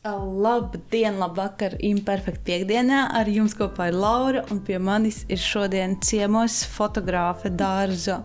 Labdien, 0.00 1.18
labvakar, 1.20 1.74
imperfekta 1.84 2.40
piekdienā. 2.46 3.02
Ar 3.18 3.28
jums 3.28 3.52
kopā 3.52 3.90
ir 3.90 3.98
Laura, 4.00 4.40
un 4.48 4.62
pie 4.64 4.78
manis 4.80 5.26
ir 5.28 5.36
šodien 5.36 5.98
ciemos 6.00 6.62
fotografe, 6.72 7.50
dārza, 7.52 8.22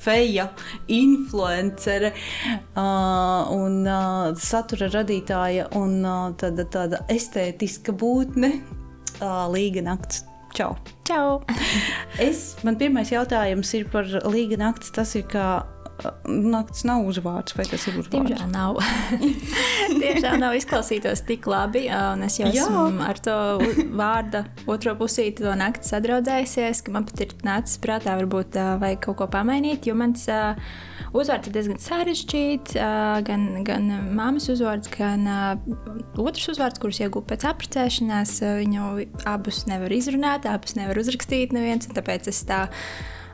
feja, 0.00 0.46
influencere 0.88 2.14
uh, 2.14 3.44
un 3.52 3.84
uh, 3.84 4.32
satura 4.40 4.88
radītāja 4.88 5.68
un 5.76 6.00
uh, 6.00 6.32
tāda, 6.40 6.64
tāda 6.64 7.04
estētiska 7.12 7.92
būtne, 7.92 8.54
uh, 9.20 9.44
Līga 9.52 9.84
Nakts. 9.84 10.24
Čau! 10.56 10.78
Čau! 11.04 11.42
es, 12.30 12.54
man 12.64 12.80
pirmais 12.80 13.12
jautājums 13.12 13.76
ir 13.76 13.84
par 13.92 14.08
Līga 14.32 14.64
Nakts. 14.64 14.96
Tas 14.96 15.12
ir 15.20 15.28
kā 15.28 15.58
naktis 16.26 16.84
nav 16.86 17.06
uzvārds, 17.08 17.54
vai 17.56 17.66
tas 17.68 17.86
ir 17.88 17.98
uzvārds? 18.00 18.12
Diemžēl 18.14 18.50
nav. 18.52 18.80
Diemžēl 20.02 20.40
nav 20.42 20.56
izklausītos 20.58 21.22
tik 21.28 21.48
labi, 21.50 21.86
es 22.26 22.38
jau 22.40 22.50
Jā. 22.50 22.66
esmu 22.66 23.04
ar 23.06 23.20
to 23.22 23.36
vārdu 23.96 24.42
otro 24.70 24.96
pusīti 24.98 25.44
to 25.44 25.54
nakti 25.58 25.88
sadraudzējusies, 25.90 26.82
ka 26.84 26.94
man 26.94 27.08
pat 27.08 27.24
ir 27.24 27.32
nācis 27.46 27.80
prātā 27.82 28.16
varbūt 28.20 28.58
vajag 28.82 29.02
kaut 29.06 29.20
ko 29.22 29.30
pamainīt, 29.32 29.88
jo 29.88 29.96
mans 29.98 30.26
uzvārds 31.16 31.48
ir 31.48 31.56
diezgan 31.56 31.80
sarežģīts, 31.80 32.76
gan, 33.26 33.48
gan 33.66 33.90
māmas 34.16 34.50
uzvārds, 34.52 34.90
gan 34.92 35.26
otrs 36.20 36.50
uzvārds, 36.52 36.80
kurus 36.82 37.00
iegūtu 37.04 37.30
pēc 37.32 37.46
apprecēšanās, 37.52 38.38
viņu 38.62 38.94
abus 39.28 39.64
nevar 39.70 39.94
izrunāt, 39.96 40.48
abus 40.50 40.76
nevar 40.78 40.98
uzrakstīt 41.00 41.56
neviens, 41.56 41.88
un 41.88 41.96
tāpēc 41.98 42.30
es 42.32 42.42
tā 42.48 42.66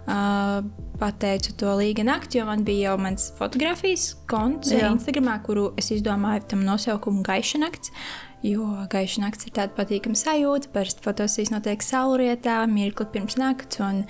Uh, 0.02 0.64
pateicu 0.98 1.52
to 1.58 1.76
līga 1.78 2.02
nakti, 2.06 2.40
jo 2.40 2.46
man 2.48 2.64
bija 2.66 2.90
jau 2.90 2.98
mans 3.04 3.28
fotografijas 3.38 4.12
konts 4.30 4.72
Jā. 4.74 4.90
Instagram, 4.90 5.30
kuru 5.46 5.68
es 5.78 5.92
izdomāju 5.94 6.42
tam 6.50 6.66
nosaukumu 6.66 7.22
Gaiša 7.26 7.62
nakts. 7.62 7.94
Jo 8.42 8.66
gaiša 8.90 9.22
naktis 9.22 9.46
ir 9.46 9.54
tāda 9.54 9.70
patīkama 9.76 10.18
sajūta. 10.18 10.72
Parasti 10.74 11.04
fotosesijas 11.04 11.52
notiek 11.54 11.84
saulrietā, 11.86 12.56
mirkli 12.66 13.06
pirms 13.14 13.38
nakts. 13.38 13.78
Un, 13.82 14.06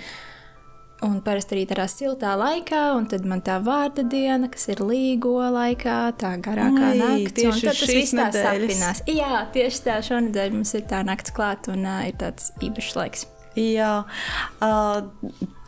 Un 1.02 1.16
parasti 1.18 1.56
arī 1.56 1.62
tādā 1.66 1.88
siltā 1.90 2.36
laikā, 2.38 2.92
un 2.94 3.08
tad 3.10 3.24
man 3.26 3.40
tā 3.42 3.56
vārda 3.66 4.04
diena, 4.06 4.46
kas 4.46 4.68
ir 4.70 4.84
līgo 4.86 5.32
laikā, 5.50 5.96
tā 6.14 6.30
garākā 6.38 6.92
naktis. 6.94 7.34
Tieši 7.40 7.66
tas 7.66 7.82
viss 7.90 8.14
tā 8.14 8.28
sapinās. 8.36 9.02
Jā, 9.10 9.42
tieši 9.50 9.82
tā 9.88 9.98
šonadēļ 10.06 10.54
mums 10.54 10.76
ir 10.78 10.86
tā 10.86 11.02
naktis 11.02 11.34
klāt, 11.34 11.66
un 11.74 11.82
uh, 11.82 12.04
ir 12.06 12.14
tāds 12.22 12.52
īpašs 12.62 12.94
laiks. 13.00 13.26
Jā, 13.58 14.04
uh, 14.64 15.02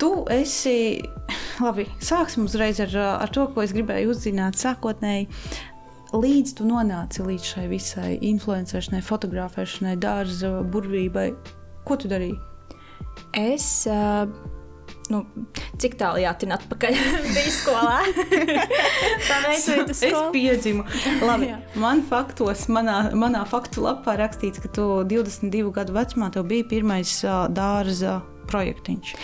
tu 0.01 0.11
esi. 0.33 1.03
Labi, 1.63 1.85
sāksim 2.03 2.49
uzreiz 2.49 2.81
ar, 2.83 2.95
ar 3.25 3.31
to, 3.33 3.47
ko 3.55 3.63
es 3.63 3.75
gribēju 3.77 4.11
uzzināt 4.15 4.59
sākotnēji. 4.59 5.29
Līdz 6.15 6.55
tu 6.59 6.67
nonāci 6.69 7.25
līdz 7.27 7.47
šai 7.53 7.67
visai 7.71 8.11
influenceršanai, 8.23 9.03
fotografēšanai, 9.03 9.95
dārza 10.03 10.51
burvībai, 10.71 11.29
ko 11.87 11.97
tu 11.99 12.11
darīji? 12.11 12.37
Es 13.39 13.67
uh, 13.91 14.29
nu, 15.13 15.23
cik 15.81 15.97
tālu 16.01 16.23
jātina 16.23 16.59
atpakaļ 16.59 16.99
bija 17.35 17.53
skolā. 17.53 17.97
tā 19.29 19.41
veidoja 19.45 19.87
tas 19.91 20.03
es 20.09 20.21
piedzimu. 20.35 20.87
Labi, 21.25 21.51
man 21.85 22.05
faktos, 22.09 22.67
manā, 22.73 22.99
manā 23.19 23.45
faktu 23.49 23.85
lapā 23.85 24.17
rakstīts, 24.21 24.63
ka 24.65 24.73
tu 24.73 24.89
22 25.11 25.73
gadu 25.75 25.97
vecumā 25.97 26.31
tev 26.35 26.49
bija 26.51 26.69
pirmais 26.71 27.19
uh, 27.27 27.45
dārza 27.53 28.21
projektiņš. 28.49 29.15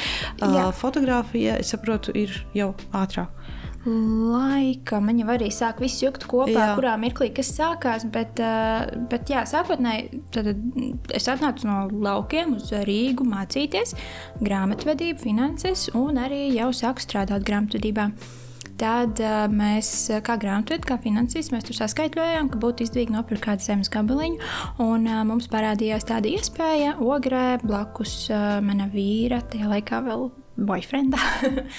Uh, 0.40 0.70
fotografija, 0.76 1.58
es 1.60 1.72
saprotu, 1.74 2.14
ir 2.16 2.32
jau 2.56 2.72
ātrāk 2.96 3.39
laikam 3.86 5.06
viņa 5.08 5.28
arī 5.32 5.48
sāk 5.54 5.78
visu 5.80 6.04
jukt 6.06 6.26
kopā, 6.28 6.52
jā. 6.52 6.72
kurā 6.76 6.96
mirklī 7.00 7.30
kas 7.32 7.52
sākās. 7.56 8.04
Bet, 8.12 8.40
eh, 8.40 8.90
bet 9.08 9.30
jā, 9.32 9.46
sākotnēji 9.48 10.20
es 11.16 11.28
atnācu 11.32 11.68
no 11.68 11.78
laukiem 11.88 12.56
uz 12.58 12.68
Rīgu 12.72 13.24
mācīties 13.24 13.96
grāmatvedību, 14.40 15.22
finanses 15.22 15.88
un 15.94 16.20
arī 16.20 16.50
jau 16.58 16.70
sāku 16.76 17.00
strādāt 17.00 17.46
grāmatvedībā. 17.48 18.10
Tad 18.80 19.20
uh, 19.20 19.44
mēs, 19.52 20.08
kā 20.24 20.38
grāmatvedēji, 20.40 20.86
kā 20.88 20.96
finansīs, 21.02 21.50
mēs 21.52 21.66
tur 21.68 21.76
saskaitļojām, 21.76 22.48
ka 22.48 22.60
būtu 22.62 22.86
izdevīgi 22.86 23.12
nopirkt 23.12 23.44
kādu 23.44 23.66
zemes 23.66 23.92
gabaliņu. 23.92 24.40
Un 24.80 25.04
uh, 25.04 25.20
mums 25.28 25.50
parādījās 25.52 26.08
tāda 26.08 26.32
iespēja 26.32 26.94
ogrē 27.04 27.58
blakus 27.60 28.14
uh, 28.32 28.56
mana 28.64 28.88
vīra, 28.88 29.42
tajā 29.52 29.68
laikā 29.68 30.00
vēl 30.08 30.30
boyfrienda, 30.66 31.20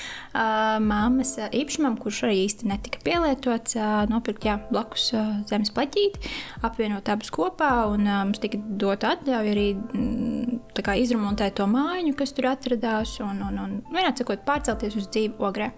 māmas 0.92 1.36
īpašumam, 1.52 1.98
kurš 2.02 2.24
arī 2.28 2.42
īsti 2.46 2.70
netika 2.72 3.02
pielietots, 3.06 3.78
nopirkt 4.12 4.48
jā, 4.48 4.58
blakus 4.72 5.12
zemes 5.50 5.74
plaķīti, 5.76 6.32
apvienot 6.66 7.12
abus 7.14 7.32
kopā, 7.34 7.72
un 7.92 8.08
mums 8.08 8.42
tika 8.44 8.60
dota 8.60 9.16
atļauja 9.16 9.54
arī 9.54 9.68
mm, 9.76 10.62
kā, 10.82 10.96
izremontēt 11.02 11.58
to 11.60 11.68
mājiņu, 11.70 12.16
kas 12.20 12.34
tur 12.38 12.50
atradās, 12.52 13.18
un, 13.24 13.44
un, 13.48 13.60
un 13.62 13.78
vienā 13.94 14.14
sakot, 14.18 14.44
pārcelties 14.48 14.98
uz 15.00 15.10
dzīvi 15.12 15.38
ogrē. 15.42 15.72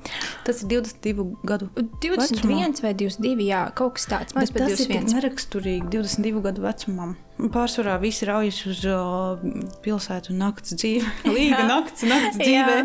Tas 0.48 0.64
ir 0.64 0.72
22 0.76 1.28
gadu 1.48 1.70
21 1.76 2.24
vecumā. 2.24 2.72
vai 2.86 2.96
22, 3.04 3.50
jā, 3.50 3.66
kaut 3.78 3.98
kas 3.98 4.10
tāds. 4.12 4.38
Man 4.38 4.48
tas 4.48 4.56
21. 4.56 4.96
ir 4.96 5.18
neraksturīgi 5.18 5.94
22 5.98 6.44
gadu 6.48 6.66
vecumam. 6.66 7.16
Pārsvarā 7.34 7.96
visi 8.02 8.28
raujas 8.30 8.60
uz 8.70 8.84
uh, 8.86 9.42
pilsētu 9.84 10.36
naktas 10.38 10.78
dzīvi. 10.78 11.08
Līga 11.36 11.64
naktas, 11.66 12.06
naktas 12.08 12.38
dzīvē, 12.40 12.78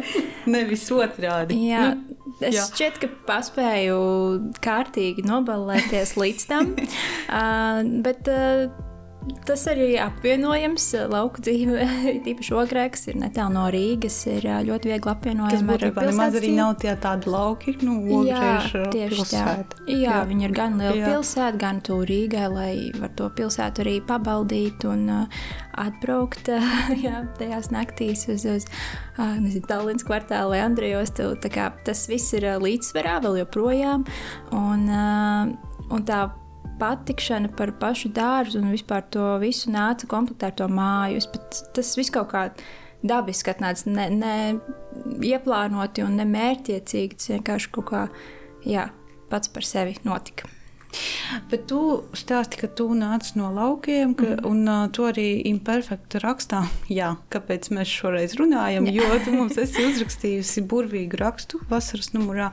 nevis 0.51 0.87
otrādi. 0.95 1.59
Jā. 1.69 1.93
Nu, 1.95 2.15
Es 2.39 2.55
jā. 2.55 2.63
šķiet, 2.69 2.99
ka 3.03 3.09
paspēju 3.27 3.95
kārtīgi 4.63 5.25
nobalēties 5.27 6.13
līdz 6.21 6.45
tam. 6.47 6.69
uh, 6.79 7.81
bet 8.05 8.31
uh, 8.31 8.69
Tas 9.49 9.65
arī 9.71 9.95
apvienojams 10.01 10.85
lauku 11.09 11.43
dzīve, 11.45 11.85
tīpaši 12.25 12.55
ogrē, 12.57 12.85
kas 12.93 13.09
ir 13.11 13.19
netālu 13.21 13.55
no 13.57 13.65
Rīgas, 13.73 14.17
ir 14.31 14.47
ļoti 14.67 14.91
viegli 14.93 15.13
apvienojams 15.13 15.63
ar 15.63 15.85
pilsētu. 15.85 16.05
Nemaz 16.09 16.39
arī 16.41 16.51
nav 16.57 16.75
tie 16.83 16.95
tādi 17.01 17.33
lauki, 17.33 17.75
nu, 17.85 17.97
ogrēž 18.21 18.69
tieši 18.95 19.17
pilsēta. 19.17 19.83
Jā, 19.89 19.99
jā, 20.05 20.19
viņi 20.29 20.49
ir 20.49 20.57
gan 20.57 20.79
liela 20.81 20.97
jā. 20.97 21.13
pilsēta, 21.13 21.61
gan 21.61 21.81
tu 21.85 22.01
Rīgai, 22.09 22.49
lai 22.53 22.73
var 22.99 23.15
to 23.19 23.29
pilsētu 23.39 23.85
arī 23.85 23.95
pabaudīt 24.09 24.85
un 24.89 25.07
uh, 25.13 25.47
atbraukt 25.79 26.51
jā, 27.07 27.23
tajās 27.39 27.71
naktīs 27.75 28.27
uz, 28.33 28.45
uz 28.49 28.69
uh, 28.69 29.39
nezinu, 29.41 29.67
Tallinas 29.69 30.07
kvartālu 30.09 30.55
vai 30.57 30.65
Andrijos. 30.67 31.15
Tas 31.15 32.05
viss 32.11 32.37
ir 32.37 32.51
līdzsvarā 32.63 33.19
vēl 33.25 33.41
joprojām. 33.43 34.05
Un, 34.57 34.85
uh, 34.93 35.89
un 35.95 36.07
tā 36.09 36.27
patikšana 36.81 37.53
par 37.59 37.73
pašu 37.81 38.11
dārzu 38.15 38.63
un 38.63 38.73
vispār 38.75 39.05
to 39.15 39.31
visu 39.43 39.73
nāca 39.75 40.09
komplektēt 40.11 40.53
ar 40.53 40.59
to 40.61 40.69
māju. 40.73 41.23
Es, 41.23 41.65
tas 41.77 41.95
viss 41.99 42.15
kaut 42.15 42.31
kā 42.33 42.49
dabiski 43.07 43.53
atnāca, 43.53 43.91
ne, 43.93 44.09
ne 44.11 44.35
ieplānoti 45.29 46.05
un 46.07 46.19
nemērķiecīgi. 46.23 47.19
Tas 47.19 47.33
vienkārši 47.37 47.75
kaut 47.75 47.91
kā 47.93 48.07
jā, 48.67 48.89
pats 49.31 49.53
par 49.55 49.67
sevi 49.67 49.99
notika. 50.07 50.51
Bet 51.51 51.67
tu 51.71 51.81
stāsti, 52.17 52.61
ka 52.63 52.69
tu 52.81 52.89
nāc 52.97 53.31
no 53.39 53.51
laukiem, 53.55 54.15
ka, 54.19 54.35
mm. 54.37 54.49
un 54.49 54.69
uh, 54.69 54.85
tu 54.95 55.07
arī 55.09 55.27
imperfekti 55.51 56.23
rakstā. 56.25 56.65
Jā, 56.93 57.15
kāpēc 57.33 57.71
mēs 57.75 57.93
šoreiz 58.01 58.37
runājam? 58.41 58.89
Jā. 58.89 58.99
Jo 59.01 59.23
tu 59.25 59.35
mums 59.37 59.59
esi 59.61 59.87
uzrakstījusi 59.89 60.65
burvīgu 60.69 61.21
rakstu 61.21 61.63
vasaras 61.71 62.13
numurā, 62.17 62.51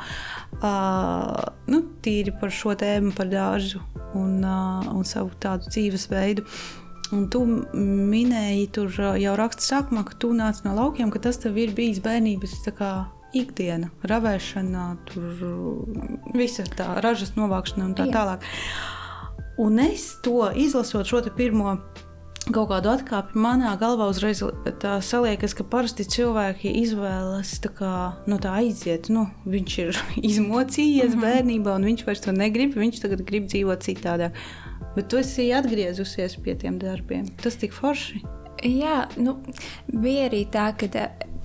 uh, 0.62 1.44
nu, 1.72 1.84
tīri 2.06 2.36
par 2.40 2.54
šo 2.54 2.76
tēmu, 2.80 3.14
par 3.18 3.30
dārzu 3.32 3.84
un, 4.16 4.40
uh, 4.44 4.90
un 4.96 5.06
savu 5.08 5.34
tādu 5.42 5.72
dzīvesveidu. 5.72 6.46
Un 7.14 7.28
tu 7.30 7.44
minēji 7.46 8.70
tur 8.74 8.96
jau 9.22 9.36
raksta 9.38 9.62
sākumā, 9.62 10.02
ka 10.08 10.16
tu 10.20 10.32
nāc 10.34 10.64
no 10.66 10.74
laukiem, 10.78 11.12
ka 11.14 11.22
tas 11.28 11.38
tev 11.42 11.60
ir 11.62 11.76
bijis 11.78 12.02
bērnības 12.04 12.56
ikdiena, 13.36 13.92
ravēšana, 14.08 14.86
tur 15.10 15.46
visa 16.36 16.66
tā 16.78 16.96
ražas 17.04 17.36
novākšana 17.38 17.90
un 17.90 17.96
tā 17.98 18.08
Jā. 18.10 18.16
tālāk. 18.16 18.50
Un 19.62 19.80
es 19.80 20.10
to 20.24 20.50
izlasot 20.52 21.08
šo 21.08 21.22
pirmo 21.36 21.78
kaut 22.54 22.70
kādu 22.70 22.92
atkāpi 22.92 23.40
manā 23.42 23.72
galvā 23.80 24.08
uzreiz 24.12 24.44
tā 24.82 24.98
saliekas, 25.02 25.56
ka 25.58 25.66
parasti 25.66 26.06
cilvēki 26.06 26.74
izvēlas 26.84 27.56
tā 27.64 27.72
kā, 27.74 27.94
no 28.30 28.38
tā 28.42 28.54
aiziet. 28.60 29.10
Nu, 29.10 29.26
viņš 29.50 29.78
ir 29.82 30.00
izmocījies 30.32 31.16
mm 31.16 31.20
-hmm. 31.20 31.26
bērnībā, 31.26 31.76
un 31.76 31.90
viņš 31.90 32.06
vairs 32.06 32.22
to 32.22 32.32
negrib. 32.32 32.78
Viņš 32.78 33.02
tagad 33.02 33.26
grib 33.26 33.50
dzīvot 33.50 33.82
citādāk. 33.88 34.38
Bet 34.96 35.10
tu 35.10 35.18
esi 35.18 35.52
atgriezusies 35.54 36.38
pie 36.44 36.56
tiem 36.56 36.80
darbiem. 36.80 37.28
Tas 37.42 37.56
tik 37.56 37.74
forši. 37.74 38.22
Jā, 38.64 39.06
nu, 39.20 39.38
bija 39.92 40.30
arī 40.30 40.46
tā, 40.52 40.70
ka 40.80 40.88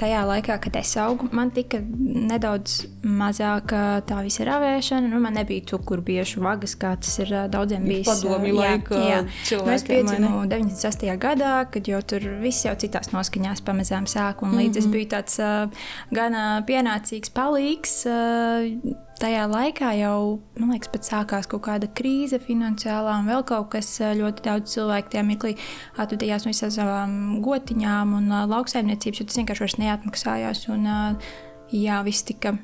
tajā 0.00 0.20
laikā, 0.28 0.56
kad 0.64 0.76
es 0.80 0.92
augu, 1.00 1.28
man 1.36 1.50
tika 1.54 1.80
nedaudz 1.82 2.86
mazāka 3.04 4.00
tā 4.08 4.20
visa 4.24 4.46
ravēšana. 4.48 5.10
Nu, 5.10 5.20
man 5.22 5.36
nebija 5.36 5.66
cukurbiešu 5.72 6.42
vagas, 6.44 6.76
kā 6.80 6.94
tas 7.00 7.18
ir 7.22 7.32
daudziem 7.52 7.84
bijis. 7.88 8.08
Padomju 8.08 8.54
laika 8.56 8.96
jā, 8.96 9.20
jā. 9.50 9.60
Nu, 9.60 9.74
es 9.74 9.84
piedzimu 9.88 10.46
98. 10.50 11.18
gadā, 11.20 11.52
kad 11.72 11.90
jau 11.90 12.00
tur 12.14 12.30
viss 12.40 12.64
jau 12.64 12.74
citās 12.80 13.12
noskaņās 13.12 13.64
pamazām 13.66 14.08
sāk, 14.10 14.44
un 14.46 14.56
līdz 14.56 14.60
mm 14.60 14.72
-hmm. 14.72 14.78
es 14.78 14.84
mhm. 14.86 14.92
biju 14.96 15.08
tāds 15.16 15.38
uh, 15.42 15.86
gan 16.10 16.40
pienācīgs 16.66 17.34
palīgs. 17.36 18.04
Uh, 18.08 18.96
tajā 19.20 19.44
laikā 19.50 19.92
jau, 19.98 20.40
man 20.58 20.72
liekas, 20.74 20.90
pat 20.92 21.06
sākās 21.06 21.48
kaut 21.50 21.62
kāda 21.66 21.88
krīze 21.96 22.40
finansiālā 22.42 23.18
un 23.20 23.28
vēl 23.30 23.44
kaut 23.48 23.70
kas. 23.74 23.92
Ļoti 24.00 24.44
daudz 24.46 24.74
cilvēku 24.74 25.12
tajā 25.12 25.24
mirklī 25.26 25.54
atvadījās 26.00 26.46
no 26.46 26.54
visām 26.54 26.72
savām 26.74 27.16
gotiņām 27.44 28.14
un 28.18 28.30
uh, 28.32 28.44
lauksaimniecības, 28.50 29.20
jo 29.20 29.28
tas 29.28 29.40
vienkārši 29.40 29.64
vairs 29.66 29.78
neatmaksājās. 29.82 30.62
Un, 30.74 30.86
uh, 30.88 31.32
jā, 31.74 32.00
viss 32.06 32.26
tika. 32.28 32.56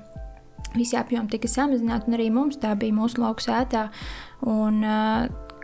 Visi 0.76 0.97
apjomi 0.99 1.31
tika 1.32 1.49
samazināti, 1.49 2.11
un 2.11 2.17
arī 2.19 2.26
mums 2.35 2.58
tā 2.61 2.75
bija 2.76 2.93
mūsu 2.93 3.23
lauka 3.23 3.44
sētā. 3.47 3.87
Un, 4.44 4.82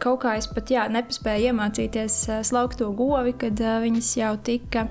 kaut 0.00 0.22
kā 0.22 0.36
es 0.40 0.48
pat 0.48 0.70
jā, 0.72 0.86
nepaspēju 0.88 1.50
iemācīties 1.50 2.16
slaukt 2.48 2.80
to 2.80 2.88
govi, 2.96 3.34
kad 3.36 3.60
viņas 3.60 4.12
jau 4.22 4.32
tika 4.46 4.86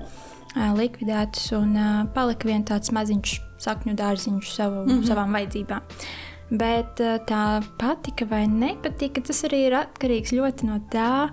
likvidētas 0.78 1.50
un 1.58 1.74
palika 2.14 2.48
viens 2.48 2.68
tāds 2.70 2.92
maziņš 2.94 3.40
sakņu 3.62 3.96
dārziņš 3.98 4.52
savu, 4.56 4.84
mm 4.84 4.90
-hmm. 4.90 5.08
savām 5.08 5.32
vajadzībām. 5.38 5.88
Bet 6.50 7.00
uh, 7.00 7.16
tā 7.26 7.62
patika 7.80 8.26
vai 8.28 8.44
nepatika, 8.46 9.20
tas 9.20 9.44
arī 9.48 9.66
ir 9.68 9.78
atkarīgs 9.78 10.34
ļoti 10.36 10.68
no 10.68 10.80
tā, 10.92 11.30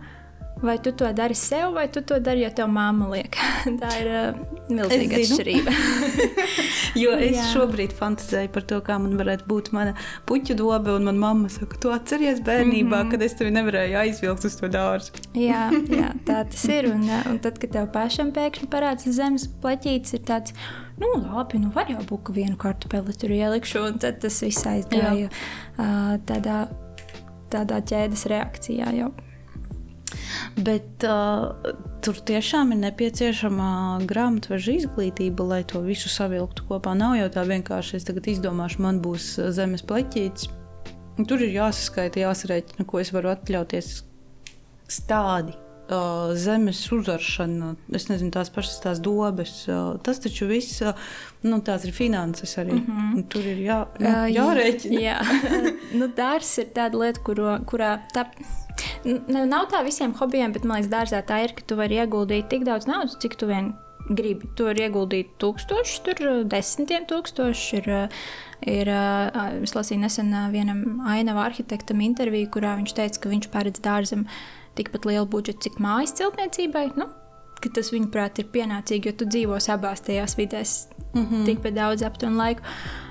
Vai 0.61 0.75
tu 0.83 0.91
to 0.91 1.07
dari 1.13 1.35
sev, 1.35 1.73
vai 1.73 1.87
tu 1.87 2.01
to 2.01 2.17
dari, 2.19 2.41
jo 2.43 2.49
tev 2.51 2.67
māma 2.67 3.05
liek? 3.13 3.37
Tā 3.81 3.89
ir 4.01 4.07
uh, 4.11 4.39
milzīga 4.67 5.19
atšķirība. 5.21 5.75
jo 7.03 7.13
es 7.15 7.37
Jā. 7.37 7.45
šobrīd 7.53 7.93
fantāzēju 7.95 8.51
par 8.51 8.65
to, 8.67 8.79
kā 8.83 8.97
man 8.99 9.15
varētu 9.19 9.47
būt 9.47 9.69
mana 9.75 9.93
puķu 10.27 10.57
dobe, 10.59 10.91
un 10.97 11.07
manā 11.07 11.21
mamma 11.21 11.51
saka, 11.53 11.79
tu 11.79 11.93
atceries 11.95 12.41
bērnībā, 12.43 12.89
mm 12.89 12.91
-hmm. 12.91 13.11
kad 13.13 13.23
es 13.23 13.37
tevi 13.39 13.53
nevarēju 13.55 13.99
aizvilkt 14.01 14.49
uz 14.49 14.57
to 14.59 14.67
dārzu. 14.73 15.15
jā, 15.33 15.63
jā, 16.01 16.11
tā 16.27 16.43
tas 16.51 16.65
ir. 16.67 16.91
Un, 16.91 17.07
un 17.31 17.39
tad, 17.39 17.59
kad 17.59 17.71
tev 17.77 17.87
pašam 17.95 18.35
pēkšņi 18.35 18.67
parādās 18.67 19.07
zemes 19.07 19.47
pleķītes, 19.63 20.13
ir 20.13 20.25
tāds. 20.27 20.53
Nu, 20.99 21.07
labi, 21.23 21.59
nu 21.63 21.71
var 21.71 21.87
jau 21.87 22.03
būt, 22.03 22.23
ka 22.23 22.33
vienu 22.33 22.57
kartupeli 22.57 23.15
tur 23.15 23.31
ielikšu, 23.31 23.87
un 23.87 23.99
tad 23.99 24.19
tas 24.19 24.41
viss 24.43 24.67
aizgāja 24.67 25.29
uh, 25.31 26.19
tādā, 26.27 26.67
tādā 27.47 27.79
ķēdes 27.79 28.27
reakcijā. 28.27 28.91
Jau. 28.99 29.13
Bet 30.59 31.05
uh, 31.07 31.73
tur 32.03 32.19
tiešām 32.29 32.73
ir 32.75 32.81
nepieciešama 32.83 33.69
grāmatveža 34.09 34.75
izglītība, 34.81 35.47
lai 35.53 35.61
to 35.67 35.81
visu 35.85 36.11
savilktu 36.11 36.67
kopā. 36.69 36.95
Nav 36.97 37.17
jau 37.19 37.29
tā 37.33 37.45
vienkārši, 37.49 37.99
es 37.99 38.07
tagad 38.07 38.29
izdomāšu, 38.31 38.83
man 38.85 39.01
būs 39.03 39.35
zemes 39.55 39.85
pleķītis. 39.87 40.51
Tur 41.27 41.41
ir 41.43 41.51
jāsaskaita, 41.51 42.21
jāsarēķina, 42.23 42.85
ko 42.87 43.01
es 43.01 43.11
varu 43.15 43.33
atļauties 43.33 43.97
stádi. 44.89 45.55
Uh, 45.89 46.35
zemes 46.37 46.83
uzaršana, 46.93 47.71
es 47.97 48.03
nezinu, 48.11 48.29
tās 48.35 48.51
pašas 48.53 48.77
tās 48.83 48.99
dobes. 49.01 49.63
Uh, 49.65 49.95
tas 50.05 50.21
taču 50.21 50.45
viss, 50.45 50.83
uh, 50.85 50.93
nu, 51.43 51.59
tās 51.65 51.85
ir 51.87 51.93
finanses 51.95 52.57
arī. 52.57 52.79
Mm 52.79 52.85
-hmm. 52.85 53.27
Tur 53.29 53.45
ir 53.45 53.57
jā, 53.57 53.79
jā, 53.99 54.15
jārēķina. 54.35 55.01
jā, 55.01 55.19
nu, 55.99 56.07
dārsts 56.07 56.61
ir 56.61 56.73
tāda 56.75 56.99
lieta, 56.99 57.19
kuro, 57.23 57.59
kurā 57.65 57.99
tā 58.13 58.27
Nav 59.27 59.69
tā 59.71 59.83
visiem 59.83 60.13
hobijiem, 60.13 60.53
bet 60.55 60.63
man 60.63 60.79
liekas, 60.79 60.91
dārzā 60.91 61.21
tā 61.25 61.43
ir, 61.43 61.53
ka 61.55 61.63
tu 61.67 61.75
vari 61.75 61.99
ieguldīt 61.99 62.49
tik 62.51 62.65
daudz 62.67 62.87
naudas, 62.87 63.17
cik 63.19 63.35
tu 63.35 63.47
vien 63.47 63.73
gribi. 64.09 64.49
Tu 64.55 64.67
vari 64.67 64.85
ieguldīt 64.87 65.35
tūkstošus, 65.41 66.01
tur 66.05 66.43
desmitiem 66.49 67.05
tūkstošus. 67.09 67.73
Ir, 67.79 67.89
ir, 68.67 68.91
es 69.63 69.75
lasīju 69.77 70.03
nesen 70.03 70.33
vienam 70.51 71.01
ainava 71.07 71.45
arhitektam 71.49 72.01
interviju, 72.05 72.51
kurā 72.55 72.75
viņš 72.79 72.95
teica, 72.97 73.23
ka 73.23 73.33
viņš 73.33 73.49
paredz 73.53 73.83
dārzam 73.85 74.25
tikpat 74.79 75.07
lielu 75.09 75.27
budžetu, 75.29 75.67
cik 75.67 75.79
mājas 75.83 76.15
celtniecībai. 76.19 76.89
Nu, 76.99 77.09
tas, 77.75 77.91
viņuprāt, 77.91 78.39
ir 78.39 78.47
pienācīgi, 78.53 79.11
jo 79.11 79.13
tu 79.19 79.27
dzīvo 79.27 79.59
abās 79.73 80.01
tajās 80.01 80.37
vidēs 80.39 80.87
mm 81.13 81.25
-hmm. 81.25 81.45
tikpat 81.45 81.73
daudz 81.73 82.03
aptuveni 82.03 82.37
laiku. 82.37 82.61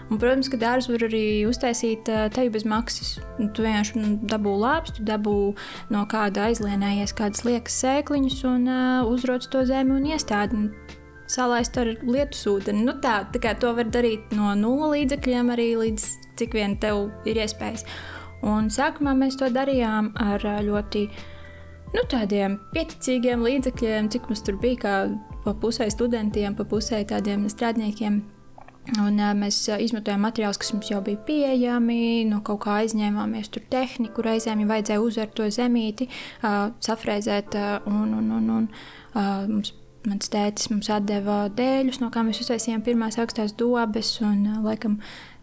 Un, 0.09 0.17
protams, 0.17 0.49
ka 0.49 0.57
dārzu 0.57 0.95
var 0.95 1.03
arī 1.05 1.45
uztaisīt 1.45 2.09
teju 2.33 2.51
bez 2.51 2.65
maksas. 2.65 3.19
Tu 3.37 3.63
vienkārši 3.63 3.99
nu, 4.01 4.15
dabū 4.25 4.55
lāpstu, 4.57 4.97
tu 4.97 5.03
dabū 5.03 5.55
no 5.91 6.07
kāda 6.09 6.49
aizlienējies 6.49 7.13
kādas 7.13 7.45
liekas 7.45 7.77
sēkliņus 7.85 8.45
un 8.45 8.69
uh, 8.69 9.11
uzroc 9.13 9.45
to 9.53 9.65
zemi 9.69 9.93
un 9.93 10.07
iestādi. 10.09 10.71
Salaist 11.29 11.77
ar 11.77 11.93
lietus 12.03 12.47
ūdeni. 12.47 12.87
Nu, 12.89 12.93
tā, 12.93 13.27
tā 13.33 13.39
kā 13.39 13.53
to 13.61 13.75
var 13.77 13.85
darīt 13.85 14.33
no 14.33 14.55
nulles 14.55 14.95
līdzekļiem, 14.95 15.51
arī 15.53 15.77
līdz 15.77 16.05
cik 16.41 16.55
vien 16.57 16.79
tev 16.81 17.11
ir 17.29 17.37
iespējas. 17.37 17.85
Un 18.47 18.71
sākumā 18.71 19.13
mēs 19.19 19.37
to 19.37 19.51
darījām 19.53 20.13
ar 20.23 20.41
ļoti 20.65 21.09
nu, 21.95 22.05
tādiem 22.11 22.59
pieticīgiem 22.75 23.45
līdzekļiem, 23.45 24.11
cik 24.13 24.29
mums 24.31 24.43
tur 24.47 24.59
bija, 24.61 24.81
kā 24.83 24.97
pa 25.45 25.55
pusē 25.63 25.89
studentiem, 25.93 26.57
pa 26.59 26.67
pusē 26.69 27.01
tādiem 27.09 27.47
strādniekiem. 27.53 28.21
Un, 28.97 29.19
uh, 29.21 29.35
mēs 29.37 29.59
uh, 29.69 29.77
izmantojām 29.85 30.23
materiālus, 30.25 30.57
kas 30.61 30.73
mums 30.73 30.89
jau 30.89 31.03
bija 31.05 31.21
pieejami, 31.29 32.25
no 32.29 32.41
kaut 32.45 32.63
kā 32.65 32.79
aizņēmāmies 32.85 33.51
tur 33.53 33.67
tehniku, 33.69 34.25
reizēm 34.25 34.63
ja 34.65 34.69
vajadzēja 34.71 35.03
uzvērt 35.05 35.35
to 35.37 35.49
zemīti, 35.53 36.09
uh, 36.09 36.71
safrēzēt. 36.85 37.59
Uh, 37.59 37.91
un, 37.93 38.15
un, 38.17 38.31
un, 38.39 38.49
un, 38.55 38.71
uh, 39.13 39.45
mums, 39.51 39.75
mans 40.09 40.33
tētis 40.33 40.71
mums 40.73 40.89
deva 41.05 41.43
dēļus, 41.53 42.01
no 42.01 42.09
kā 42.15 42.25
mēs 42.25 42.41
uztaisījām 42.47 42.81
pirmās 42.87 43.21
augstās 43.21 43.53
dobes. 43.61 44.15
Un, 44.25 44.47
uh, 44.55 44.63
laikam, 44.65 44.97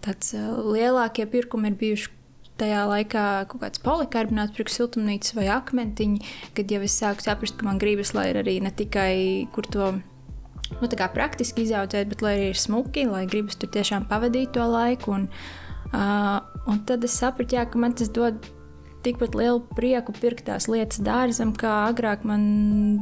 tāds 0.05 0.33
uh, 0.33 0.49
lielākie 0.65 1.29
pirkumi 1.29 1.69
ir 1.69 1.77
bijuši 1.83 2.13
tajā 2.59 2.85
laikā 2.89 3.25
kaut 3.51 3.61
kāds 3.63 3.81
polikarbonāts, 3.83 4.55
priekš 4.55 4.79
siltumnīcas 4.79 5.35
vai 5.37 5.47
akmentiņi, 5.53 6.33
kad 6.57 6.71
jau 6.71 6.81
es 6.85 6.97
sāku 7.01 7.25
saprast, 7.25 7.57
ka 7.59 7.67
man 7.67 7.79
gribas, 7.81 8.13
lai 8.17 8.29
ir 8.31 8.41
arī 8.41 8.59
ne 8.63 8.71
tikai 8.71 9.15
kur 9.55 9.67
to 9.71 9.91
nu, 10.81 10.89
praktiski 10.89 11.65
izaudzēt, 11.65 12.09
bet 12.11 12.25
lai 12.25 12.35
arī 12.37 12.49
ir 12.53 12.59
smuki, 12.59 13.05
lai 13.09 13.25
gribas 13.29 13.59
tur 13.59 13.69
tiešām 13.73 14.07
pavadīt 14.09 14.55
to 14.55 14.65
laiku. 14.65 15.17
Un, 15.19 15.27
uh, 15.91 16.39
un 16.67 16.81
tad 16.87 17.03
es 17.03 17.17
sapratu, 17.19 17.59
jā, 17.59 17.65
ka 17.69 17.81
man 17.81 17.93
tas 17.93 18.09
dod 18.09 18.39
tikpat 19.05 19.35
lielu 19.37 19.61
prieku 19.77 20.13
pirkt 20.17 20.47
tās 20.49 20.67
lietas 20.71 21.01
dārzam, 21.05 21.53
kā 21.57 21.71
agrāk 21.89 22.25
man 22.27 22.45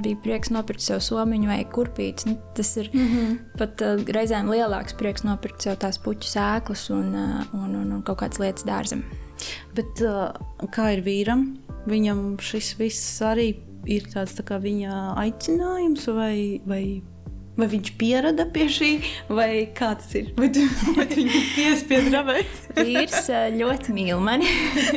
bija 0.04 0.20
prieks 0.24 0.52
nopirkt 0.54 0.84
sev 0.84 1.02
somiņu 1.04 1.50
vai 1.50 1.62
kurpītes. 1.76 2.28
Nu, 2.30 2.38
tas 2.58 2.76
ir 2.78 2.90
mm 2.94 3.08
-hmm. 3.08 3.38
pat 3.58 3.82
uh, 3.82 4.04
reizēm 4.18 4.52
lielāks 4.52 4.98
prieks 5.00 5.24
nopirkt 5.24 5.62
sev 5.62 5.78
tās 5.80 5.98
puķu 5.98 6.28
sēklas 6.28 6.90
un, 6.92 7.14
uh, 7.16 7.44
un, 7.54 7.76
un, 7.76 7.92
un 7.92 8.02
kaut 8.04 8.20
kādas 8.22 8.40
lietas 8.40 8.68
dārzam. 8.68 9.04
Bet 9.76 10.02
uh, 10.02 10.32
kā 10.72 10.94
ir 10.98 11.04
vīram? 11.04 11.58
Viņam 11.88 12.38
šis 12.40 12.78
viss 12.80 13.22
arī 13.22 13.56
ir 13.86 14.06
tāds 14.14 14.36
tā 14.38 14.60
viņa 14.60 15.16
aicinājums 15.20 16.08
vai, 16.08 16.62
vai 16.66 17.04
Vai 17.54 17.68
viņš 17.70 17.90
pierada 18.02 18.48
pie 18.50 18.66
šī, 18.72 18.88
vai 19.30 19.68
kā 19.78 19.92
tas 20.00 20.10
ir? 20.18 20.32
Vai, 20.40 20.48
tu, 20.50 20.64
vai 20.96 21.06
viņu 21.12 21.42
piespiedu 21.54 22.10
rabēt? 22.16 22.56
Vīrs 22.80 23.28
ļoti 23.54 23.94
mīl 23.94 24.18
mani. 24.26 24.50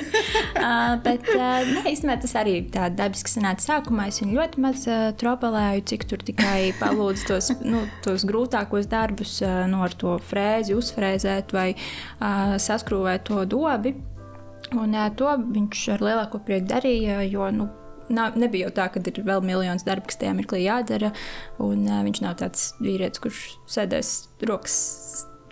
uh, 0.65 0.97
bet 1.05 1.29
uh, 1.35 1.69
ne, 1.69 1.83
īstenībā 1.91 2.17
tas 2.23 2.33
arī 2.41 2.57
tā 2.73 2.89
dabiski 2.89 3.35
sanāca 3.35 3.67
sākumā. 3.67 4.09
Es 4.09 4.23
viņu 4.23 4.41
ļoti 4.41 4.65
maz 4.65 4.89
uh, 4.89 5.11
tropelēju, 5.21 5.85
cik 5.93 6.09
tur 6.09 6.25
tikai 6.25 6.73
palūdzu 6.81 7.29
tos, 7.29 7.53
nu, 7.61 7.85
tos 8.07 8.25
grūtākos 8.25 8.89
darbus 8.89 9.37
uh, 9.45 9.67
no 9.69 9.77
nu, 9.77 9.85
ar 9.85 10.01
to 10.01 10.17
frēzi 10.31 10.81
uzfrēzēt 10.81 11.53
vai 11.53 11.71
uh, 11.77 12.57
saskrūvēt 12.57 13.29
to 13.29 13.45
dobi. 13.53 13.99
Un 14.73 14.97
uh, 14.97 15.11
to 15.13 15.37
viņš 15.45 15.89
ar 15.99 16.09
lielāko 16.09 16.41
prieku 16.41 16.73
darīja, 16.73 17.21
jo 17.29 17.53
nu, 17.53 17.69
nav, 18.09 18.37
nebija 18.39 18.69
jau 18.69 18.75
tā, 18.81 18.89
ka 18.93 19.03
ir 19.03 19.23
vēl 19.27 19.45
miljonus 19.47 19.87
darbu, 19.87 20.11
kas 20.11 20.21
tajā 20.21 20.35
mirklī 20.37 20.65
jādara. 20.67 21.13
Un, 21.63 21.87
uh, 21.89 22.03
viņš 22.07 22.23
nav 22.25 22.37
tāds 22.43 22.69
vīrietis, 22.83 23.23
kurš 23.23 23.47
sēdēs 23.77 24.13
rokas 24.47 24.77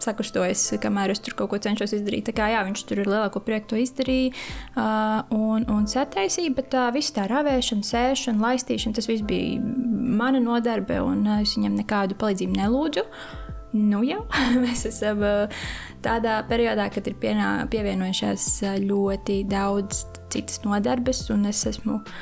sakustojas, 0.05 0.63
kamēr 0.83 1.13
es 1.15 1.23
tur 1.25 1.37
kaut 1.39 1.53
ko 1.53 1.61
cenšos 1.63 1.95
izdarīt. 1.97 2.27
Tā 2.29 2.35
kā 2.37 2.49
jā, 2.53 2.63
viņš 2.67 2.83
tur 2.89 3.03
ir 3.03 3.11
lielāko 3.11 3.43
prieku 3.45 3.73
to 3.73 3.81
izdarīja 3.81 4.33
uh, 4.33 5.23
un, 5.35 5.65
un 5.71 5.87
sataisīja, 5.91 6.55
bet 6.57 6.71
tā 6.75 6.89
viss 6.95 7.15
tā 7.15 7.27
ravēšana, 7.31 7.87
sēšana, 7.89 8.43
laistīšana, 8.49 8.99
tas 8.99 9.09
viss 9.11 9.25
bija 9.27 9.61
mana 10.21 10.43
nodarbe, 10.45 11.01
un 11.05 11.25
uh, 11.29 11.41
es 11.45 11.57
viņam 11.59 11.81
nekādu 11.81 12.19
palīdzību 12.21 12.61
nelūdzu. 12.61 13.07
Nu 13.75 14.05
jau 14.07 14.23
mēs 14.65 14.85
esam 14.91 15.25
uh, 15.25 15.67
tādā 16.05 16.39
periodā, 16.51 16.91
kad 16.95 17.09
ir 17.11 17.19
pienā, 17.23 17.57
pievienojušās 17.73 18.49
ļoti 18.85 19.43
daudz 19.51 20.07
citas 20.35 20.63
nodarbes, 20.67 21.29
un 21.35 21.47
es 21.51 21.65
esmu 21.71 22.01
uh, 22.01 22.17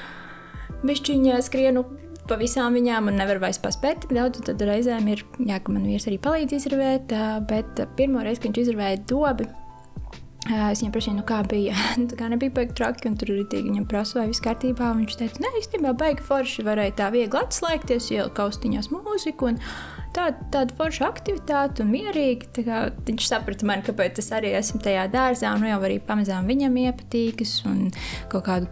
bišķiņā 0.87 1.41
skrienu 1.47 1.85
pa 2.29 2.39
visām 2.39 2.77
viņām 2.79 3.11
un 3.11 3.19
nevaru 3.19 3.43
vairs 3.43 3.59
paspēt 3.63 4.05
tik 4.05 4.15
daudz. 4.19 4.45
Tad 4.47 4.63
reizēm 4.67 5.09
ir, 5.13 5.25
jā, 5.43 5.59
ka 5.63 5.75
man 5.75 5.89
vīrs 5.89 6.07
arī 6.11 6.21
palīdz 6.23 6.59
izravēt, 6.61 7.17
bet 7.51 7.83
pirmo 7.99 8.23
reizi, 8.23 8.45
kad 8.45 8.53
viņš 8.53 8.63
izravēja 8.67 9.03
dobi, 9.11 9.49
Es 10.43 10.81
viņam 10.83 10.91
prasīju, 10.91 11.15
nu 11.21 11.23
kā 11.23 11.37
bija. 11.47 11.75
tā 12.11 12.17
kā 12.19 12.27
nebija 12.33 12.51
baigi 12.57 12.75
traki, 12.75 13.07
un 13.07 13.15
tur 13.19 13.31
arī 13.31 13.61
viņam 13.63 13.85
prasa, 13.87 14.19
vai 14.19 14.25
viss 14.33 14.43
kārtībā. 14.43 14.89
Viņš 14.99 15.19
teica, 15.21 15.43
nē, 15.45 15.53
īstenībā 15.61 15.93
baigi 15.95 16.25
forši 16.27 16.65
varēja 16.67 16.97
tā 16.99 17.11
viegli 17.15 17.39
atslēgties, 17.39 18.09
ielikt 18.11 18.41
austiņās 18.43 18.91
mūziku. 18.91 19.53
Un 19.53 19.61
tāda, 20.17 20.47
tāda 20.53 20.77
forša 20.79 21.07
aktivitāte 21.09 21.85
un 21.85 21.93
mierīgi. 21.93 22.65
Viņš 23.07 23.29
saprata 23.29 23.69
man, 23.69 23.83
kāpēc 23.87 24.21
es 24.23 24.31
arī 24.35 24.53
esmu 24.59 24.83
tajā 24.85 25.07
dārzā, 25.13 25.53
un 25.55 25.65
nu 25.65 25.71
jau 25.71 25.81
arī 25.87 25.99
pamazām 26.05 26.49
viņam 26.51 26.79
iepatīkas. 26.85 27.55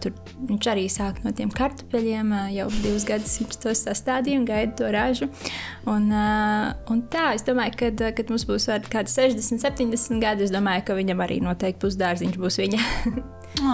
Tur, 0.01 0.15
viņš 0.51 0.71
arī 0.73 0.87
sāk 0.93 1.23
no 1.25 1.33
tiem 1.37 1.53
kartupeļiem, 1.55 2.33
jau 2.57 2.69
divus 2.81 3.07
gadus 3.09 3.39
viņš 3.41 3.61
to 3.65 3.75
sastādīja 3.83 4.43
un 4.43 4.47
gaida 4.49 4.77
to 4.81 4.93
ražu. 4.95 5.31
Un, 5.91 6.11
un 6.13 7.05
tā, 7.13 7.31
es 7.37 7.45
domāju, 7.47 7.77
kad, 7.85 8.07
kad 8.17 8.33
mums 8.33 8.47
būs 8.49 8.69
kaut 8.71 8.89
kādi 8.93 9.13
60, 9.13 9.63
70 9.65 10.23
gadi, 10.23 10.47
es 10.47 10.55
domāju, 10.55 10.87
ka 10.89 10.99
viņam 10.99 11.25
arī 11.25 11.41
noteikti 11.45 11.83
pusdārziņš 11.87 12.41
būs 12.41 12.61
viņa. 12.63 12.83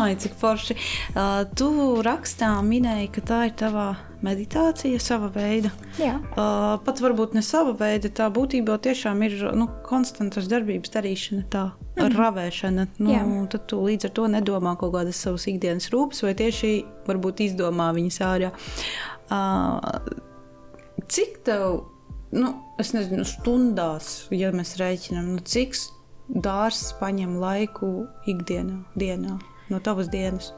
Ai, 0.01 0.17
cik 0.19 0.35
forši. 0.41 0.77
Uh, 1.13 1.45
tu 1.59 1.69
rakstā 2.05 2.55
minēji, 2.65 3.11
ka 3.13 3.23
tā 3.29 3.41
ir 3.51 3.57
tava 3.61 3.91
meditācija, 4.25 5.01
sava 5.03 5.29
veida. 5.33 5.71
Jā. 6.01 6.17
Uh, 6.33 6.77
pat 6.85 7.01
varbūt 7.05 7.37
ne 7.37 7.43
sava 7.45 7.75
veida, 7.77 8.11
tā 8.13 8.29
būtībā 8.33 8.79
tiešām 8.85 9.25
ir 9.27 9.37
nu, 9.57 9.69
konstantas 9.87 10.49
darbības 10.51 10.93
darīšana, 10.95 11.47
tā 11.53 11.65
mm. 11.97 12.13
ravēšana. 12.17 12.87
Nu, 13.01 13.11
Jā. 13.13 13.25
tad 13.53 13.67
tu 13.71 13.81
līdz 13.85 14.09
ar 14.09 14.15
to 14.19 14.29
nedomā 14.37 14.77
kaut 14.81 14.95
kādas 14.97 15.21
savas 15.23 15.49
ikdienas 15.51 15.91
rūpes, 15.95 16.23
vai 16.27 16.37
tieši 16.39 16.73
varbūt 17.09 17.45
izdomā 17.49 17.91
viņas 17.97 18.21
ārā. 18.29 18.53
Uh, 19.27 19.81
cik 21.11 21.43
tev, 21.49 21.83
nu, 22.37 22.55
es 22.83 22.95
nezinu, 22.97 23.27
stundās, 23.29 24.15
ja 24.35 24.53
mēs 24.55 24.77
rēķinām, 24.81 25.35
nu, 25.35 25.45
cik 25.45 25.77
dārsts 26.31 26.97
paņem 27.01 27.37
laiku 27.43 28.07
ikdienā, 28.31 28.81
dienā? 28.99 29.37
no 29.69 29.81
tavas 29.81 30.09
dienas? 30.09 30.53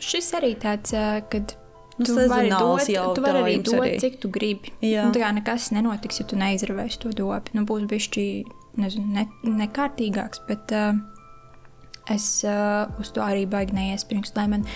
Šis 0.00 0.32
arī 0.36 0.54
tāds, 0.60 0.94
kad 1.32 1.54
nu, 2.00 2.08
tu 2.08 2.16
vari, 2.30 2.50
dot, 2.50 3.14
tu 3.16 3.24
vari 3.24 3.42
arī 3.44 3.54
dot, 3.62 3.78
arī. 3.84 3.94
cik 4.02 4.18
tu 4.22 4.32
gribi. 4.32 4.72
Jā. 4.84 5.06
Nu, 5.06 5.14
tā 5.14 5.22
kā 5.22 5.30
nekas 5.36 5.70
nenotiks, 5.76 6.22
ja 6.22 6.26
tu 6.30 6.38
neizravēsi 6.40 7.00
to 7.04 7.14
dobu. 7.16 7.54
Nu, 7.56 7.66
būs 7.68 7.86
bišķi, 7.90 8.26
nezinu, 8.80 9.14
ne, 9.18 9.26
nekārtīgāks, 9.60 10.42
bet 10.48 10.74
uh, 10.76 10.96
es 12.10 12.26
uh, 12.48 12.88
uz 13.02 13.12
to 13.14 13.22
arī 13.24 13.44
baigi 13.50 13.76
neiespringstu, 13.76 14.40
lai 14.40 14.48
man 14.54 14.66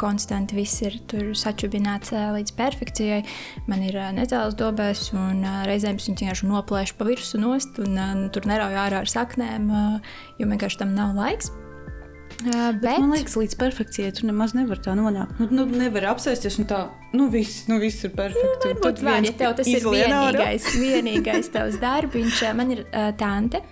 konstanti 0.00 0.56
viss 0.58 0.82
ir 0.84 0.98
sačubināts 1.38 2.14
uh, 2.14 2.30
līdz 2.36 2.54
perfekcijai. 2.58 3.22
Man 3.70 3.84
ir 3.86 3.98
uh, 3.98 4.12
necēlas 4.14 4.56
dobēs, 4.60 5.08
un 5.16 5.42
uh, 5.42 5.64
reizēm 5.68 6.00
es 6.00 6.08
vienkārši 6.10 6.50
noplēšu 6.50 6.98
pa 7.00 7.08
virsmu 7.08 7.42
nost, 7.46 7.82
un 7.82 7.98
uh, 7.98 8.14
tur 8.34 8.48
nerauju 8.50 8.80
ārā 8.86 9.04
ar 9.04 9.10
saknēm, 9.10 9.68
uh, 9.70 10.16
jo 10.40 10.50
vienkārši 10.50 10.84
tam 10.84 10.96
nav 10.98 11.16
laiks. 11.18 11.52
Uh, 12.42 12.72
bet... 12.82 12.98
Man 12.98 13.12
liekas, 13.14 13.36
līdz 13.38 13.56
perfekcijai 13.60 14.14
tu 14.18 14.26
nemaz 14.28 14.54
nevari 14.56 14.82
tā 14.84 14.96
nonākt. 14.98 15.38
Nu, 15.40 15.48
nu, 15.54 15.66
nevar 15.78 16.10
apsēsties 16.14 16.58
un 16.60 16.68
tā, 16.70 16.80
nu 17.16 17.28
viss, 17.32 17.64
nu, 17.70 17.78
viss 17.82 18.04
ir 18.06 18.12
perfekti. 18.16 18.74
Nu, 18.74 18.80
tad 18.82 19.00
var, 19.06 19.22
ja 19.24 19.34
tev 19.38 19.54
tas 19.60 19.70
ir 19.70 19.86
vienīgais, 19.86 20.68
vienīgais 20.80 21.52
tavs 21.54 21.78
darbiņš. 21.82 22.42
Man 22.58 22.74
ir 22.74 22.84
uh, 22.88 23.12
tante, 23.20 23.62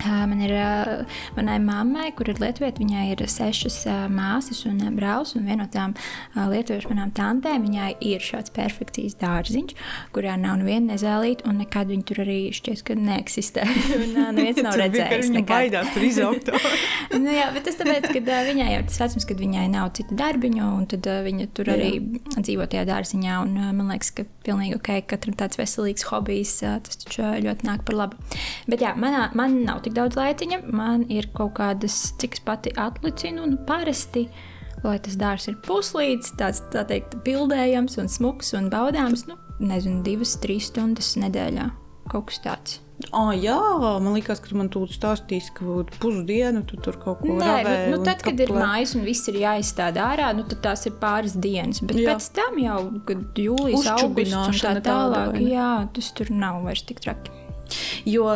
Man 0.00 0.40
ir 0.44 0.54
manai 1.36 1.58
mammai, 1.62 2.10
kur 2.16 2.30
ir 2.30 2.40
lietuvieta, 2.40 2.80
viņai 2.80 3.06
ir 3.12 3.24
sešas 3.28 3.82
māsas 4.12 4.62
un 4.68 4.80
brālis, 4.96 5.34
un 5.36 5.46
viena 5.48 5.64
no 5.64 5.68
tām 5.72 5.94
lietuviešu 6.34 6.90
manām 6.92 7.12
tantēm, 7.16 7.66
viņai 7.66 7.90
ir 8.08 8.24
šāds 8.24 8.52
perfekcijas 8.56 9.18
dārziņš, 9.20 9.74
kurā 10.14 10.36
nav 10.40 10.60
neviena 10.60 10.94
nezālīta, 10.94 11.46
un 11.48 11.60
nekad 11.60 11.90
viņa 11.92 12.06
tur 12.08 12.22
arī 12.24 12.38
šķiet, 12.56 12.82
ka 12.86 12.96
neeksistē. 12.98 13.66
un 14.00 14.36
neviens 14.38 14.60
nav 14.64 14.78
redzējis. 14.82 15.30
Viņa 15.30 15.44
baidās 15.48 15.92
tur 15.94 16.06
izaugt. 16.06 16.50
nu, 17.14 17.30
jā, 17.34 17.48
bet 17.54 17.66
tas 17.68 17.78
tāpēc, 17.80 18.08
ka 18.14 18.40
viņai 18.48 18.70
jau 18.74 18.82
tas 18.88 19.00
vecums, 19.04 19.28
kad 19.30 19.42
viņai 19.44 19.66
nav 19.72 19.92
cita 19.98 20.16
darbiņu, 20.20 20.70
un 20.80 20.88
tad 20.90 21.08
viņa 21.26 21.48
tur 21.56 21.72
arī 21.74 21.92
jā. 21.98 22.22
dzīvo 22.38 22.68
tajā 22.70 22.86
dārziņā, 22.88 23.38
un 23.44 23.56
man 23.78 23.92
liekas, 23.92 24.12
ka 24.16 24.26
pilnīgi 24.46 24.78
ok, 24.78 24.92
katram 25.10 25.36
tāds 25.38 25.60
veselīgs 25.60 26.06
hobijs, 26.10 26.56
tas 26.62 27.02
taču 27.04 27.26
ļoti 27.44 27.68
nāk 27.68 27.84
par 27.86 27.98
labu. 28.02 28.20
Bet 28.70 28.84
jā, 28.84 28.94
manā, 28.98 29.28
man 29.38 29.60
nav 29.66 29.82
tik 29.84 29.89
tik 29.90 29.98
daudz 29.98 30.18
laiciņa. 30.18 30.62
Man 30.70 31.04
ir 31.10 31.28
kaut 31.34 31.56
kādas, 31.58 31.98
cik 32.20 32.38
es 32.38 32.44
pati 32.46 32.72
atlicinu, 32.78 33.48
nu, 33.50 33.60
parasti. 33.66 34.28
Lai 34.80 34.96
tas 35.02 35.18
dārsts 35.20 35.50
ir 35.50 35.58
puslīdz, 35.66 36.36
tāds 36.40 36.62
tā 36.72 36.86
teikt, 36.88 37.18
bildējams 37.26 37.98
un 38.00 38.06
smuks 38.08 38.54
un 38.56 38.70
baudāms, 38.72 39.26
nu, 39.28 39.36
nezinu, 39.60 40.00
divas, 40.06 40.38
trīs 40.40 40.70
stundas 40.70 41.18
nedēļā. 41.20 41.66
Kaut 42.10 42.30
kas 42.30 42.40
tāds. 42.46 42.78
Ah, 43.16 43.30
jā, 43.32 43.56
man 44.02 44.12
liekas, 44.12 44.40
ka 44.44 44.56
man 44.56 44.68
tur 44.72 44.88
stāstīs, 44.92 45.48
ka 45.56 45.84
pusdienu 46.02 46.62
tu 46.68 46.76
tur 46.84 46.98
kaut 47.00 47.22
ko 47.22 47.36
tādu 47.40 47.70
nu, 47.72 47.94
nu, 47.94 48.00
tad, 48.04 48.20
kad 48.24 48.40
ir 48.44 48.52
mājas 48.52 48.92
un 48.96 49.06
viss 49.06 49.28
ir 49.32 49.38
jāizstāda 49.40 50.04
ārā, 50.04 50.30
nu, 50.36 50.44
tad 50.48 50.60
tās 50.66 50.84
ir 50.88 50.96
pāris 51.00 51.36
dienas. 51.40 51.80
Bet 51.80 51.96
jā. 52.00 52.12
pēc 52.12 52.28
tam 52.36 52.60
jau, 52.60 52.78
kad 53.08 53.40
jūlijas, 53.40 53.88
augusts 53.94 54.36
un 54.36 54.58
tā 54.60 54.74
tālāk, 54.84 55.32
tāda, 55.32 55.44
jā, 55.48 55.70
tas 55.96 56.12
tur 56.16 56.32
nav 56.34 56.60
vairs 56.66 56.84
tik 56.88 57.00
traki. 57.04 57.32
Jo 58.08 58.28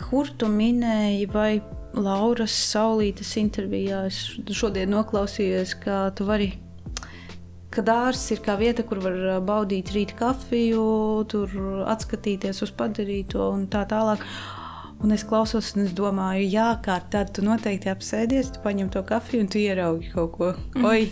kur 0.00 0.30
tu 0.38 0.48
minēji, 0.50 1.28
vai 1.32 1.60
Lauras 1.96 2.54
Saulītes 2.70 3.34
intervijā 3.40 4.04
es 4.08 4.18
šodien 4.54 4.92
noklausījos, 4.94 5.76
ka 5.82 6.08
tu 6.16 6.26
vari. 6.28 6.52
Ka 7.70 7.84
dārsts 7.86 8.32
ir 8.34 8.40
kā 8.42 8.56
vieta, 8.58 8.82
kur 8.82 8.98
var 9.02 9.18
baudīt 9.46 9.92
rīta 9.94 10.16
kafiju, 10.18 10.86
tur 11.30 11.52
atskatīties 11.92 12.64
uz 12.66 12.72
padarīto 12.74 13.46
un 13.54 13.68
tā 13.70 13.84
tālāk. 13.90 14.24
Un 15.00 15.14
es 15.14 15.22
klausos, 15.24 15.70
un 15.76 15.86
es 15.86 15.94
domāju, 15.96 16.48
jā, 16.50 16.66
kā 16.84 16.98
tad 17.12 17.30
tu 17.36 17.44
noteikti 17.46 17.88
apsēdies, 17.92 18.50
tu 18.56 18.64
paņem 18.64 18.90
to 18.92 19.04
kafiju 19.06 19.46
un 19.46 19.48
tu 19.48 19.62
ieraugi 19.62 20.10
kaut 20.12 20.34
ko. 20.34 20.50
Mm. 20.74 20.88
Oi, 20.90 21.06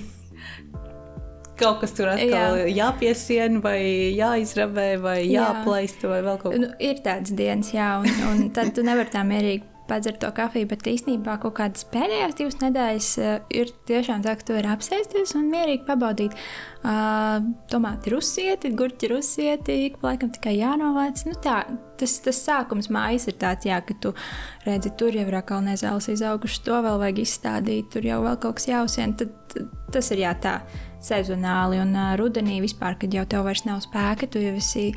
kaut 1.58 1.80
kas 1.82 1.94
tur 1.96 2.12
atkal 2.12 2.60
jā. 2.62 2.68
jāpiesien, 2.80 3.58
vai 3.64 3.80
jāizrabē, 4.16 4.90
vai 5.02 5.18
jāplaist, 5.26 6.04
vai 6.08 6.20
vēl 6.26 6.38
kaut 6.42 6.54
kas 6.54 6.62
nu, 6.62 6.70
ir 6.82 7.02
tāds 7.04 7.34
dienas, 7.38 7.72
jā, 7.74 7.96
un, 8.02 8.22
un 8.30 8.46
tad 8.54 8.74
tu 8.76 8.86
nevari 8.86 9.12
tā 9.14 9.24
mierīgi 9.26 9.74
padzert 9.88 10.20
to 10.20 10.28
kafiju, 10.36 10.68
bet 10.68 10.86
īstenībā 10.90 11.38
kaut 11.42 11.56
kādas 11.58 11.86
pēdējās 11.88 12.36
divas 12.38 12.58
nedēļas 12.60 13.08
uh, 13.22 13.30
ir 13.56 13.70
tiešām 13.88 14.22
tā, 14.24 14.34
ka 14.36 14.46
tu 14.46 14.56
vari 14.56 14.70
apsēsties 14.74 15.34
un 15.38 15.48
mierīgi 15.52 15.86
pabaudīt. 15.88 16.36
Uh, 16.78 17.48
tomāti 17.72 18.12
rusieti, 18.12 18.70
gurķi 18.78 19.10
rusieti, 19.10 19.78
ik 19.88 19.98
laikam 20.04 20.30
tikai 20.34 20.54
jānovāc. 20.58 21.24
Nu, 21.28 21.34
tā, 21.42 21.62
tas, 21.98 22.18
tas 22.24 22.42
sākums 22.44 22.90
mājas 22.94 23.26
ir 23.30 23.38
tāds, 23.40 23.66
jā, 23.68 23.80
ka 23.84 23.96
tu 24.02 24.12
redzi, 24.68 24.92
tur 25.00 25.16
jau 25.16 25.26
ir 25.26 25.40
atkal 25.40 25.64
nezāles 25.66 26.10
izaugušas, 26.12 26.62
to 26.68 26.82
vēl 26.84 27.00
vajag 27.02 27.24
izstādīt, 27.24 27.90
tur 27.94 28.06
jau 28.06 28.20
vēl 28.26 28.38
kaut 28.44 28.60
kas 28.60 28.70
jāuzsien. 28.70 29.16
Tad 29.18 29.34
tas 29.92 30.12
ir 30.12 30.26
jā 30.26 30.34
tā 30.42 30.58
sezonāli. 31.04 31.80
Un 31.84 31.96
uh, 31.96 32.12
rudenī 32.20 32.60
vispār, 32.64 32.98
kad 33.00 33.14
jau 33.14 33.26
tev 33.28 33.48
vairs 33.48 33.66
nav 33.68 33.82
spēka, 33.84 34.30
tu 34.30 34.42
jau 34.42 34.54
esi 34.58 34.92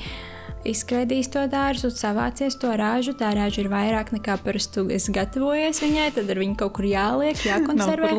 izskraidījis 0.67 1.29
to 1.33 1.43
dārzu, 1.49 1.89
savācies 1.93 2.57
to 2.61 2.71
rāžu. 2.77 3.13
Tā 3.17 3.31
rāža 3.37 3.63
ir 3.63 3.69
vairāk 3.71 4.11
nekā 4.15 4.37
parasti 4.43 4.77
tu 4.77 4.83
esi 4.93 5.13
gatavojies 5.15 5.81
viņai, 5.83 6.07
tad 6.17 6.29
ar 6.31 6.41
viņu 6.41 6.57
kaut 6.59 6.75
kur 6.77 6.87
jāliek, 6.87 7.39
jākonservē. 7.45 8.11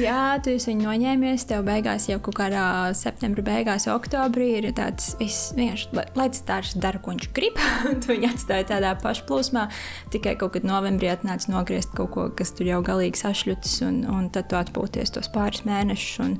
Jā, 0.00 0.38
tu 0.44 0.54
viņu 0.56 0.86
noņēmies, 0.86 1.46
tev 1.50 1.64
beigās 1.68 2.08
jau 2.10 2.18
kaut 2.24 2.38
kādā 2.40 2.64
septembra 2.98 3.44
beigās, 3.46 3.88
oktobrī 3.92 4.48
ir 4.60 4.70
tāds 4.76 5.12
vienkārši, 5.20 5.90
lai, 5.96 6.06
lai 6.18 6.28
tas 6.32 6.44
dārsts 6.48 6.80
dara, 6.82 7.02
ko 7.02 7.14
viņš 7.14 7.30
grib. 7.36 7.60
tu 8.04 8.14
viņu 8.14 8.32
atstāji 8.32 8.70
tādā 8.72 8.94
pašplūsmā, 9.02 9.68
tikai 10.14 10.36
kaut 10.40 10.56
kad 10.56 10.68
novembrī 10.68 11.12
atnāc 11.12 11.48
nogriezt 11.52 11.92
kaut 11.96 12.14
ko, 12.16 12.28
kas 12.36 12.54
tur 12.56 12.72
jau 12.72 12.80
galīgi 12.86 13.20
sašļuts, 13.20 13.80
un, 13.88 14.04
un 14.08 14.30
tad 14.32 14.48
tu 14.52 14.60
atpūties 14.60 15.12
tos 15.16 15.28
pāris 15.32 15.66
mēnešus. 15.68 16.22
Un, 16.24 16.38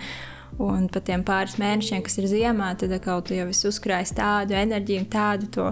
Un 0.61 0.85
pat 0.93 1.07
tiem 1.09 1.23
pāris 1.25 1.55
mēnešiem, 1.61 2.03
kas 2.05 2.19
ir 2.21 2.27
ziemā, 2.29 2.73
tad 2.79 2.93
atkal 2.93 3.23
tu 3.25 3.35
jau 3.37 3.47
esi 3.49 3.65
uzkrājis 3.71 4.13
tādu 4.19 4.57
enerģiju, 4.59 5.07
tādu 5.13 5.71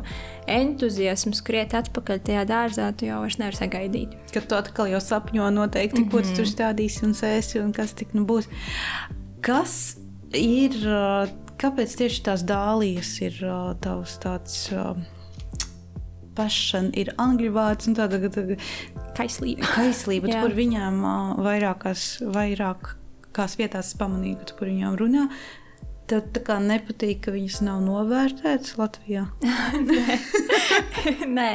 entuziasmu, 0.48 1.34
skriet 1.36 1.76
atpakaļ 1.76 2.22
tajā 2.24 2.46
dārzā, 2.48 2.88
tu 2.96 3.08
jau 3.10 3.20
vairs 3.20 3.36
nevari 3.42 3.60
sagaidīt. 3.60 4.16
Kad 4.32 4.48
tu 4.48 4.56
atkal 4.56 4.88
jau 4.88 5.02
sapņo 5.04 5.50
noteikti, 5.52 6.00
mm 6.00 6.08
-hmm. 6.08 6.10
ko 6.10 6.22
tu 6.24 6.34
tur 6.34 6.46
mhm. 6.46 6.54
stādīsi 6.54 7.04
un 7.04 7.14
sēsi 7.14 7.60
un 7.60 7.72
kas 7.76 7.92
tik 7.92 8.14
nu 8.16 8.24
būs. 8.24 8.48
Kas 9.44 9.96
ir, 10.32 10.72
kāpēc 11.60 11.96
tieši 11.96 12.22
tās 12.22 12.42
dālijas 12.42 13.20
ir 13.20 13.36
tavs 13.80 14.18
tāds 14.24 14.70
passion 16.34 16.90
ir 16.94 17.12
angļu 17.18 17.52
vārds 17.52 17.88
un 17.90 17.96
tāda 17.98 18.20
kaislība. 19.16 19.66
Kaislība, 19.74 20.40
kur 20.40 20.54
viņām 20.56 21.02
vairākās, 21.44 22.22
vairāk 22.22 22.99
kās 23.36 23.56
vietās 23.60 23.92
es 23.92 23.98
pamanīju, 24.00 24.40
ka 24.40 24.50
tu 24.50 24.60
par 24.60 24.70
viņām 24.70 24.96
runā. 25.00 25.26
Tev 26.10 26.24
tā 26.34 26.40
kā 26.42 26.56
nepatīk, 26.58 27.20
ka 27.22 27.32
viņas 27.34 27.60
nav 27.62 27.84
novērtētas 27.84 28.74
Latvijā. 28.80 29.28
Nē, 29.90 30.16
Nē. 31.36 31.50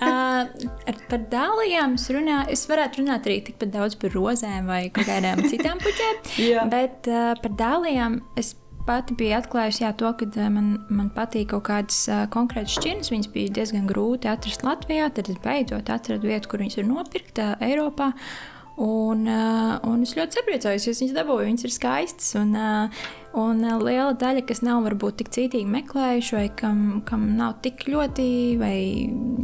Uh, 0.00 0.94
par 1.10 1.26
dālijām 1.34 1.98
es 1.98 2.06
runāju. 2.16 2.54
Es 2.56 2.64
varētu 2.70 3.02
runāt 3.02 3.28
arī 3.28 3.42
tikpat 3.50 3.74
daudz 3.74 3.98
par 4.00 4.16
rozēm 4.16 4.70
vai 4.72 4.86
kādām 4.96 5.44
citām 5.50 5.82
puķēm. 5.84 6.24
bet 6.72 7.10
uh, 7.12 7.34
par 7.42 7.54
dālijām 7.60 8.22
es 8.40 8.54
pati 8.88 9.12
biju 9.20 9.36
atklājusi 9.42 9.84
jā, 9.84 9.92
to, 10.00 10.14
ka 10.16 10.48
man, 10.48 10.78
man 10.88 11.12
patīk 11.12 11.50
kaut 11.52 11.66
kādas 11.68 12.06
uh, 12.08 12.24
konkrētas 12.32 12.78
šķirnes. 12.80 13.12
Viņas 13.12 13.32
bija 13.34 13.58
diezgan 13.60 13.84
grūti 13.90 14.32
atrast 14.32 14.64
Latvijā. 14.64 15.12
Tad 15.12 15.28
es 15.28 15.42
beidzot 15.44 15.92
atradu 15.92 16.32
vietu, 16.32 16.48
kur 16.48 16.64
viņas 16.64 16.80
var 16.80 16.94
nopirkt 16.94 17.44
uh, 17.44 17.58
Eiropā. 17.68 18.14
Uh, 18.16 18.57
un 18.78 20.04
es 20.06 20.14
ļoti 20.14 20.38
sapriecājos, 20.38 20.86
jo 20.86 20.94
viņas 20.94 21.16
dabūju, 21.16 21.48
viņas 21.48 21.66
ir 21.66 21.74
skaistas. 21.74 22.34
Un, 22.38 22.54
uh, 22.54 23.00
Un 23.36 23.60
uh, 23.60 23.76
liela 23.76 24.14
daļa, 24.16 24.40
kas 24.48 24.62
nav 24.64 24.86
varbūt 24.86 25.18
tik 25.20 25.28
cītīgi 25.34 25.68
meklējuši, 25.68 26.34
vai 26.34 26.46
kam, 26.56 26.78
kam 27.06 27.26
nav 27.36 27.58
tik 27.64 27.84
ļoti 27.90 28.24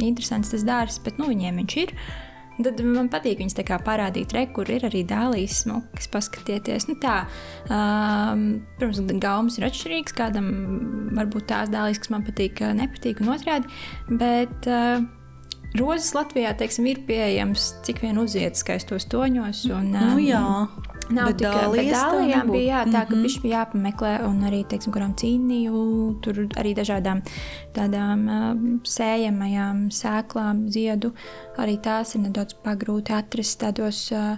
interesants 0.01 0.49
tas 0.55 0.65
dārsts, 0.65 1.03
bet 1.05 1.19
nu, 1.21 1.29
viņiem 1.29 1.61
viņš 1.61 1.75
ir. 1.83 1.93
Tad 2.55 2.79
man 2.87 3.09
patīk 3.11 3.41
viņas 3.41 3.57
parādīt, 3.83 4.31
re, 4.33 4.45
kur 4.55 4.69
ir 4.71 4.85
arī 4.87 5.03
dālīs 5.07 5.59
smukas, 5.65 6.07
paskatieties. 6.11 6.87
Nu, 6.87 6.95
tā, 7.03 7.25
um, 7.67 8.45
protams, 8.79 9.11
gaumas 9.19 9.59
ir 9.59 9.67
atšķirīgas. 9.67 10.15
Kādam 10.15 10.47
varbūt 11.17 11.49
tās 11.51 11.69
dālīs, 11.73 11.99
kas 11.99 12.13
man 12.15 12.23
patīk, 12.23 12.63
nepatīk, 12.79 13.19
un 13.21 13.33
otrādi. 13.35 13.67
Bet 14.07 14.71
uh, 14.71 15.03
rozes 15.79 16.13
Latvijā 16.15 16.53
teiksim, 16.57 16.87
ir 16.91 17.03
pieejamas 17.07 17.73
cik 17.85 18.01
vien 18.03 18.19
uziet 18.21 18.57
skaistos 18.59 19.07
toņos. 19.11 19.65
Un, 19.75 19.93
um, 19.93 20.11
nu, 20.15 20.19
jā. 20.23 20.41
Nav 21.13 21.29
bet 21.29 21.37
tikai 21.43 21.65
līnija, 21.69 22.39
bija 22.49 22.63
jā, 22.65 22.79
tā, 22.89 23.03
ka 23.05 23.13
mm 23.13 23.15
-hmm. 23.15 23.21
viņš 23.21 23.41
bija 23.43 23.59
jāpameklē, 23.59 24.13
un 24.25 24.39
arī, 24.47 24.63
teiksim, 24.65 24.93
kuram 24.93 25.13
cīnīju, 25.13 25.81
tur 26.21 26.47
arī 26.57 26.73
dažādām 26.73 27.21
tādām 27.75 28.25
uh, 28.25 28.79
sējamajām 28.83 29.91
sēklām, 29.91 30.65
ziedu, 30.69 31.13
arī 31.57 31.77
tās 31.77 32.15
ir 32.15 32.21
nedaudz 32.21 32.53
pagrūti 32.63 33.13
atrast 33.13 33.61
tādos. 33.61 34.11
Uh, 34.11 34.37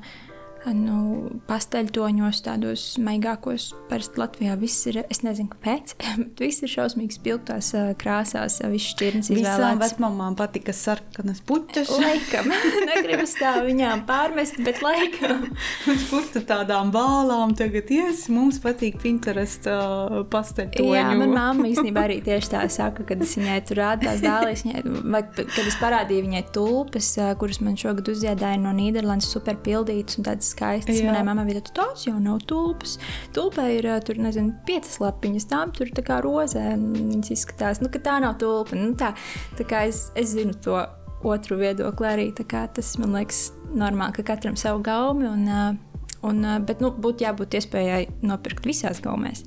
nu, 0.76 1.40
pasteļtoņos, 1.48 2.42
tādos 2.46 2.84
maigākos. 3.04 3.70
Parasti 3.88 4.20
Latvijā 4.20 4.56
viss 4.60 4.88
ir, 4.90 5.00
es 5.12 5.22
nezinu, 5.24 5.52
kāpēc, 5.54 5.94
bet 6.00 6.42
viss 6.44 6.64
ir 6.66 6.72
šausmīgi 6.72 7.18
spilgtās 7.20 7.72
krāsās, 8.02 8.60
viss 8.72 8.92
šķirnes 8.94 9.32
izvēlēts. 9.32 9.58
Visām 9.58 9.82
vecmamām 9.84 10.38
patika 10.40 10.76
sarkanas 10.76 11.42
puķas. 11.48 11.92
Laikam, 12.02 12.52
negribas 12.90 13.36
tā 13.40 13.54
viņām 13.68 14.04
pārmest, 14.10 14.60
bet 14.66 14.82
laikam. 14.86 15.48
Uz 15.94 16.08
puķu 16.12 16.44
tādām 16.50 16.92
bālām 16.96 17.56
tagad 17.58 17.92
ies, 17.94 18.26
mums 18.34 18.60
patīk 18.64 19.00
Pinterest 19.04 19.70
uh, 19.72 20.22
pasteļtoņu. 20.32 20.96
Jā, 20.98 21.08
man 21.20 21.36
mamma 21.36 21.70
īstenībā 21.72 22.08
arī 22.10 22.20
tieši 22.26 22.54
tā 22.56 22.66
saka, 22.74 23.06
kad 23.08 23.24
es 23.24 23.38
viņai 23.40 23.60
tur 23.70 23.82
rādu 23.84 24.08
tās 24.10 24.24
dālīs, 24.24 24.66
viņai, 24.68 24.84
vai 25.06 25.24
kad 25.32 25.64
es 25.64 25.80
parādīju 25.82 26.28
viņai 26.28 26.44
tulpes, 26.56 27.14
kuras 27.40 27.62
man 27.64 27.78
šogad 27.80 28.12
uzziedāja 28.12 28.60
no 28.62 28.74
Nīderlandes 28.76 29.30
super 29.32 29.58
pildītas 29.64 30.20
un 30.20 30.28
tādas 30.28 30.54
skaistas. 30.58 30.98
Jā. 30.98 31.08
Manai 31.12 31.24
mammai 31.28 31.46
bija 31.48 31.62
tāds, 31.70 32.08
jau 32.08 32.18
nav 32.22 32.42
tulpes. 32.50 32.98
Tulpē 33.36 33.68
ir 33.78 33.90
tur, 34.08 34.20
nezinu, 34.22 34.56
piecas 34.68 35.00
lapiņas, 35.04 35.48
tām 35.52 35.74
tur 35.76 35.92
tā 35.96 36.04
kā 36.06 36.20
rozē. 36.26 36.66
Viņas 36.78 37.34
izskatās, 37.38 37.82
nu, 37.84 37.92
ka 37.94 38.02
tā 38.04 38.18
nav 38.24 38.38
tulpa. 38.42 38.78
Nu, 38.78 38.94
tā, 39.00 39.14
tā 39.60 39.68
kā 39.68 39.86
es, 39.90 40.08
es 40.18 40.34
zinu 40.36 40.58
to 40.66 40.80
otru 41.28 41.60
viedokli 41.62 42.10
arī. 42.10 42.30
Tas 42.36 42.94
man 43.02 43.16
liekas 43.18 43.48
normāli, 43.78 44.18
ka 44.20 44.28
katram 44.34 44.58
savu 44.60 44.84
gaumi. 44.86 45.30
Un, 45.30 45.82
un, 46.28 46.46
bet 46.68 46.84
nu, 46.84 46.92
būtu 46.92 47.28
jābūt 47.28 47.60
iespējai 47.62 48.06
nopirkt 48.26 48.68
visās 48.68 49.04
gaumēs. 49.04 49.46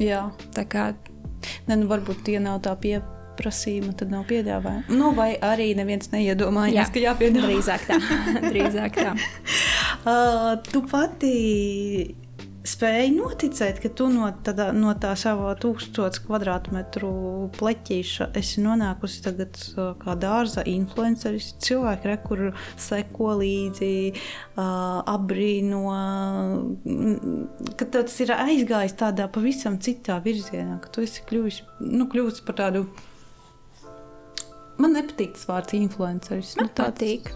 Jā. 0.00 0.28
Tā 0.56 0.66
kā. 0.70 0.90
Ne, 1.64 1.78
nu, 1.80 1.86
varbūt 1.88 2.26
tie 2.26 2.36
nav 2.42 2.58
tā 2.66 2.74
pieeja 2.76 3.00
prasījuma, 3.40 3.96
tad 3.98 4.12
nav 4.12 4.26
piedāvājuma. 4.30 4.86
Nu, 4.94 5.12
vai 5.16 5.32
arī 5.34 5.72
neviens 5.78 6.12
neiedomājās, 6.14 6.76
Jā. 6.76 6.88
ka 6.94 7.04
jāpiedāvā. 7.08 7.50
Drīzāk 7.50 7.86
tā. 7.88 8.00
Drīzāk 8.52 8.98
tā. 9.00 9.14
uh, 10.12 10.56
tu 10.70 10.84
pati 10.90 11.36
spēji 12.66 13.12
noticēt, 13.14 13.78
ka 13.80 13.88
tu 13.96 14.08
no, 14.12 14.26
tada, 14.44 14.68
no 14.76 14.92
tā 15.00 15.12
sava 15.18 15.52
tūkstoša 15.60 16.24
kvadrātmetru 16.26 17.10
pleķīša 17.56 18.30
esi 18.36 18.64
nonākusi 18.64 19.22
tagad 19.24 19.58
kā 20.02 20.16
dārza 20.20 20.64
influenceris. 20.68 21.54
Cilvēki, 21.64 22.10
re, 22.10 22.18
kur 22.24 22.44
seko 22.80 23.32
līdzi, 23.40 23.92
uh, 24.12 25.00
apbrīno, 25.08 25.84
ka 27.80 27.88
tas 27.96 28.18
ir 28.24 28.34
aizgājis 28.36 28.98
tādā 29.00 29.30
pavisam 29.32 29.80
citā 29.80 30.20
virzienā, 30.24 30.80
ka 30.84 30.92
tu 30.92 31.06
esi 31.06 31.24
kļuvis, 31.28 31.62
nu, 31.86 32.10
kļuvis 32.10 32.44
par 32.44 32.60
tādu 32.60 32.84
Man 34.80 34.96
nepatīk 34.96 35.36
tas 35.36 35.46
vārds 35.48 35.76
influenceris. 35.76 36.56
Man 36.58 36.70
nu, 36.70 36.74
tāds, 36.78 36.98
patīk. 36.98 37.32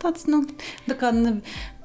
Tāds, 0.00 0.26
nu, 0.28 0.42
tā 0.84 0.96
kā 1.00 1.10
ne, 1.16 1.38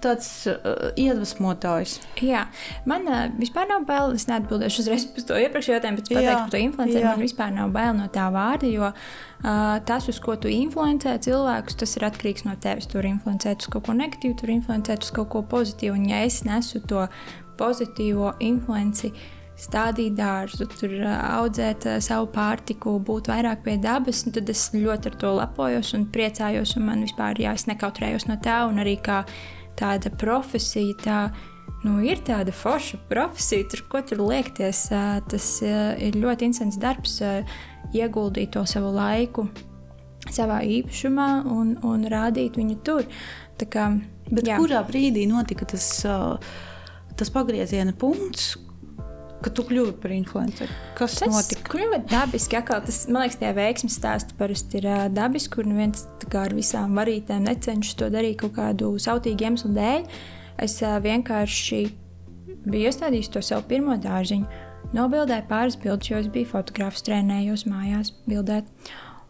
tāds 0.03 0.27
uh, 0.51 0.89
iedvesmotājs. 0.99 1.97
Jā, 2.25 2.45
man 2.89 3.07
uh, 3.07 3.25
vispār 3.39 3.69
nav 3.69 3.85
bail. 3.87 4.15
Es 4.17 4.27
neatbildēšu 4.29 4.83
uzreiz 4.83 5.05
par 5.15 5.27
to 5.29 5.39
iepriekšējo 5.45 5.77
jautājumu, 5.77 6.01
bet 6.01 6.11
pateikt 6.11 6.31
par 6.33 6.53
to 6.53 6.61
influenceru. 6.61 7.07
Man 7.07 7.23
vispār 7.23 7.53
nav 7.55 7.73
bail 7.75 7.95
no 7.97 8.07
tā 8.13 8.27
vārda, 8.33 8.71
jo 8.71 8.87
uh, 8.91 9.75
tas, 9.87 10.07
uz 10.11 10.21
ko 10.23 10.35
tu 10.39 10.51
influencē 10.51 11.17
cilvēkus, 11.27 11.79
tas 11.83 11.97
ir 11.99 12.07
atkarīgs 12.11 12.47
no 12.47 12.55
tevis. 12.61 12.89
Tur 12.91 13.07
influencēt 13.07 13.63
uz 13.63 13.71
kaut 13.71 13.87
ko 13.87 13.97
negatīvu, 13.99 14.39
tur 14.41 14.55
influencēt 14.57 15.07
uz 15.07 15.13
kaut 15.15 15.31
ko 15.35 15.45
pozitīvu. 15.55 15.99
Un 15.99 16.09
ja 16.11 16.23
es 16.27 16.41
nesu 16.47 16.83
to 16.87 17.07
pozitīvo 17.61 18.35
influenci, 18.43 19.13
uh, 19.15 19.40
stādīt 19.61 20.15
dārzu, 20.17 20.65
tur 20.79 20.95
audzēt 21.05 21.85
savu 22.03 22.29
pārtiku, 22.33 22.97
būt 23.05 23.29
vairāk 23.31 23.63
pie 23.65 23.77
dabas, 23.81 24.23
tad 24.33 24.49
es 24.49 24.69
ļoti 24.73 25.11
ar 25.11 25.17
to 25.21 25.33
lepojos 25.37 25.93
un 25.97 26.07
priecājos. 26.13 26.75
Un 26.79 26.87
man 26.89 27.05
vispār, 27.05 27.39
jā, 27.41 27.53
es 27.57 27.67
nekautrējos 27.69 28.27
no 28.29 28.39
tā, 28.41 28.63
un 28.69 28.81
arī 28.81 28.97
kā 29.03 29.23
tāda 29.79 30.13
profesija. 30.21 30.97
Tā, 31.05 31.21
Nu, 31.81 31.95
ir 32.05 32.19
tāda 32.21 32.53
forša 32.53 32.99
profesija, 33.09 33.65
tur, 33.71 33.81
ko 33.89 34.03
tur 34.05 34.19
liekties. 34.21 34.83
Tas 35.33 35.45
ir 35.65 36.17
ļoti 36.21 36.45
interesants 36.45 36.77
darbs, 36.77 37.15
ieguldīt 37.97 38.53
to 38.53 38.61
savu 38.69 38.91
laiku 38.93 39.47
savā 40.29 40.59
īpašumā 40.61 41.29
un, 41.49 41.73
un 41.81 42.05
rādīt 42.11 42.59
viņu 42.59 42.77
tur. 42.85 43.07
Tā 43.57 43.65
kā, 43.71 43.87
Bet 44.29 44.47
jā. 44.47 44.59
kurā 44.61 44.83
brīdī 44.85 45.25
notika 45.29 45.65
tas, 45.73 45.87
tas 47.17 47.33
pagrieziena 47.33 47.95
punkts, 47.97 48.53
ka 49.43 49.51
tu 49.53 49.65
kļuvi 49.67 49.93
par 50.01 50.13
influenceru? 50.15 50.75
Kas 50.97 51.17
tas 51.19 51.31
notika? 51.33 51.65
Kļuva 51.73 52.01
dabiski. 52.09 52.57
Atkal, 52.59 52.83
tas, 52.85 53.03
man 53.09 53.25
liekas, 53.25 53.39
tie 53.41 53.51
veiksmīgi 53.57 53.95
stāsti 53.95 54.37
parasti 54.39 54.79
ir 54.81 54.87
uh, 54.89 55.05
dabiski, 55.13 55.53
kur 55.55 55.69
neviens 55.69 56.05
ar 56.41 56.55
visām 56.55 56.95
varītēm 56.99 57.47
necenšas 57.49 57.97
to 57.99 58.09
darīt 58.13 58.39
kaut 58.41 58.55
kādu 58.59 58.93
sautīgu 59.01 59.47
iemeslu 59.47 59.73
dēļ. 59.75 60.07
Es 60.61 60.77
uh, 60.85 60.97
vienkārši 61.03 61.81
biju 62.65 62.89
iestādījis 62.89 63.31
to 63.33 63.41
savu 63.45 63.65
pirmo 63.69 63.97
dārziņu, 64.01 64.65
nobildēju 64.95 65.47
pāris 65.49 65.77
bildes, 65.81 66.11
jo 66.11 66.19
es 66.21 66.29
biju 66.31 66.51
fotografs, 66.53 67.03
trenējos 67.07 67.65
mājās 67.69 68.13
bildēt, 68.27 68.67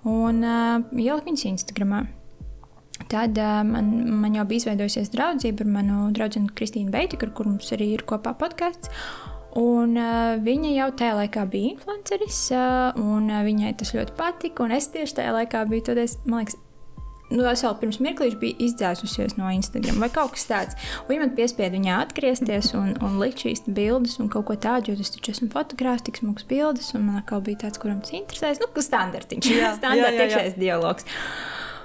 un 0.08 0.42
uh, 0.44 0.82
ieliku 0.92 1.32
viņas 1.32 1.48
Instagramā. 1.54 2.06
Tad 3.12 3.38
uh, 3.42 3.62
man, 3.66 3.92
man 4.22 4.36
jau 4.38 4.46
bija 4.50 4.66
izveidojusies 4.66 5.12
draudzība 5.14 5.66
ar 5.66 5.74
manu 5.74 6.00
draugu 6.16 6.46
Kristīnu 6.58 6.94
Beitiku, 6.94 7.28
ar 7.28 7.36
kuru 7.38 7.56
mums 7.56 7.72
arī 7.76 7.94
ir 7.96 8.06
kopā 8.08 8.36
podkāsts. 8.38 8.92
Un, 9.60 9.98
uh, 10.00 10.40
viņa 10.40 10.74
jau 10.78 10.90
tajā 10.96 11.16
laikā 11.18 11.46
bija 11.52 11.74
influenceris, 11.74 12.44
uh, 12.56 13.00
un 13.02 13.28
uh, 13.28 13.42
viņai 13.44 13.74
tas 13.82 13.92
ļoti 13.96 14.16
patika. 14.16 14.68
Es 14.72 14.88
tieši 14.94 15.18
tajā 15.18 15.34
laikā 15.36 15.66
biju, 15.68 15.90
tad 15.90 16.00
es, 16.00 16.16
man 16.24 16.46
liekas, 16.46 16.56
nu, 17.32 17.44
es 17.50 17.64
vēl 17.66 17.76
pirms 17.82 18.00
mirklīša 18.04 18.40
biju 18.40 18.58
izdzēsusies 18.68 19.36
no 19.40 19.52
Instagram 19.52 20.00
vai 20.04 20.12
kaut 20.14 20.36
kas 20.38 20.48
tāds. 20.48 20.80
Un 21.04 21.14
viņa 21.14 21.26
man 21.26 21.34
piespieda 21.36 21.76
viņā 21.76 22.00
atgriezties 22.06 22.72
un, 22.80 22.94
un 23.04 23.20
likt 23.20 23.44
šīs 23.44 23.66
bildes 23.68 24.18
un 24.24 24.32
kaut 24.32 24.48
ko 24.50 24.56
tādu, 24.56 24.94
jo 24.94 25.04
es 25.04 25.12
taču 25.16 25.36
esmu 25.36 25.52
fotogrāfs, 25.54 26.08
tik 26.08 26.22
smags 26.22 26.48
bildes, 26.48 26.94
un 26.96 27.08
man 27.10 27.22
atkal 27.22 27.44
bija 27.44 27.66
tāds, 27.66 27.82
kuram 27.82 28.00
tas 28.04 28.16
interesēs. 28.16 28.62
Nu, 28.64 28.72
standartiņš, 28.72 29.52
standarta 29.82 30.28
iekšējais 30.28 30.60
dialogs. 30.60 31.08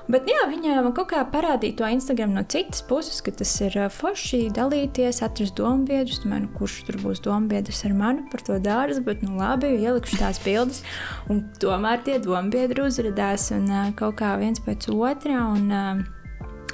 Bet 0.07 0.29
jā, 0.31 0.45
man 0.85 0.92
kaut 0.95 1.09
kā 1.11 1.25
parādīja 1.27 1.81
to 1.81 1.88
Instagram 1.90 2.35
no 2.37 2.45
citas 2.47 2.83
puses, 2.87 3.19
ka 3.27 3.35
tas 3.35 3.51
ir 3.64 3.75
forši 3.90 4.47
dalīties, 4.55 5.23
atrast 5.27 5.57
dombiedrus. 5.59 6.23
Man, 6.29 6.47
kurš 6.55 6.85
tur 6.87 7.01
būs 7.03 7.25
dombiedrs 7.25 7.83
ar 7.88 7.97
mani 7.99 8.27
par 8.31 8.45
to 8.47 8.61
dārzu, 8.62 9.03
bet 9.07 9.25
nu 9.27 9.35
labi, 9.40 9.73
ielikšu 9.83 10.21
tās 10.23 10.38
bildes. 10.45 10.85
Un 11.33 11.42
tomēr 11.62 12.05
tie 12.07 12.21
dombiedri 12.23 12.87
uzrādījās 12.87 13.51
un 13.59 13.73
kaut 13.99 14.21
kā 14.23 14.37
viens 14.38 14.62
pēc 14.62 14.87
otrā. 14.95 15.42
Un, 15.57 15.73
uh, 15.75 16.05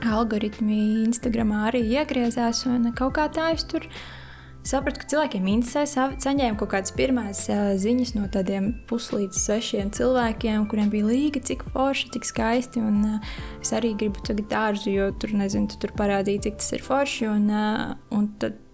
algoritmi 0.03 1.05
Instagramā 1.07 1.69
arī 1.71 1.83
iegriezās, 1.95 2.65
un 2.67 2.91
kaut 2.97 3.17
kā 3.19 3.29
tā 3.33 3.53
es 3.55 3.65
tur 3.69 3.87
sapratu, 4.67 5.03
ka 5.03 5.09
cilvēkiem 5.11 5.49
interesē. 5.53 6.07
Saņēmu 6.23 6.59
kaut 6.61 6.73
kādas 6.75 6.95
pirmās 6.97 7.45
uh, 7.51 7.73
ziņas 7.81 8.15
no 8.17 8.29
tādiem 8.33 8.71
puslīdz 8.91 9.41
svešiem 9.43 9.93
cilvēkiem, 9.95 10.67
kuriem 10.71 10.93
bija 10.93 11.09
līga, 11.09 11.43
cik 11.43 11.65
forši, 11.75 12.11
cik 12.15 12.29
skaisti. 12.29 12.83
Un, 12.85 13.03
uh, 13.17 13.35
es 13.61 13.73
arī 13.77 13.93
gribu 13.99 14.23
tagad 14.27 14.49
dārzu, 14.53 14.93
jo 14.95 15.11
tur, 15.19 15.35
nezinu, 15.39 15.71
tu 15.73 15.81
tur 15.83 15.95
parādīja, 15.99 16.47
cik 16.47 16.59
tas 16.63 16.73
ir 16.79 16.87
forši. 16.87 17.29
Un, 17.33 17.51
uh, 17.51 17.93
un 18.15 18.31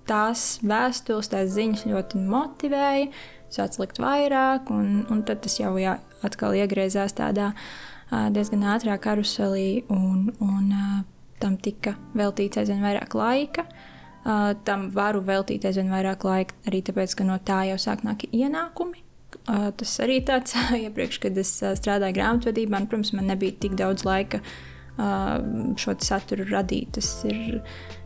tās 0.09 0.47
vēstules, 0.65 1.33
tās 1.33 1.53
ziņas 1.57 1.85
ļoti 1.89 2.23
motivēja, 2.29 3.11
sāc 3.53 3.81
likt 3.81 4.01
vairāk, 4.03 4.73
un, 4.75 5.05
un 5.13 5.23
tad 5.29 5.45
tas 5.45 5.59
jau 5.61 5.75
jā, 5.81 5.99
atkal 6.25 6.57
iegriezās 6.57 7.17
tādā 7.17 7.53
uh, 7.55 8.29
diezgan 8.35 8.67
ātrā 8.77 8.97
karuselī, 9.01 9.85
un, 9.93 10.29
un 10.45 10.73
uh, 10.73 10.99
tam 11.41 11.57
tika 11.61 11.97
veltīts 12.19 12.61
aizvien 12.61 12.85
vairāk 12.85 13.17
laika. 13.17 13.65
Uh, 13.69 13.88
Uh, 14.29 14.51
tam 14.61 14.91
varu 14.93 15.23
veltīt 15.25 15.65
aizvien 15.65 15.89
vairāk 15.89 16.25
laika, 16.27 16.57
arī 16.69 16.83
tāpēc, 16.85 17.15
ka 17.17 17.25
no 17.25 17.39
tā 17.41 17.63
jau 17.71 17.79
sāk 17.81 18.03
nākt 18.05 18.27
ienākumi. 18.29 19.01
Uh, 19.49 19.71
tas 19.73 19.95
arī 20.05 20.19
tāds, 20.29 20.53
iepriekš, 20.85 21.21
kad 21.23 21.39
es 21.41 21.53
strādāju 21.81 22.19
grāmatvedībā, 22.19 22.75
man, 22.75 22.89
protams, 22.91 23.15
man 23.17 23.31
nebija 23.33 23.57
tik 23.63 23.79
daudz 23.79 24.05
laika 24.05 24.43
uh, 24.43 25.39
šo 25.81 25.95
saturu 26.05 26.45
radīt. 26.51 26.91
Tas 26.99 27.09
ir, 27.31 27.63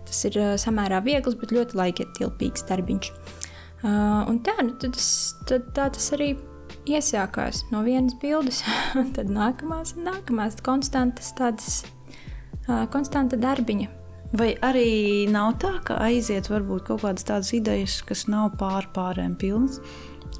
tas 0.07 0.21
ir 0.29 0.39
samērā 0.63 1.01
viegls, 1.03 1.35
bet 1.41 1.55
ļoti 1.57 1.81
laikietilpīgs 1.81 2.69
darbiņš. 2.69 3.11
Un 3.83 4.39
tā, 4.47 4.55
nu, 4.63 4.77
tad, 4.79 4.95
es, 4.95 5.09
tad, 5.51 5.73
tā 5.75 5.89
tas 5.91 6.07
arī 6.15 6.37
iesākās 6.87 7.65
no 7.73 7.81
vienas 7.83 8.15
bildes, 8.23 8.61
un 9.01 9.11
tad 9.17 9.33
nākamās, 9.33 9.97
un 9.99 10.07
nākamās 10.07 10.61
konstantas, 10.63 11.33
tādas 11.41 11.81
konstanta 12.95 13.41
darbiņa. 13.43 14.02
Vai 14.33 14.55
arī 14.65 15.29
nav 15.29 15.59
tā, 15.61 15.75
ka 15.85 15.99
aiziet 16.01 16.49
varbūt 16.49 16.87
kaut 16.89 17.03
kādas 17.05 17.27
tādas 17.29 17.51
idejas, 17.53 17.99
kas 18.09 18.25
nav 18.33 18.55
pārpārēm 18.61 19.35
pilnas? 19.41 19.81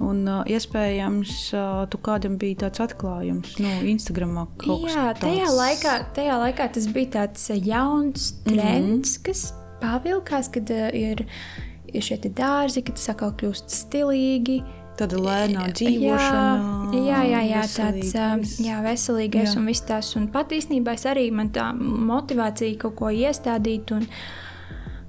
Un, 0.03 0.23
uh, 0.27 0.41
iespējams, 0.49 1.33
uh, 1.55 1.83
tu 1.93 1.99
kādam 2.01 2.39
bija 2.41 2.63
tāds 2.65 2.81
atklājums, 2.81 3.59
nu, 3.61 3.69
Instagramā 3.93 4.47
kaut 4.59 4.87
Jā, 4.89 5.11
kas 5.13 5.21
tajā 5.21 5.45
tāds. 5.45 5.59
laikā, 5.59 5.93
tajā 6.17 6.39
laikā 6.41 6.69
tas 6.73 6.87
bija 6.95 7.11
tāds 7.19 7.45
uh, 7.53 7.59
jauns 7.61 8.31
trends, 8.49 9.19
Mhm. 9.19 9.25
kas 9.29 9.43
pavilkās, 9.83 10.49
kad 10.55 10.71
uh, 10.73 10.89
ir, 10.97 11.27
ir 11.93 12.01
šie 12.09 12.17
dārzi, 12.25 12.83
kad 12.83 12.97
tas 12.97 13.11
atkal 13.13 13.35
kļūst 13.37 13.69
stilīgi. 13.69 14.63
Tāda 14.99 15.19
lēnā 15.25 15.67
dzīvošana. 15.73 16.93
Jā, 16.93 17.23
jā, 17.23 17.23
jā, 17.31 17.41
jā 17.49 17.63
tāds 17.65 18.13
veselīga, 18.13 18.27
ā, 18.27 18.39
viss. 18.43 18.61
jā, 18.61 18.79
veselīgais 18.85 19.49
Jā. 19.49 19.57
un 19.59 19.69
viss 19.71 19.87
tas. 19.89 20.13
Un 20.21 20.29
pat 20.35 20.53
īstenībā 20.53 20.97
es 20.99 21.07
arī 21.09 21.27
man 21.33 21.49
tā 21.55 21.71
motivācija 21.79 22.77
kaut 22.83 22.99
ko 23.01 23.09
iestādīt 23.09 23.95
un, 23.97 24.05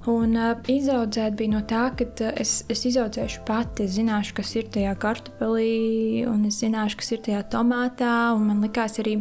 un 0.08 0.34
uh, 0.40 0.54
izaudzēt 0.72 1.36
bija 1.36 1.52
no 1.52 1.62
tā, 1.68 1.84
ka 1.98 2.08
uh, 2.08 2.32
es, 2.40 2.62
es 2.72 2.86
izaudzēšu 2.88 3.44
pati. 3.48 3.84
Es 3.84 3.98
zināšu, 3.98 4.38
kas 4.40 4.56
ir 4.56 4.72
tajā 4.72 4.96
kartupelī, 5.04 6.24
un 6.30 6.48
es 6.48 6.62
zināšu, 6.64 7.02
kas 7.02 7.16
ir 7.18 7.24
tajā 7.28 7.44
tomātā. 7.52 8.16
Un 8.38 8.48
man 8.48 8.64
likās 8.64 9.00
arī. 9.04 9.20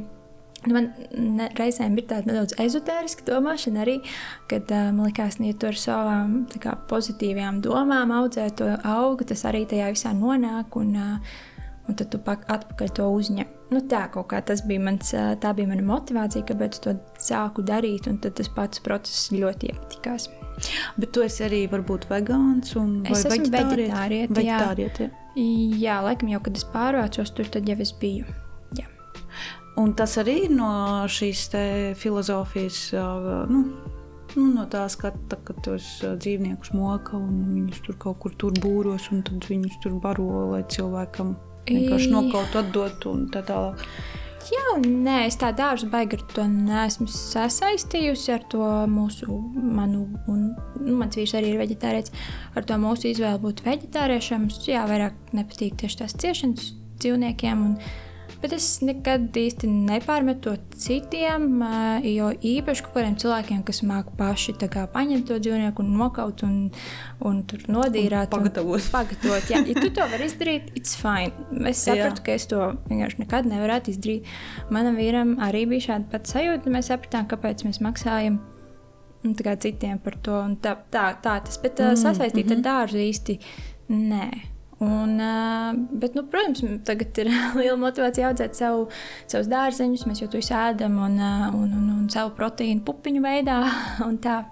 Nu, 0.68 0.74
Man 0.74 0.90
ne, 1.38 1.50
reizēm 1.60 1.98
ir 1.98 2.06
tāda 2.10 2.30
nedaudz 2.32 2.56
ezotēriska 2.60 3.26
domāšana 3.28 3.82
arī, 3.86 3.98
kad 4.52 4.70
uh, 4.72 4.92
man 4.96 5.08
liekas, 5.10 5.38
ka, 5.38 5.44
ja 5.50 5.54
tu 5.60 5.68
ar 5.68 5.80
savām 5.80 6.38
kā, 6.60 6.78
pozitīvām 6.90 7.62
domām 7.66 8.12
audzē 8.16 8.50
to 8.56 8.70
augu, 8.84 9.26
tas 9.28 9.44
arī 9.50 9.66
tajā 9.70 9.90
visā 9.96 10.14
nonāk. 10.18 10.76
Un, 10.80 10.96
uh, 10.96 11.34
un 11.88 11.96
tad 12.00 12.08
tu 12.14 12.18
pak- 12.24 12.46
atpakaļ 12.48 12.94
to 12.96 13.10
uzņem. 13.12 13.48
Nu, 13.74 13.82
tā 13.90 14.06
kā 14.14 14.40
tas 14.46 14.62
bija 14.70 14.80
mans, 14.80 15.10
ā, 15.18 15.34
tā 15.42 15.50
bija 15.58 15.68
mana 15.68 15.82
motivācija, 15.84 16.46
kāpēc 16.48 16.78
to 16.86 16.94
sāku 17.20 17.64
darīt, 17.66 18.08
un 18.08 18.20
tas 18.24 18.48
pats 18.56 18.80
process 18.80 19.32
ļoti 19.34 19.72
iepatikās. 19.74 20.30
Bet 20.96 21.12
tu 21.12 21.24
esi 21.26 21.44
arī 21.44 21.64
varbūt 21.68 22.06
vegāns 22.08 22.76
un 22.78 23.02
Es 23.10 23.26
esmu 23.26 23.50
veģetāriete? 23.50 24.34
veģetāriete, 24.38 25.02
jā. 25.02 25.10
Jā. 25.36 25.80
Jā, 25.82 25.96
laikam 26.06 26.30
jau, 26.30 26.40
kad 26.46 26.56
es 26.56 26.64
pārvācos 26.70 27.34
tur, 27.34 27.50
tad 27.50 27.68
jau 27.68 27.76
es 27.82 27.92
biju. 27.92 28.26
Un 29.82 29.94
tas 29.98 30.18
arī 30.22 30.44
ir 30.46 30.52
no 30.54 30.70
šīs 31.10 31.48
filozofijas, 31.98 32.80
ā, 32.94 33.06
nu, 33.50 33.64
nu, 34.36 34.44
no 34.54 34.66
tā 34.70 34.84
skata, 34.92 35.40
ka 35.46 35.56
tos 35.66 35.88
ā, 36.06 36.14
dzīvniekus 36.22 36.76
moka 36.78 37.18
un 37.18 37.40
viņus 37.56 37.82
tur 37.88 37.98
kaut 38.02 38.20
kur 38.22 38.36
tur 38.38 38.54
būros, 38.62 39.10
un 39.14 39.24
tad 39.26 39.48
viņus 39.50 39.80
tur 39.82 39.98
baro, 40.04 40.28
lai 40.52 40.62
cilvēkam 40.70 41.34
vienkārši 41.70 42.12
nokaut, 42.14 42.60
atdot 42.62 43.10
un 43.10 43.26
tā 43.34 43.42
tālāk. 43.48 43.82
Jā, 44.44 44.76
nē, 44.84 45.24
es 45.30 45.38
tā 45.40 45.54
dārzu 45.56 45.88
baigi 45.90 46.18
ar 46.20 46.24
to 46.34 46.46
neesmu 46.52 47.08
sasaistījusi 47.10 48.34
ar 48.36 48.42
to 48.52 48.66
mūsu, 48.92 49.38
manu, 49.56 50.04
un 50.28 50.50
nu, 50.84 50.98
mans 51.00 51.16
vīrs 51.18 51.34
arī 51.40 51.54
ir 51.54 51.62
veģetārietis, 51.62 52.12
ar 52.54 52.68
to 52.68 52.78
mūsu 52.82 53.08
izvēli 53.14 53.40
būt 53.46 53.64
veģetāriešiem. 53.66 54.44
Mums, 54.44 54.60
Jā, 54.68 54.84
vairāk 54.90 55.16
nepatīk 55.38 55.78
tieši 55.80 56.02
tās 56.04 56.18
ciešanas 56.20 56.74
dzīvniekiem. 57.00 57.64
Un, 57.70 57.78
Bet 58.44 58.52
es 58.58 58.66
nekad 58.84 59.38
īsti 59.40 59.70
nepārmetu 59.72 60.52
to 60.52 60.78
citiem, 60.84 61.46
ā, 61.64 62.02
jo 62.04 62.28
īpaši 62.36 62.84
kaut 62.84 62.98
kādiem 62.98 63.16
cilvēkiem, 63.22 63.62
kas 63.64 63.80
māca 63.88 64.12
paši 64.20 64.58
kā 64.60 64.84
paņemt 64.92 65.30
to 65.30 65.38
dzīvnieku 65.40 65.80
un 65.80 65.94
nokaut 65.96 66.44
un, 66.44 66.58
un 67.24 67.40
tur 67.48 67.64
nodīrāt. 67.72 68.36
Un 68.36 68.44
pagatavot. 68.44 68.90
pagatavot. 68.92 69.48
Jā, 69.48 69.64
ja 69.64 69.78
tu 69.80 69.94
to 69.96 70.10
vari 70.12 70.28
izdarīt, 70.28 70.74
it's 70.76 70.98
fine. 71.00 71.32
Es 71.72 71.86
Jā. 71.88 71.94
sapratu, 71.94 72.26
ka 72.28 72.36
es 72.36 72.50
to 72.52 72.74
vienkārši 72.92 73.24
nekad 73.24 73.48
nevarētu 73.48 73.96
izdarīt. 73.96 74.28
Manam 74.76 75.00
vīram 75.00 75.38
arī 75.44 75.64
bija 75.72 75.94
šāda 75.94 76.12
pati 76.12 76.36
sajūta. 76.36 76.74
Mēs 76.76 76.92
sapratām, 76.92 77.32
kāpēc 77.32 77.64
mēs 77.64 77.80
maksājam 77.86 78.42
nu, 79.24 79.36
tā 79.40 79.48
kā 79.48 79.56
citiem 79.56 80.04
par 80.04 80.20
to. 80.20 80.36
un 80.44 80.58
Tā, 80.60 80.76
tā, 80.92 81.14
tā 81.24 81.40
tas, 81.48 81.60
bet 81.64 81.80
mm, 81.80 82.00
sasaistīt 82.04 82.52
ar 82.58 82.66
dārzu 82.68 83.00
īsti 83.08 83.40
nē. 83.94 84.28
Un, 84.84 85.16
bet, 85.92 86.18
nu, 86.18 86.26
protams, 86.32 86.64
tagad 86.88 87.22
ir 87.24 87.32
liela 87.60 87.78
motivācija 87.80 88.32
audzēt 88.32 88.60
savu, 88.60 88.90
savus 89.32 89.50
dārzeņus. 89.52 90.08
Mēs 90.10 90.24
jau 90.24 90.30
to 90.34 90.42
ēdam, 90.44 91.00
un, 91.08 91.18
un, 91.54 91.70
un, 91.70 91.88
un 91.98 92.12
savu 92.14 92.36
proteīnu 92.40 92.86
pupiņu 92.88 93.24
veidā. 93.24 93.62
Un 94.10 94.20
tā. 94.22 94.44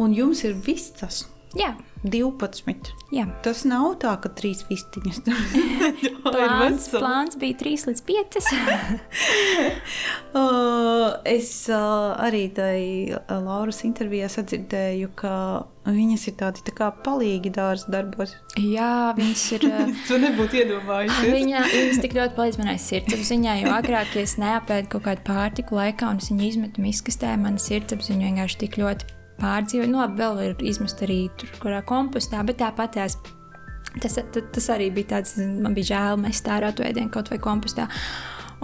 Un 0.00 0.14
jums 0.16 0.40
ir 0.46 0.54
vistas 0.64 1.24
Jā, 1.58 1.72
12. 2.02 2.94
jā. 3.12 3.26
Tas 3.44 3.66
nav 3.68 3.98
tā, 4.00 4.14
ka 4.22 4.30
trīs 4.32 4.62
vistiņas 4.70 5.18
tur 5.26 5.36
Plāns, 6.24 6.86
plāns 6.94 7.36
bija 7.40 7.58
3 7.60 7.90
līdz 7.90 8.04
5. 8.08 8.38
Uh, 10.32 11.12
es 11.36 11.50
arī 11.68 12.46
uh, 12.56 13.36
Lauras 13.44 13.82
intervijā 13.84 14.30
sadzirdēju, 14.32 15.12
ka 15.18 15.34
viņas 15.90 16.26
ir 16.30 16.38
tādi 16.40 16.64
tā 16.64 16.74
kā 16.76 16.88
palīgi 17.04 17.52
dārza 17.52 17.92
darbos. 17.92 18.32
jā, 18.56 19.12
viņas 19.20 19.44
ir. 19.58 19.68
Tu 20.08 20.20
nebūtu 20.24 20.62
iedomājies. 20.62 21.20
Viņa 21.20 21.68
viņas 21.68 22.02
tik 22.06 22.16
ļoti 22.16 22.36
palīdz 22.40 22.60
manai 22.62 22.78
sirdsapziņai, 22.80 23.60
jo 23.66 23.76
agrāk, 23.76 24.16
ja 24.16 24.24
es 24.24 24.38
neapēdu 24.40 24.94
kaut 24.96 25.08
kādu 25.10 25.28
pārtiku 25.28 25.76
laikā 25.76 26.14
un 26.14 26.24
es 26.24 26.32
viņu 26.32 26.48
izmetu 26.48 26.84
miskastē, 26.84 27.36
mana 27.40 27.60
sirdsapziņa 27.60 28.30
vienkārši 28.30 28.62
tik 28.64 28.80
ļoti 28.80 29.19
pārdzīvoja. 29.40 29.90
Nu, 29.90 30.00
labi, 30.02 30.20
vēl 30.20 30.42
ir 30.48 30.64
izmest 30.70 31.02
arī 31.06 31.22
tur, 31.40 31.52
kurā 31.62 31.82
kompostā, 31.86 32.42
bet 32.46 32.60
tāpat 32.62 32.96
tās. 32.98 33.18
Tas, 34.00 34.14
tas, 34.14 34.44
tas 34.54 34.66
arī 34.70 34.90
bija 34.94 35.16
tāds, 35.16 35.34
man 35.40 35.74
bija 35.74 35.94
žēl, 35.94 36.20
mēs 36.22 36.44
tā 36.46 36.58
ārā 36.60 36.70
to 36.76 36.84
ēdienu 36.86 37.10
kaut 37.10 37.32
vai 37.32 37.40
kompostā. 37.42 37.88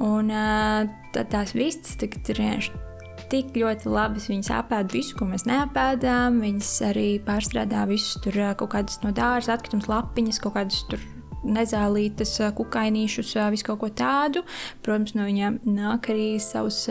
Un 0.05 0.29
ā, 0.31 0.85
tad 1.17 1.33
tās 1.33 1.57
vistas 1.57 1.97
tagad 1.99 2.31
ir 2.31 2.43
vienkārši 2.45 2.85
tik 3.33 3.57
ļoti 3.59 3.91
labas. 3.91 4.29
Viņas 4.31 4.53
apēda 4.61 4.95
visu, 4.95 5.17
ko 5.19 5.27
mēs 5.31 5.47
neapēdām. 5.49 6.39
Viņas 6.45 6.73
arī 6.93 7.09
pārstrādā 7.27 7.87
visus 7.91 8.21
tur 8.23 8.39
kaut 8.61 8.75
kādas 8.77 9.01
no 9.03 9.11
dārza 9.17 9.57
atkritumus, 9.57 9.91
lapiņas, 9.91 10.43
kaut 10.45 10.59
kādas 10.61 10.85
tur 10.91 11.03
nezālītas, 11.47 12.37
kukainīšus, 12.59 13.35
visu 13.55 13.69
kaut 13.69 13.83
ko 13.83 13.91
tādu. 13.91 14.45
Protams, 14.87 15.17
no 15.19 15.27
viņiem 15.29 15.61
nāk 15.69 16.11
arī 16.15 16.37
savs 16.43 16.85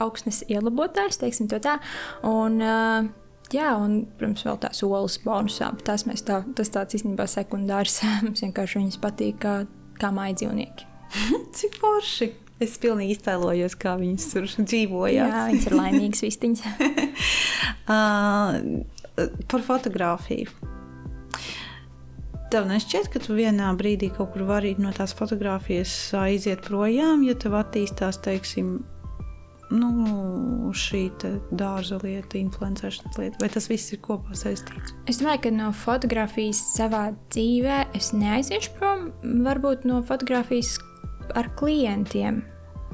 augsnes 0.00 0.42
ielabotājs, 0.48 1.20
teiksim 1.22 1.50
to 1.52 1.60
tā. 1.62 1.78
Un, 2.26 2.60
Jā, 3.52 3.74
un, 3.76 3.98
protams, 4.16 4.46
vēl 4.46 4.58
tās 4.62 4.80
olas 4.86 5.18
bonusā, 5.20 5.68
tās 5.84 6.06
mēs 6.08 6.24
tā, 6.24 6.38
tas 6.56 6.72
tāds 6.72 6.96
īstenībā 6.96 7.26
sekundārs. 7.28 7.98
Mums 8.24 8.40
vienkārši 8.46 8.80
viņas 8.80 9.00
patīk 9.02 9.42
kā, 9.44 9.56
kā 10.00 10.12
mājas 10.14 10.40
dzīvnieki. 10.40 10.88
Cik 11.58 11.76
forši! 11.82 12.30
Es 12.62 12.76
pilnīgi 12.78 13.16
iztēlojos, 13.16 13.74
kā 13.80 13.96
viņas 13.98 14.28
tur 14.30 14.46
dzīvoja. 14.46 15.26
Jā, 15.26 15.44
viņas 15.50 15.68
ir 15.68 15.78
laimīgas 15.80 16.26
vistiņas. 16.28 16.66
Uh, 17.92 18.84
par 19.50 19.64
fotografiju. 19.66 20.71
Tev 22.52 22.66
nešķiet, 22.68 23.06
ka 23.08 23.20
tu 23.24 23.32
vienā 23.32 23.70
brīdī 23.78 24.10
kaut 24.12 24.34
kur 24.34 24.42
vari 24.44 24.74
no 24.76 24.90
tās 24.92 25.14
fotografijas 25.16 25.92
aiziet 26.20 26.60
projām, 26.66 27.22
ja 27.24 27.32
tev 27.32 27.54
attīstās, 27.56 28.18
teiksim, 28.20 28.74
nu, 29.72 29.88
šī 30.76 31.00
dārza 31.56 31.96
lieta, 32.02 32.36
influenceršanas 32.36 33.16
lieta, 33.16 33.40
vai 33.40 33.48
tas 33.54 33.70
viss 33.72 33.94
ir 33.96 34.02
kopā 34.04 34.36
saistīts? 34.36 34.92
Es 35.08 35.22
domāju, 35.22 35.46
ka 35.46 35.54
no 35.56 35.70
fotografijas 35.72 36.60
savā 36.74 37.06
dzīvē 37.32 37.78
es 37.96 38.12
neaiziešu 38.12 38.74
prom. 38.76 39.08
Varbūt 39.48 39.88
no 39.88 40.02
fotografijas 40.04 40.74
ar 41.38 41.48
klientiem. 41.56 42.42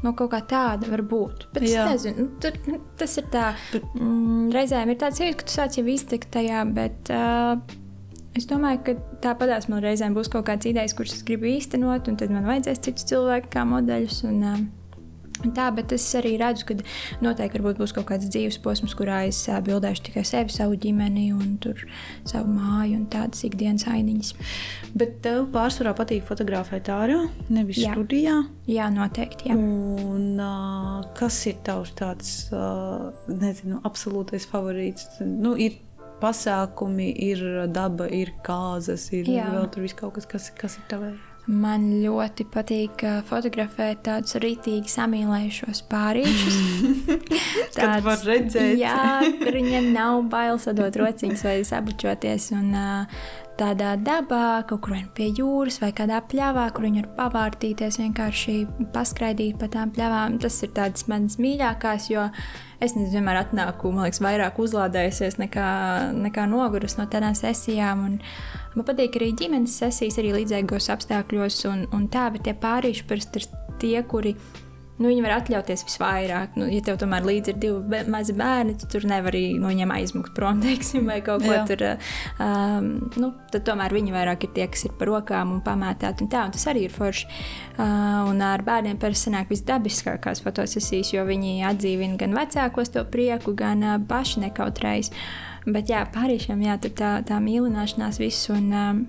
No 0.07 0.13
kaut 0.15 0.31
kā 0.37 0.39
tāda 0.47 0.87
var 0.93 1.03
būt. 1.11 1.49
Bet 1.57 1.67
Jā. 1.67 1.89
es 1.89 2.07
nezinu, 2.07 2.29
nu, 2.29 2.39
tur, 2.39 2.79
tas 3.01 3.19
ir 3.19 3.27
tā. 3.35 3.49
Mm, 3.75 4.53
reizēm 4.55 4.95
ir 4.95 5.03
tāds 5.03 5.19
jūtas, 5.19 5.41
ka 5.41 5.51
tu 5.51 5.59
sāc 5.59 5.81
jau 5.81 5.87
iztikt 5.91 6.31
tajā, 6.39 6.63
bet 6.79 7.11
uh, 7.11 7.59
es 8.39 8.49
domāju, 8.51 8.83
ka 8.87 8.97
tāpatās 9.25 9.69
man 9.71 9.85
reizēm 9.85 10.17
būs 10.17 10.31
kaut 10.33 10.47
kādas 10.49 10.71
idejas, 10.71 10.97
kuras 10.97 11.17
es 11.19 11.25
gribu 11.27 11.51
īstenot, 11.51 12.11
un 12.11 12.19
tad 12.21 12.35
man 12.35 12.49
vajadzēs 12.49 12.85
citus 12.89 13.09
cilvēkus 13.11 13.53
kā 13.55 13.65
modeļus. 13.69 14.25
Un, 14.31 14.43
uh, 14.43 14.59
un 14.59 15.53
Tā, 15.55 15.69
bet 15.71 15.93
es 15.95 16.03
arī 16.19 16.33
redzu, 16.41 16.65
ka 16.67 16.75
noteikti 17.23 17.61
būs 17.63 17.93
kaut 17.95 18.09
kāds 18.09 18.27
dzīves 18.27 18.59
posms, 18.63 18.95
kurā 18.99 19.21
es 19.29 19.39
ā, 19.47 19.61
bildēšu 19.63 20.09
tikai 20.09 20.25
sevi, 20.27 20.51
savu 20.51 20.75
ģimeni, 20.83 21.29
un 21.35 21.55
tur 21.63 21.85
savu 22.27 22.51
māju 22.57 22.99
un 22.99 23.05
tādas 23.13 23.45
ikdienas 23.47 23.87
ainiņas. 23.87 24.33
Bet 24.99 25.21
tev 25.23 25.47
pārsvarā 25.55 25.95
patīk 25.99 26.27
fotografēt 26.27 26.91
ārā, 26.91 27.21
nevis 27.55 27.79
Jā. 27.85 27.95
studijā. 27.95 28.39
Jā, 28.67 28.89
noteikti. 28.95 29.53
Jā. 29.53 29.59
Un, 29.59 30.41
uh, 30.43 31.07
kas 31.19 31.39
ir 31.51 31.61
tavs 31.67 31.95
tāds, 31.99 32.33
uh, 32.51 33.13
nezinu, 33.31 33.79
absolūtais 33.87 34.49
favorīts? 34.51 35.21
Nu, 35.23 35.55
ir 35.55 35.79
pasākumi, 36.23 37.09
ir 37.31 37.45
daba, 37.73 38.09
ir 38.11 38.35
kāzas, 38.45 39.09
ir 39.17 39.31
Jā. 39.31 39.49
vēl 39.55 39.67
tur 39.73 39.87
viss 39.87 39.99
kaut 39.99 40.17
kas, 40.19 40.29
kas, 40.29 40.53
kas 40.59 40.79
ir 40.81 40.87
tavai. 40.91 41.15
Man 41.49 41.87
ļoti 42.03 42.45
patīk 42.53 43.01
ā, 43.09 43.13
fotografēt 43.25 44.03
tādus 44.05 44.37
rītīgi 44.43 44.91
samīlējušos 44.93 45.81
pārīšus. 45.89 46.59
Kad 47.79 48.05
var 48.05 48.21
redzēt. 48.21 48.75
Jā, 48.77 49.23
kur 49.41 49.57
viņiem 49.57 49.89
nav 49.95 50.27
bail 50.29 50.61
sadot 50.61 50.93
rociņus 51.01 51.47
vai 51.49 51.55
sabučoties. 51.65 52.51
Un, 52.53 52.69
ā, 52.77 52.91
tādā 53.59 53.95
dabā, 53.97 54.61
kaut 54.69 54.85
kur 54.85 55.01
pie 55.17 55.31
jūras 55.33 55.81
vai 55.81 55.91
kādā 55.97 56.21
pļavā, 56.29 56.69
kur 56.77 56.85
viņi 56.85 57.07
var 57.07 57.11
pavārtīties, 57.23 57.97
vienkārši 58.05 58.59
paskraidīt 58.93 59.57
pa 59.57 59.71
tām 59.73 59.97
pļavām. 59.97 60.37
Tas 60.43 60.61
ir 60.67 60.75
tāds 60.77 61.09
mans 61.09 61.41
mīļākais, 61.41 62.11
jo 62.13 62.29
es 62.81 62.95
nezinu, 62.95 63.19
vienmēr 63.19 63.41
atnāku, 63.43 63.91
man 63.95 64.07
liekas, 64.07 64.23
vairāk 64.23 64.59
uzlādējusies 64.63 65.39
nekā, 65.41 65.69
nekā 66.29 66.47
nogurus 66.51 66.99
no 66.99 67.09
tādām 67.11 67.35
sesijām. 67.39 68.05
Un 68.07 68.17
man 68.77 68.89
patīk 68.89 69.19
arī 69.19 69.33
ģimenes 69.39 69.75
sesijas, 69.83 70.21
arī 70.23 70.37
līdzīgos 70.37 70.91
apstākļos 70.95 71.65
un, 71.73 71.85
un 71.97 72.07
tā, 72.13 72.29
bet 72.35 72.47
tie 72.47 72.55
pārīši 72.59 73.07
parasti 73.11 73.43
ir 73.43 73.49
tie, 73.83 73.97
kuri 74.07 74.37
nu, 74.99 75.09
viņi 75.09 75.23
var 75.25 75.37
atļauties 75.39 75.85
visvairāk. 75.87 76.57
Nu, 76.59 76.67
ja 76.71 76.83
tev 76.85 76.99
tomēr 77.01 77.27
līdzi 77.27 77.53
ir 77.55 77.61
divi 77.63 78.03
mazi 78.11 78.35
bērni, 78.39 78.77
tad 78.81 78.93
tur 78.93 79.07
nevar 79.09 79.35
arī 79.35 79.55
no 79.61 79.71
viņiem 79.71 79.95
aizmukt 79.95 80.35
prom, 80.37 80.61
teiksim, 80.65 81.09
vai 81.09 81.21
kaut 81.25 81.45
ko 81.47 81.55
Jā. 81.55 81.65
tur. 81.69 81.85
Um, 82.43 82.91
nu, 83.21 83.33
tad 83.53 83.67
tomēr 83.69 83.95
viņi 83.95 84.15
vairāk 84.15 84.49
ir 84.49 84.55
tie, 84.57 84.69
kas 84.73 84.87
ir 84.89 84.95
par 84.99 85.13
rokām 85.13 85.57
un 85.57 85.63
pamētāti. 85.65 86.27
Un 86.27 86.33
tā, 86.33 86.47
un 86.49 86.55
tas 86.57 86.67
arī 86.71 86.87
ir 86.89 86.95
forši. 86.95 87.29
Uh, 87.79 88.25
un 88.29 88.43
ar 88.45 88.65
bērniem 88.67 88.99
parasti 89.01 89.31
sanāk 89.31 89.53
visdabiskākās 89.53 90.43
fotosesijas, 90.45 91.13
jo 91.15 91.27
viņi 91.29 91.61
atdzīvina 91.69 92.19
gan 92.21 92.35
vecākos 92.39 92.95
to 92.95 93.05
prieku, 93.09 93.55
gan 93.59 93.85
uh, 93.87 94.01
paši 94.09 94.49
nekautrējas. 94.49 95.13
Bet 95.69 95.91
jā, 95.93 96.03
pārīšiem 96.15 96.63
jā, 96.65 96.79
tā, 96.81 97.19
tā 97.29 97.39
mīlināšanās 97.45 98.19
viss. 98.23 98.49
Un, 98.55 98.69
um, 98.73 99.07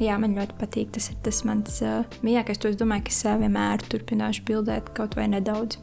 Jā, 0.00 0.16
man 0.20 0.36
ļoti 0.38 0.56
patīk. 0.60 0.92
Tas 0.96 1.10
ir 1.12 1.18
tas 1.24 1.42
mans 1.48 1.80
uh, 1.84 2.04
mīļākais. 2.24 2.60
To 2.62 2.72
es 2.72 2.78
domāju, 2.80 3.06
ka 3.08 3.14
es 3.14 3.22
uh, 3.26 3.38
vienmēr 3.42 3.84
turpināšu 3.92 4.46
bildēt 4.48 4.92
kaut 4.96 5.16
vai 5.18 5.28
nedaudz. 5.32 5.78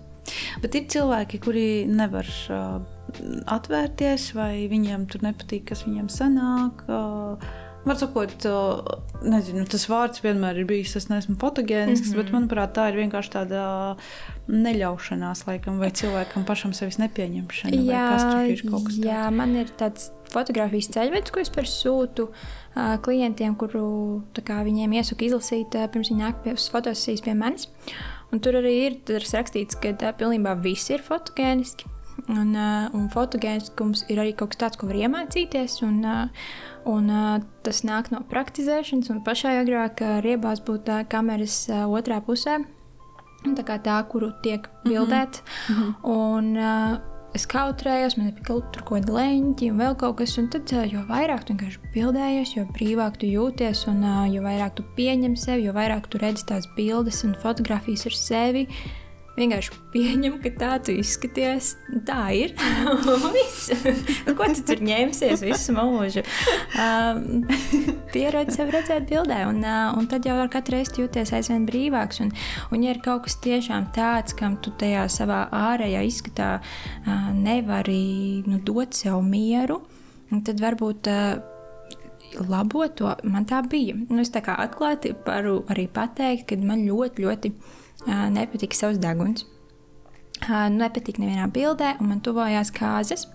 Bet 0.62 0.76
ir 0.78 0.90
cilvēki, 0.92 1.40
kuri 1.42 1.68
nevar 1.90 2.28
uh, 2.54 2.82
atvērties, 3.50 4.32
vai 4.38 4.68
viņiem 4.72 5.08
tur 5.10 5.26
nepatīk, 5.26 5.70
kas 5.72 5.86
viņiem 5.88 6.10
sanāk. 6.14 6.86
Uh, 6.90 7.50
Var 7.88 7.96
sakot, 7.96 8.44
nezinu, 9.24 9.62
tas 9.72 9.86
vārds 9.88 10.20
vienmēr 10.20 10.58
ir 10.60 10.66
bijis. 10.68 10.98
Es 11.00 11.08
neesmu 11.08 11.38
fotogēnisks, 11.40 12.10
mm 12.10 12.12
-hmm. 12.12 12.18
bet 12.20 12.34
manuprāt, 12.36 12.74
tā 12.76 12.90
ir 12.92 12.98
vienkārši 13.00 13.32
tāda 13.38 13.62
neļaušanās, 14.52 15.46
laikam, 15.48 15.80
vai 15.80 15.92
cilvēkam 15.96 16.44
pašam 16.46 16.74
sevis 16.76 17.00
nepieņemšana. 17.00 17.80
Jā, 17.88 18.06
tur 18.20 18.52
ir 18.52 18.64
kaut 18.68 18.84
kas 18.90 18.98
tāds? 18.98 19.08
Jā, 19.08 19.30
man 19.32 19.56
ir 19.56 19.72
tāds 19.80 20.12
fotografijas 20.34 20.92
ceļvedis, 20.96 21.34
ko 21.34 21.44
es 21.44 21.76
sūtu 21.82 22.30
uh, 22.30 22.96
klientiem, 23.06 23.56
kuru 23.60 24.24
kā, 24.46 24.62
viņiem 24.68 24.94
iesaku 25.00 25.30
izlasīt 25.30 25.76
uh, 25.76 25.88
pirms 25.92 26.12
viņi 26.12 26.24
nāk 26.24 26.42
pie 26.46 26.56
fotosesijas 26.56 27.26
pie 27.26 27.36
manis. 27.38 27.70
Un 28.32 28.40
tur 28.40 28.60
arī 28.60 28.76
ir 28.88 29.00
rakstīts, 29.10 29.80
ka 29.82 29.96
uh, 29.96 30.12
pilnībā 30.18 30.56
viss 30.62 30.92
ir 30.94 31.06
fotogēniski. 31.06 31.90
Un, 32.30 32.52
uh, 32.52 32.90
un 32.94 33.08
fotogēniskums 33.14 34.04
ir 34.12 34.20
arī 34.20 34.34
kaut 34.36 34.52
kas 34.54 34.60
tāds, 34.66 34.80
ko 34.80 34.90
var 34.90 35.00
iemācīties. 35.00 35.80
Un, 35.88 36.04
uh, 36.06 36.50
Un, 36.88 37.10
uh, 37.12 37.42
tas 37.66 37.82
nāk 37.84 38.08
no 38.14 38.22
praktizēšanas, 38.32 39.10
un 39.12 39.20
pašai 39.26 39.58
agrāk 39.60 40.00
uh, 40.02 40.20
riebās 40.24 40.62
būt 40.64 40.88
uh, 40.90 41.04
kameras 41.12 41.66
uh, 41.68 41.84
otrā 41.92 42.22
pusē. 42.24 42.62
Tā 43.44 43.64
kā 43.68 43.78
tā, 43.84 43.98
kuru 44.12 44.32
tiek 44.44 44.68
bildēta. 44.86 45.44
Mm 45.70 45.76
-hmm. 45.76 45.94
Un, 46.04 46.58
uh, 46.58 47.19
es 47.38 47.46
kautrējos, 47.50 48.18
man 48.18 48.32
bija 48.32 48.46
kaut 48.48 48.70
kur 48.74 48.84
kaut 48.84 49.04
kāda 49.06 49.16
leņķa 49.18 49.72
un 49.72 49.82
vēl 49.84 49.98
kaut 50.02 50.18
kas. 50.22 50.38
Un 50.42 50.48
tad, 50.54 50.72
jo 50.90 51.04
vairāk 51.10 51.46
tu 51.46 51.56
vienkārši 51.56 51.92
bildējies, 51.94 52.56
jo 52.58 52.66
brīvāk 52.78 53.20
tu 53.22 53.30
jūties, 53.30 53.86
un 53.92 54.02
jo 54.34 54.46
vairāk 54.46 54.78
tu 54.80 54.86
pieņem 54.98 55.38
sevi, 55.40 55.68
jo 55.68 55.76
vairāk 55.78 56.10
tu 56.10 56.22
redzi 56.22 56.48
tās 56.50 56.70
bildes 56.78 57.24
un 57.28 57.38
fotografijas 57.44 58.08
ar 58.10 58.18
sevi 58.18 58.66
vienkārši 59.40 59.76
pieņem, 59.94 60.38
ka 60.44 60.52
tā 60.60 60.72
tu 60.84 60.94
izskaties. 61.00 61.74
Tā 62.08 62.30
ir. 62.36 62.54
Ko 64.38 64.48
tu 64.54 64.64
tur 64.68 64.84
ņemsies 64.86 65.44
visu 65.46 65.76
mūžu? 65.76 66.24
Um, 66.80 67.46
Pierodzi 68.14 68.58
sev 68.60 68.74
redzēt 68.76 69.08
bildē, 69.10 69.42
un, 69.50 69.62
uh, 69.64 69.94
un 69.98 70.10
tad 70.12 70.28
jau 70.28 70.38
ar 70.40 70.52
katru 70.52 70.78
reizi 70.78 71.02
jūties 71.04 71.34
aizvien 71.38 71.68
brīvāks. 71.70 72.22
Un, 72.26 72.34
un 72.74 72.86
ja 72.86 72.96
ir 72.96 73.04
kaut 73.06 73.28
kas 73.28 73.40
tiešām 73.44 73.90
tāds, 73.96 74.36
kam 74.38 74.60
tu 74.64 74.74
tajā 74.80 75.08
savā 75.12 75.46
ārējā 75.56 76.04
izskatā 76.10 76.50
uh, 76.60 77.30
nevari 77.36 78.44
nu, 78.50 78.60
dot 78.66 78.98
sev 78.98 79.24
mieru, 79.26 79.82
tad 80.46 80.62
varbūt. 80.64 81.14
Uh, 81.14 81.56
labot 82.38 82.94
to. 82.96 83.10
Man 83.26 83.48
tā 83.50 83.62
bija. 83.66 83.96
Nu, 84.10 84.22
es 84.22 84.30
tā 84.34 84.44
kā 84.46 84.54
atklāti 84.62 85.16
varu 85.26 85.64
arī 85.72 85.88
pateikt, 85.92 86.50
ka 86.52 86.58
man 86.62 86.84
ļoti, 86.86 87.26
ļoti 87.26 87.52
nepatika 88.08 88.78
savs 88.78 89.02
deguns. 89.02 89.46
Nepatika 90.48 91.22
nevienā 91.22 91.50
bildē, 91.52 91.98
un 92.00 92.14
man 92.14 92.24
tuvojās 92.24 92.72
kāzas. 92.76 93.28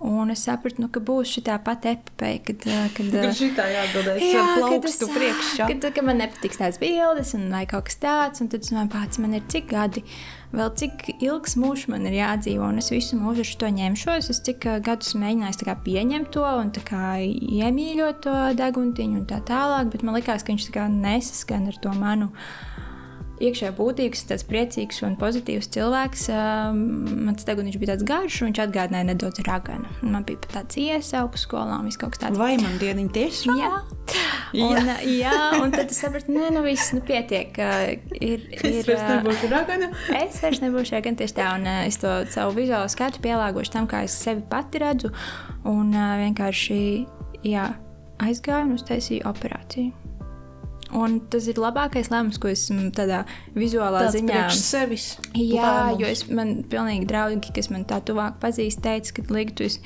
Un 0.00 0.30
es 0.32 0.40
sapratu, 0.46 0.80
nu, 0.80 0.88
ka 0.88 1.00
būs 1.04 1.28
šī 1.28 1.42
pati 1.60 1.90
epipeja, 1.90 2.38
kad, 2.46 2.62
kad, 2.96 3.08
kad 3.12 3.34
šitā 3.36 3.66
jāatbildēs 3.68 4.22
jā, 4.24 4.44
plaukstu 4.56 5.08
priekšā. 5.12 5.66
Kad, 5.68 5.84
kad 5.92 6.06
man 6.08 6.22
nepatiks 6.22 6.56
tās 6.56 6.78
bildes 6.80 7.34
un 7.36 7.50
vai 7.52 7.66
kaut 7.68 7.84
kas 7.90 8.00
tāds, 8.00 8.40
un 8.40 8.48
tad 8.48 8.64
es 8.64 8.72
domāju, 8.72 8.88
pats 8.94 9.20
man 9.20 9.36
ir 9.36 9.44
cik 9.52 9.68
gadi, 9.68 10.00
vēl 10.56 10.72
cik 10.80 11.04
ilgs 11.18 11.58
mūžs 11.60 11.84
man 11.92 12.08
ir 12.08 12.16
jādzīvo, 12.16 12.70
un 12.72 12.80
es 12.80 12.88
visu 12.94 13.20
mūžu 13.20 13.44
ar 13.44 13.52
to 13.60 13.72
ņemšos. 13.76 14.32
Es 14.32 14.40
cik 14.48 14.64
gadus 14.88 15.12
mēģināju 15.20 15.76
pieņemt 15.84 16.32
to 16.32 16.48
un 16.48 16.72
iemīļot 16.72 18.24
to 18.24 18.38
deguntiņu 18.56 19.20
un 19.20 19.28
tā 19.28 19.44
tālāk, 19.52 19.92
bet 19.92 20.00
man 20.00 20.16
likās, 20.16 20.46
ka 20.46 20.56
viņš 20.56 20.70
nesaskan 20.96 21.68
ar 21.68 21.76
to 21.76 21.92
manu 21.92 22.32
iekšējā 23.40 23.72
būtībā 23.76 24.20
tāds 24.30 24.44
priecīgs 24.48 25.00
un 25.06 25.16
pozitīvs 25.20 25.70
cilvēks. 25.74 26.26
Mans 27.26 27.46
tegunis 27.48 27.78
bija 27.80 27.94
tāds 27.94 28.06
garš, 28.08 28.40
un 28.40 28.50
viņš 28.50 28.62
atgādināja 28.66 29.08
nedaudz 29.10 29.42
raganu. 29.46 29.88
Man 30.02 30.26
bija 30.28 30.42
pat 30.44 30.56
tāds 30.58 30.80
iesauks 30.80 31.46
skolā, 31.46 31.80
un 31.80 31.88
viss 31.88 32.00
kaut 32.00 32.14
kas 32.14 32.24
tāds. 32.24 32.40
Vai 32.40 32.54
man 32.60 32.76
dieniņa 32.82 33.14
tieši? 33.16 33.56
Jā. 33.60 33.72
Un, 34.50 34.74
jā. 34.90 34.96
jā, 35.06 35.34
un 35.60 35.70
tad 35.70 35.92
es 35.92 36.00
sapratu, 36.02 36.32
nē, 36.34 36.50
nu 36.56 36.64
viss, 36.66 36.90
nu 36.96 37.02
pietiek. 37.06 37.54
Ir, 38.18 38.44
ir, 38.50 38.64
es 38.72 38.88
vairs 38.88 39.06
nebūšu 39.06 39.52
ragana. 39.52 39.90
es 40.18 40.40
vairs 40.42 40.62
nebūšu 40.64 40.96
ragana 40.96 41.22
tieši 41.22 41.36
tā, 41.38 41.52
un 41.58 41.68
es 41.86 42.00
to 42.02 42.16
savu 42.34 42.56
vizuālo 42.58 42.90
skatu 42.90 43.22
pielāgošu 43.24 43.76
tam, 43.76 43.88
kā 43.90 44.02
es 44.08 44.18
sevi 44.18 44.42
pati 44.50 44.82
redzu, 44.82 45.12
un 45.70 45.94
vienkārši, 45.94 46.82
jā, 47.46 47.70
aizgāju 48.26 48.68
un 48.68 48.78
uztaisīju 48.80 49.28
operāciju. 49.30 50.09
Un 50.96 51.20
tas 51.30 51.46
ir 51.50 51.58
labākais 51.60 52.08
lēmums, 52.10 52.38
ko 52.42 52.50
esmu 52.50 52.88
tādā 52.96 53.22
vizuālā 53.54 54.06
Tāds 54.06 54.16
ziņā. 54.18 54.46
Sevis 54.58 55.10
Jā, 55.34 55.62
lēmums. 55.62 56.00
jo 56.02 56.08
es 56.10 56.24
man 56.30 56.56
pilnīgi 56.70 57.06
draugi, 57.10 57.52
kas 57.54 57.70
man 57.70 57.84
tā 57.86 58.00
tuvāk 58.02 58.40
pazīst, 58.42 58.82
teica, 58.82 59.14
ka 59.20 59.26
Liga, 59.30 59.54
tu 59.54 59.68
esi 59.68 59.84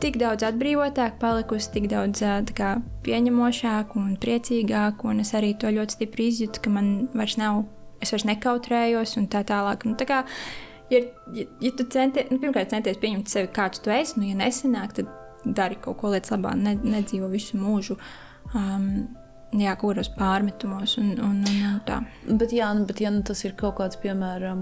tik 0.00 0.16
daudz 0.20 0.46
atbrīvotāk, 0.48 1.18
palikusi 1.20 1.68
tik 1.74 1.90
daudz 1.92 2.24
kā, 2.56 2.70
pieņemošāk 3.04 3.92
un 4.00 4.16
priecīgāk, 4.20 5.04
un 5.04 5.20
es 5.20 5.34
arī 5.36 5.52
to 5.60 5.68
ļoti 5.68 5.98
stipri 5.98 6.30
izjūtu, 6.32 6.64
ka 6.64 6.72
man 6.72 6.90
vairs 7.12 7.36
nav, 7.40 7.66
es 8.00 8.14
vairs 8.14 8.24
nekautrējos 8.30 9.18
un 9.20 9.28
tā 9.28 9.44
tālāk. 9.44 9.84
Nu, 9.84 9.98
tā 10.00 10.08
kā, 10.08 10.22
ja, 10.92 11.04
ja, 11.36 11.46
ja 11.60 11.72
tu 11.76 11.84
centies, 11.92 12.32
nu, 12.32 12.40
pirmkārt 12.40 12.72
centies 12.72 13.00
pieņemt 13.02 13.28
sevi, 13.28 13.52
kāds 13.52 13.84
tu 13.84 13.92
esi, 13.92 14.16
nu, 14.16 14.30
ja 14.32 14.40
nesanāk, 14.40 14.96
tad 14.96 15.12
dari 15.44 15.76
kaut 15.80 16.00
ko 16.00 16.14
lietas 16.14 16.32
labā, 16.32 16.56
ne, 16.56 16.76
nedzīvo 16.80 17.28
visu 17.32 17.60
mūžu. 17.60 18.00
Um, 18.56 19.10
Jā, 19.58 19.72
kuros 19.74 20.06
pārmetumos 20.14 20.92
un, 21.00 21.08
un, 21.18 21.40
un, 21.42 21.62
un 21.66 21.78
tā. 21.82 21.96
Bet, 22.28 22.52
jā, 22.54 22.68
nu, 22.76 22.84
bet 22.86 23.00
ja 23.02 23.10
nu, 23.10 23.24
tas 23.26 23.40
ir 23.42 23.56
kaut 23.58 23.80
kāds, 23.80 23.98
piemēram, 23.98 24.60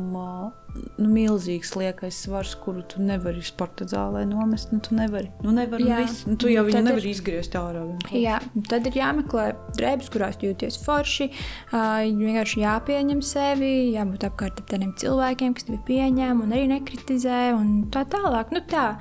nu, 0.97 1.11
milzīgs 1.13 1.75
liekais 1.77 2.23
svars, 2.25 2.55
kuru 2.63 2.81
tu 2.89 3.03
nevari 3.05 3.43
sporta 3.45 3.85
zālē 3.89 4.25
nomest, 4.29 4.73
nu, 4.73 4.81
tu 4.85 4.97
nevari. 4.97 5.29
Nu, 5.45 5.53
nevar, 5.53 5.85
jā, 5.85 6.01
nu, 6.25 6.39
tu 6.41 6.49
jau 6.49 6.65
viņu 6.65 6.83
nevari 6.87 7.05
ir, 7.05 7.11
izgriezt 7.13 7.57
ārā. 7.61 7.85
Vienkārši. 7.85 8.23
Jā, 8.25 8.41
tad 8.71 8.89
ir 8.89 8.97
jāmeklē 9.03 9.47
drēbes, 9.77 10.09
kurās 10.15 10.41
jūties 10.41 10.81
forši, 10.87 11.31
vienkārši 11.75 12.65
jāpieņem 12.65 13.25
sevi, 13.29 13.73
jābūt 13.93 14.25
apkārt 14.31 14.65
tādiem 14.73 14.97
cilvēkiem, 15.01 15.57
kas 15.59 15.69
tevi 15.69 15.83
pieņem 15.91 16.47
un 16.47 16.57
arī 16.57 16.69
nekritizē 16.73 17.51
un 17.59 17.75
tā 17.93 18.09
tālāk. 18.09 18.57
Nu, 18.57 18.65
tā. 18.73 18.95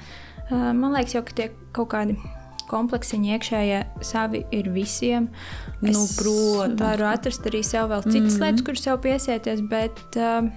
Man 0.52 0.91
liekas, 0.95 1.15
jau, 1.15 1.23
ka 1.28 1.39
tie 1.39 1.54
kaut 1.76 1.93
kādi 1.95 2.19
kompleksiņi 2.69 3.34
iekšējie 3.36 3.82
savi 4.06 4.43
ir 4.56 4.69
visiem. 4.75 5.30
Nu, 5.82 5.91
es 5.91 6.17
protams. 6.19 6.80
varu 6.82 7.10
atrast 7.10 7.45
arī 7.49 7.63
sev 7.65 7.91
vēl 7.91 8.03
citas 8.08 8.21
mm 8.21 8.30
-hmm. 8.30 8.43
lietas, 8.45 8.65
kuras 8.65 8.84
sev 8.88 8.99
piesieties, 9.03 9.62
bet 9.69 9.99
uh, 10.17 10.49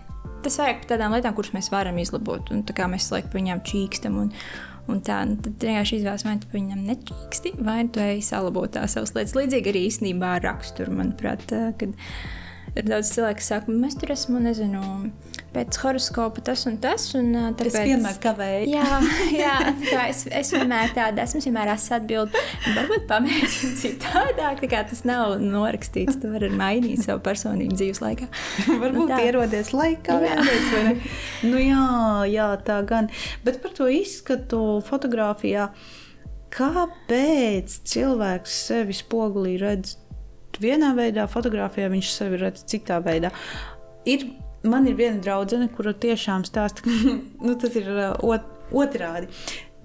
tas 0.43 0.59
vajag 0.59 0.83
par 0.83 0.97
tādām 0.97 1.15
lietām, 1.15 1.35
kuras 1.35 1.53
mēs 1.53 1.71
varam 1.73 1.99
izlabot. 1.99 2.51
Un 2.51 2.65
tā 2.65 2.77
kā 2.77 2.89
mēs 2.89 3.11
laikam 3.13 3.41
viņām 3.41 3.65
čīkstam. 3.65 4.19
Un, 4.19 4.33
Un 4.91 5.01
tā 5.07 5.21
nu, 5.29 5.37
tad 5.45 5.53
vienkārši 5.63 6.01
izvēlas, 6.01 6.25
vai 6.27 6.37
tu 6.41 6.49
viņam 6.51 6.83
nečīksti, 6.89 7.53
vai 7.63 7.85
tu 7.93 8.03
ej 8.03 8.23
salabot 8.27 8.73
tās 8.75 8.97
savas 8.97 9.13
lietas. 9.15 9.37
Līdzīgi 9.39 9.71
arī 9.71 9.85
īstenībā 9.87 10.37
ar 10.39 10.43
raksturu, 10.49 10.95
manuprāt, 10.97 11.45
kad 11.79 11.95
ir 12.77 12.87
daudz 12.87 13.11
cilvēku, 13.15 13.41
kas 13.41 13.51
saka, 13.55 13.75
mēs 13.75 13.97
tur 13.99 14.13
esam, 14.15 14.39
nezinu, 14.45 14.81
pēc 15.55 15.79
horoskopa 15.83 16.43
tas 16.45 16.63
un 16.71 16.77
tas. 16.83 17.07
Un, 17.19 17.31
tāpēc, 17.59 17.75
es 17.75 17.89
vienmēr 17.91 18.19
kavēju. 18.23 18.67
Jā, 18.71 18.99
jā 19.43 19.55
tā 19.83 20.07
es, 20.11 20.25
es 20.41 20.53
vienmēr 20.55 20.93
tādu 20.97 21.23
esmu, 21.25 21.43
es 21.43 21.49
vienmēr 21.49 21.73
esmu 21.75 21.97
atbildējis. 21.99 22.75
Varbūt 22.79 23.07
pamēģināt 23.11 23.81
citādāk, 23.83 24.63
tā 24.63 24.71
kā 24.71 24.83
tas 24.91 25.05
nav 25.09 25.37
norakstīts. 25.43 26.21
Tu 26.23 26.33
vari 26.33 26.51
mainīt 26.55 27.05
savu 27.07 27.23
personību 27.27 27.79
dzīves 27.79 28.03
laikā. 28.05 28.29
Varbūt 28.85 29.15
nu, 29.15 29.23
ierodies 29.27 29.73
laikā 29.77 30.21
vēlreiz, 30.25 30.69
vai 30.75 30.85
ne? 30.91 31.15
Nu 31.51 31.63
jā, 31.63 31.87
jā, 32.31 32.51
tā 32.67 32.81
gan. 32.87 33.11
Bet 33.47 33.63
par 33.65 33.75
to 33.77 33.91
izskatu 33.91 34.81
fotografijā. 34.87 35.71
kāpēc 36.51 37.77
cilvēks 37.87 38.55
sevi 38.67 38.95
spogulī 38.99 39.53
redz 39.61 40.00
vienā 40.63 40.93
veidā, 40.99 41.27
fotografijā 41.31 41.91
viņš 41.93 42.13
sevi 42.15 42.41
redz 42.41 42.65
citā 42.71 43.01
veidā. 43.05 43.33
Ir, 44.09 44.29
man 44.65 44.87
ir 44.89 44.97
viena 44.99 45.21
draudzene, 45.23 45.69
kura 45.75 45.93
tiešām 45.93 46.47
stāsta, 46.49 46.85
ka 46.85 47.17
nu, 47.47 47.57
tas 47.61 47.77
ir 47.81 47.91
uh, 47.93 48.15
ot, 48.25 48.47
otrādi. 48.73 49.31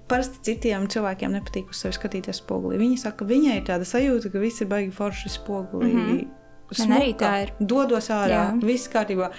Parasti 0.06 0.38
citiem 0.46 0.86
cilvēkiem 0.90 1.32
nepatīk 1.34 1.72
uz 1.72 1.82
sevi 1.82 1.96
skatīties 1.96 2.38
spogulī. 2.38 2.78
Viņi 2.78 3.00
saka, 3.02 3.24
ka 3.24 3.30
viņai 3.32 3.56
ir 3.58 3.64
tāda 3.66 3.88
sajūta, 3.88 4.30
ka 4.30 4.42
viss 4.42 4.62
ir 4.62 4.70
baigi 4.70 4.92
forši 4.94 5.32
spogulī. 5.34 5.92
Mm 5.92 6.10
-hmm. 6.10 6.26
Man 6.78 6.98
arī 6.98 7.14
tā 7.18 7.32
ir. 7.44 7.52
Dodos 7.60 8.08
ārā, 8.10 8.42
Jā. 8.50 8.66
viss 8.66 8.90
kārtībā. 8.90 9.30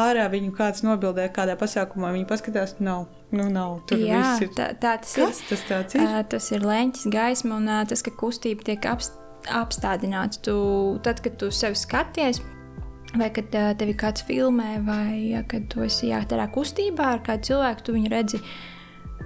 Ārā 0.00 0.26
viņu 0.30 0.52
kāds 0.56 0.84
nobildē, 0.86 1.26
kādā 1.34 1.56
pasākumā 1.58 2.12
viņi 2.14 2.26
paskatās. 2.28 2.76
Nav, 2.84 3.06
nu, 3.34 3.48
nav 3.50 3.80
tur 3.90 3.98
Jā, 3.98 4.20
viss 4.20 4.44
ir. 4.44 4.52
Tā, 4.56 4.70
tā 4.78 4.94
tas 5.02 5.14
Kas 5.18 5.40
ir. 5.40 5.64
tas 5.68 5.94
ir? 5.94 6.04
Uh, 6.04 6.20
tas 6.30 6.50
ir 6.52 6.60
leņķis, 6.60 7.08
gaisma 7.12 7.56
un 7.56 7.68
uh, 7.68 7.80
tas, 7.88 8.04
ka 8.06 8.12
kustība 8.20 8.64
tiek 8.70 8.86
apst, 8.86 9.16
apstādināta. 9.48 10.40
Tu, 10.44 10.56
tad, 11.04 11.22
kad 11.24 11.38
tu 11.40 11.50
sevi 11.54 11.78
skaties, 11.78 12.42
vai 13.18 13.30
kad 13.34 13.54
uh, 13.56 13.70
tevi 13.78 13.94
kāds 13.98 14.24
filmē, 14.26 14.76
vai 14.86 15.44
kad 15.50 15.70
tu 15.72 15.84
esi 15.86 16.10
jā, 16.12 16.20
tādā 16.28 16.46
kustībā 16.52 17.14
ar 17.16 17.24
kādu 17.26 17.50
cilvēku, 17.50 17.86
tu 17.86 17.96
viņu 17.96 18.12
redzi 18.12 18.42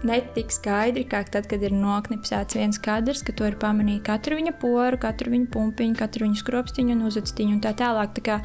ne 0.05 0.19
tik 0.35 0.53
skaidri, 0.53 1.05
kā 1.09 1.23
tad, 1.33 1.47
kad 1.51 1.63
ir 1.65 1.75
noknipsēts 1.77 2.59
viens 2.59 2.81
kadrs, 2.83 3.23
ka 3.25 3.35
to 3.37 3.47
ir 3.49 3.59
pamanīt 3.61 4.05
katru 4.09 4.39
viņa 4.41 4.55
poru, 4.61 4.99
katru 5.01 5.33
viņa 5.35 5.51
pumpiņu, 5.55 5.99
katru 6.01 6.27
viņa 6.27 6.41
skropstiņu 6.41 6.97
un 6.97 7.07
uzrakstiņu 7.09 7.57
un 7.57 7.63
tā 7.65 7.75
tālāk. 7.79 8.13
Tā, 8.19 8.25
kā, 8.27 8.41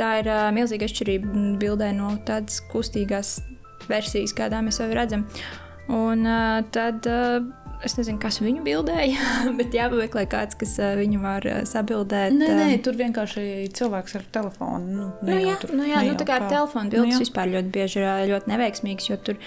tā 0.00 0.12
ir 0.22 0.30
uh, 0.30 0.46
milzīga 0.54 0.88
atšķirība 0.88 1.42
bildē 1.60 1.90
no 1.96 2.14
tādas 2.28 2.62
kustīgās 2.72 3.36
versijas, 3.90 4.32
kādā 4.36 4.62
mēs 4.64 4.80
sevi 4.80 4.96
redzam. 4.96 5.26
Un 5.92 6.24
uh, 6.24 6.62
tad 6.72 7.04
uh, 7.10 7.44
es 7.84 7.96
nezinu, 7.98 8.18
kas 8.22 8.40
viņu 8.42 8.64
bildēja, 8.66 9.28
bet 9.58 9.74
jāpameklē 9.76 10.24
kāds, 10.30 10.56
kas 10.60 10.74
viņu 11.00 11.20
var 11.22 11.46
sabildēt. 11.68 12.34
Nē, 12.36 12.50
nē, 12.58 12.66
tur 12.84 12.98
vienkārši 12.98 13.46
cilvēks 13.76 14.18
ar 14.20 14.26
telefonu. 14.34 14.84
Nu, 14.98 15.06
Nu, 15.24 15.38
jā, 15.40 15.56
tur, 15.62 15.74
nu, 15.78 15.86
jā, 15.88 16.02
nu, 16.06 16.18
tā 16.20 16.26
kā 16.28 16.40
kā- 16.42 16.50
telefona 16.52 16.88
Nu, 16.88 16.94
bildes 16.96 17.18
jā. 17.18 17.24
vispār 17.26 17.52
ļoti 17.54 17.74
bieži 17.74 18.02
ir 18.04 18.30
ļoti 18.34 18.52
neveiksmīgas, 18.54 19.08
jo 19.12 19.18
tur 19.30 19.40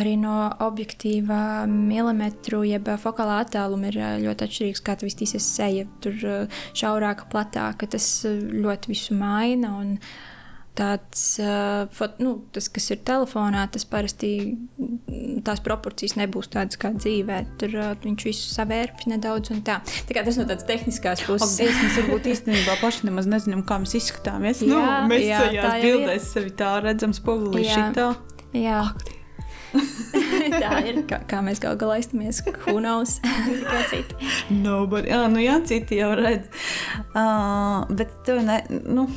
arī 0.00 0.14
no 0.16 0.34
objektīva 0.64 1.66
milimetru, 1.68 2.62
jeb 2.64 2.86
fokālā 3.02 3.42
attāluma 3.44 3.90
ir 3.92 3.98
ļoti 4.24 4.46
atšķirīgs, 4.46 4.80
kā 4.86 4.96
tas 4.96 5.04
vistīsies 5.10 5.48
seja. 5.56 5.84
Tur 6.00 6.16
šaurāka, 6.72 7.28
platāka, 7.32 7.88
tas 7.96 8.06
ļoti 8.26 8.94
visu 8.94 9.18
maina. 9.18 9.74
Un, 9.82 9.98
uh, 9.98 10.31
fot, 11.92 12.16
nu, 12.22 12.34
tas, 12.54 12.68
kas 12.72 12.86
ir 12.94 13.02
telefonā, 13.04 13.66
tas 13.72 13.84
parasti 13.88 14.30
mm, 14.56 15.42
tās 15.44 15.60
proporcijas 15.64 16.16
nebūs 16.16 16.48
tādas 16.52 16.80
kā 16.80 16.94
dzīvē. 16.96 17.38
Tur 17.60 17.76
viņš 18.04 18.26
visu 18.28 18.48
savērpj 18.54 19.10
nedaudz 19.12 19.52
un 19.52 19.62
tā. 19.66 19.80
tā 20.08 20.24
tas 20.24 20.40
no 20.40 20.46
tādas 20.48 20.64
tehniskās 20.68 21.24
Ak, 21.24 21.28
puses. 21.28 21.58
Dievs, 21.60 21.80
mēs 21.84 21.98
varbūt 22.00 22.30
īstenībā 22.32 22.78
paši 22.80 23.08
nemaz 23.10 23.28
nezinām, 23.28 23.66
kā 23.68 23.82
mēs 23.82 23.98
izskatāmies. 24.00 24.64
Nu, 24.64 24.80
Jā, 24.80 25.00
mēs 25.12 25.26
jā, 25.28 25.42
tajās 25.48 25.84
bildēs 25.84 26.30
sevi 26.36 26.54
tā 26.56 26.76
redzam, 26.84 27.12
spogulī 27.16 27.66
šitā. 27.68 28.14
Jā, 28.56 28.86
tā 30.62 30.72
ir. 30.88 31.02
Kā, 31.08 31.20
kā 31.28 31.40
mēs 31.44 31.60
gal 31.62 31.76
galā 31.80 31.98
iztamies, 32.02 32.42
who 32.64 32.78
knows? 32.80 33.18
Tikai 33.46 33.84
citi. 33.90 34.32
Nobody. 34.62 35.12
Jā, 35.12 35.26
nu 35.32 35.42
jā, 35.42 35.58
citi 35.68 36.00
jau 36.00 36.12
redz. 36.18 36.48
Uh, 37.12 37.88
bet 37.92 38.12
tev 38.26 38.42
ne, 38.46 38.60
nu, 38.70 39.08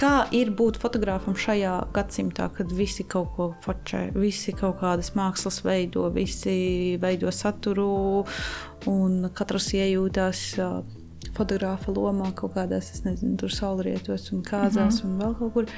kā 0.00 0.26
ir 0.36 0.50
būt 0.56 0.78
fotogrāfam 0.80 1.36
šajā 1.38 1.74
gadsimtā, 1.96 2.48
kad 2.56 2.72
visi 2.72 3.04
kaut 3.08 3.32
ko 3.36 3.48
fočē, 3.64 4.10
visi 4.16 4.54
kaut 4.56 4.80
kādas 4.82 5.14
mākslas 5.16 5.62
veido, 5.64 6.06
visi 6.14 6.98
veido 7.02 7.32
saturu 7.32 8.24
un 8.90 9.30
katrs 9.36 9.72
iejūtās 9.76 10.42
fotogrāfa 11.36 11.92
lomā 11.92 12.32
kaut 12.36 12.56
kādās, 12.56 12.92
es 12.94 13.04
nezinu, 13.06 13.36
tur 13.40 13.52
saulrietos 13.52 14.30
un 14.32 14.44
kāzās 14.46 15.02
mm 15.02 15.08
-hmm. 15.08 15.14
un 15.14 15.20
vēl 15.20 15.38
kaut 15.38 15.52
kur. 15.54 15.72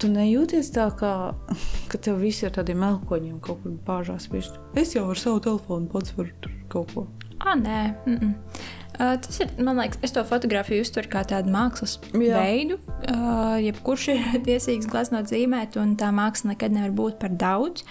Tu 0.00 0.08
nejūties 0.08 0.70
tā, 0.72 0.86
kā, 0.96 1.34
ka 1.88 1.98
tev 1.98 2.20
viss 2.20 2.42
ir 2.42 2.50
tādiem 2.50 2.78
melkoņiem, 2.80 3.40
kaut 3.40 3.62
kur 3.62 3.72
bāžās. 3.86 4.30
Virs. 4.32 4.52
Es 4.74 4.94
jau 4.94 5.10
ar 5.10 5.16
savu 5.16 5.40
telefonu 5.40 5.88
pats 5.88 6.16
varu 6.16 6.30
tur 6.40 6.52
kaut 6.68 6.94
ko. 6.94 7.06
Ah, 7.38 7.56
nē, 7.56 7.94
mm 8.06 8.16
-mm. 8.16 8.34
Uh, 8.98 9.14
tas 9.22 9.38
ir. 9.40 9.50
Man 9.62 9.78
liekas, 9.78 10.00
es 10.04 10.12
to 10.14 10.22
fotografiju 10.26 10.84
uztveru 10.84 11.10
kā 11.12 11.22
tādu 11.28 11.52
mākslas 11.54 11.96
Jā. 12.12 12.40
Veidu. 12.40 12.78
Uh, 13.08 13.56
jebkurš 13.62 14.08
ir 14.14 14.24
tiesīgs 14.48 14.88
glaznot 14.90 15.30
zīmēt, 15.30 15.78
un 15.80 15.94
tā 16.00 16.10
māksla 16.14 16.54
nekad 16.54 16.74
nevar 16.74 16.94
būt 16.96 17.20
par 17.22 17.34
daudz. 17.40 17.84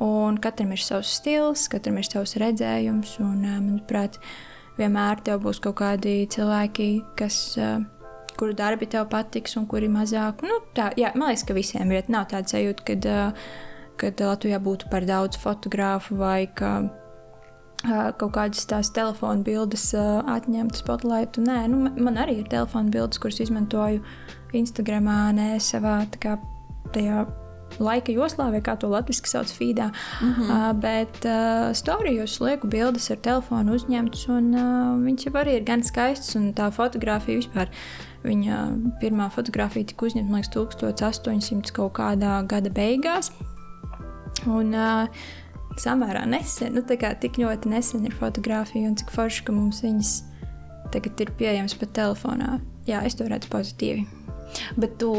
Un 0.00 0.38
katram 0.40 0.70
ir 0.72 0.80
savs 0.80 1.10
stils, 1.18 1.66
katram 1.72 1.98
ir 2.00 2.08
savs 2.08 2.36
redzējums. 2.40 3.18
Un, 3.24 3.42
uh, 3.44 3.58
manuprāt, 3.58 4.20
vienmēr 4.78 5.20
tev 5.26 5.42
būs 5.44 5.60
kaut 5.64 5.80
kādi 5.82 6.22
cilvēki, 6.32 6.92
kas. 7.20 7.40
Uh, 7.60 7.80
Kuru 8.40 8.54
darbi 8.56 8.86
tev 8.88 9.04
patiks, 9.12 9.52
un 9.60 9.66
kuri 9.68 9.90
mazāk. 9.92 10.40
Nu, 10.46 10.62
tā, 10.72 10.86
jā, 10.96 11.10
man 11.12 11.28
liekas, 11.28 11.42
ka 11.44 11.52
visiem 11.52 11.90
ir. 11.92 12.06
Nav 12.08 12.30
tāda 12.30 12.48
sajūta, 12.48 12.86
kad, 12.88 13.08
uh, 13.10 13.50
kad 14.00 14.22
Latvijā 14.24 14.56
būtu 14.64 14.88
par 14.88 15.04
daudz 15.04 15.36
fotografu 15.42 16.16
vai 16.16 16.46
ka 16.56 16.70
kaut 17.82 18.32
kādas 18.36 18.66
tās 18.68 18.90
telefona 18.92 19.44
bildes 19.46 19.90
atņemtas 19.96 20.82
spotlightu. 20.84 21.44
Nē, 21.46 21.60
nu, 21.72 21.84
ma- 21.86 21.94
man 22.08 22.18
arī 22.20 22.40
ir 22.42 22.48
telefona 22.52 22.92
bildes, 22.92 23.18
kuras 23.22 23.40
izmantoju 23.40 24.02
Instagramā, 24.52 25.32
ne 25.32 25.54
savā 25.62 26.02
kā, 26.20 26.36
tajā 26.92 27.24
laika 27.78 28.12
joslā, 28.12 28.50
vai 28.50 28.60
kā 28.64 28.74
to 28.80 28.90
latviešu 28.90 29.30
sauc, 29.30 29.52
feedā. 29.54 29.90
Mm 30.20 30.34
-hmm. 30.34 30.50
uh, 30.50 30.80
bet 30.80 31.24
uh, 31.24 31.72
storijos 31.74 32.40
lieku 32.40 32.66
bildes 32.66 33.10
ar 33.10 33.16
telefonu 33.16 33.74
uzņemtas, 33.74 34.28
un 34.28 34.54
uh, 34.54 35.06
viņas 35.06 35.26
jau 35.26 35.32
arī 35.32 35.56
ir 35.56 35.64
gan 35.64 35.82
skaistas, 35.82 36.34
un 36.36 36.52
tā 36.54 36.70
fotografija 36.70 37.36
vispār. 37.36 37.68
Viņa 38.24 38.56
pirmā 39.00 39.30
fotografija 39.30 39.86
tika 39.86 40.06
uzņemta, 40.06 40.30
man 40.30 40.40
liekas, 40.40 40.76
1800 40.76 41.72
kaut 41.72 41.92
kādā 41.92 42.46
gada 42.46 42.70
beigās. 42.70 43.32
Un, 44.46 44.74
uh, 44.74 45.08
samērā 45.78 46.24
nesen, 46.28 46.74
nu, 46.74 46.82
tā 46.86 46.96
kā 47.00 47.12
tik 47.20 47.38
ļoti 47.40 47.70
nesen 47.70 48.06
ir 48.08 48.16
fotografija, 48.16 48.88
un 48.90 48.96
cik 48.98 49.12
forši, 49.14 49.44
ka 49.46 49.54
mums 49.54 49.82
viņas 49.84 50.14
tagad 50.94 51.20
ir 51.22 51.34
pieejamas 51.38 51.76
pat 51.78 51.94
telefonā. 52.00 52.58
Jā, 52.88 53.04
es 53.06 53.14
to 53.18 53.28
redzu 53.30 53.50
pozitīvi. 53.52 54.06
Bet 54.80 54.96
tu 54.98 55.10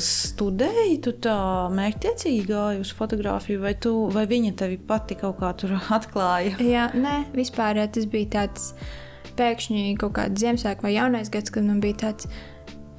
studēji, 0.00 0.96
tu 1.04 1.12
tā 1.24 1.36
mērķtiecīgi 1.74 2.46
gāji 2.48 2.80
uz 2.80 2.92
fotografiju, 2.96 3.60
vai, 3.64 3.74
tu, 3.76 3.92
vai 4.14 4.24
viņa 4.30 4.54
tevi 4.62 4.78
pati 4.88 5.18
kaut 5.20 5.38
kā 5.42 5.52
tur 5.60 5.76
atklāja? 5.98 6.56
Jā, 6.62 6.88
nē, 6.96 7.18
vispār 7.36 7.82
eh, 7.82 7.90
tas 7.92 8.08
bija 8.08 8.32
tāds 8.38 8.72
pēkšņi 9.36 9.98
kaut 10.00 10.16
kāds 10.16 10.40
Ziemassvētku 10.40 10.88
vai 10.88 10.96
jaunais 10.96 11.32
gads, 11.32 11.52
kad 11.52 11.68
man 11.68 11.84
bija 11.84 12.06
tāds 12.06 12.28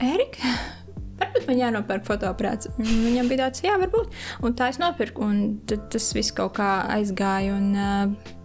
Erika. 0.03 0.53
Varbūt 1.19 1.49
man 1.49 1.59
jānopērk 1.59 2.07
fotoaparāts. 2.07 2.69
Un 2.77 2.87
Viņam 3.07 3.29
bija 3.29 3.45
tāds, 3.45 3.63
jā, 3.65 3.75
varbūt. 3.81 4.13
Un 4.43 4.55
tā 4.57 4.71
es 4.73 4.79
nopirku, 4.81 5.27
un 5.27 5.59
tas 5.67 6.13
viss 6.17 6.33
kaut 6.35 6.55
kā 6.57 6.69
aizgāja. 6.95 7.57
Un, 7.57 7.73
uh, 7.77 8.39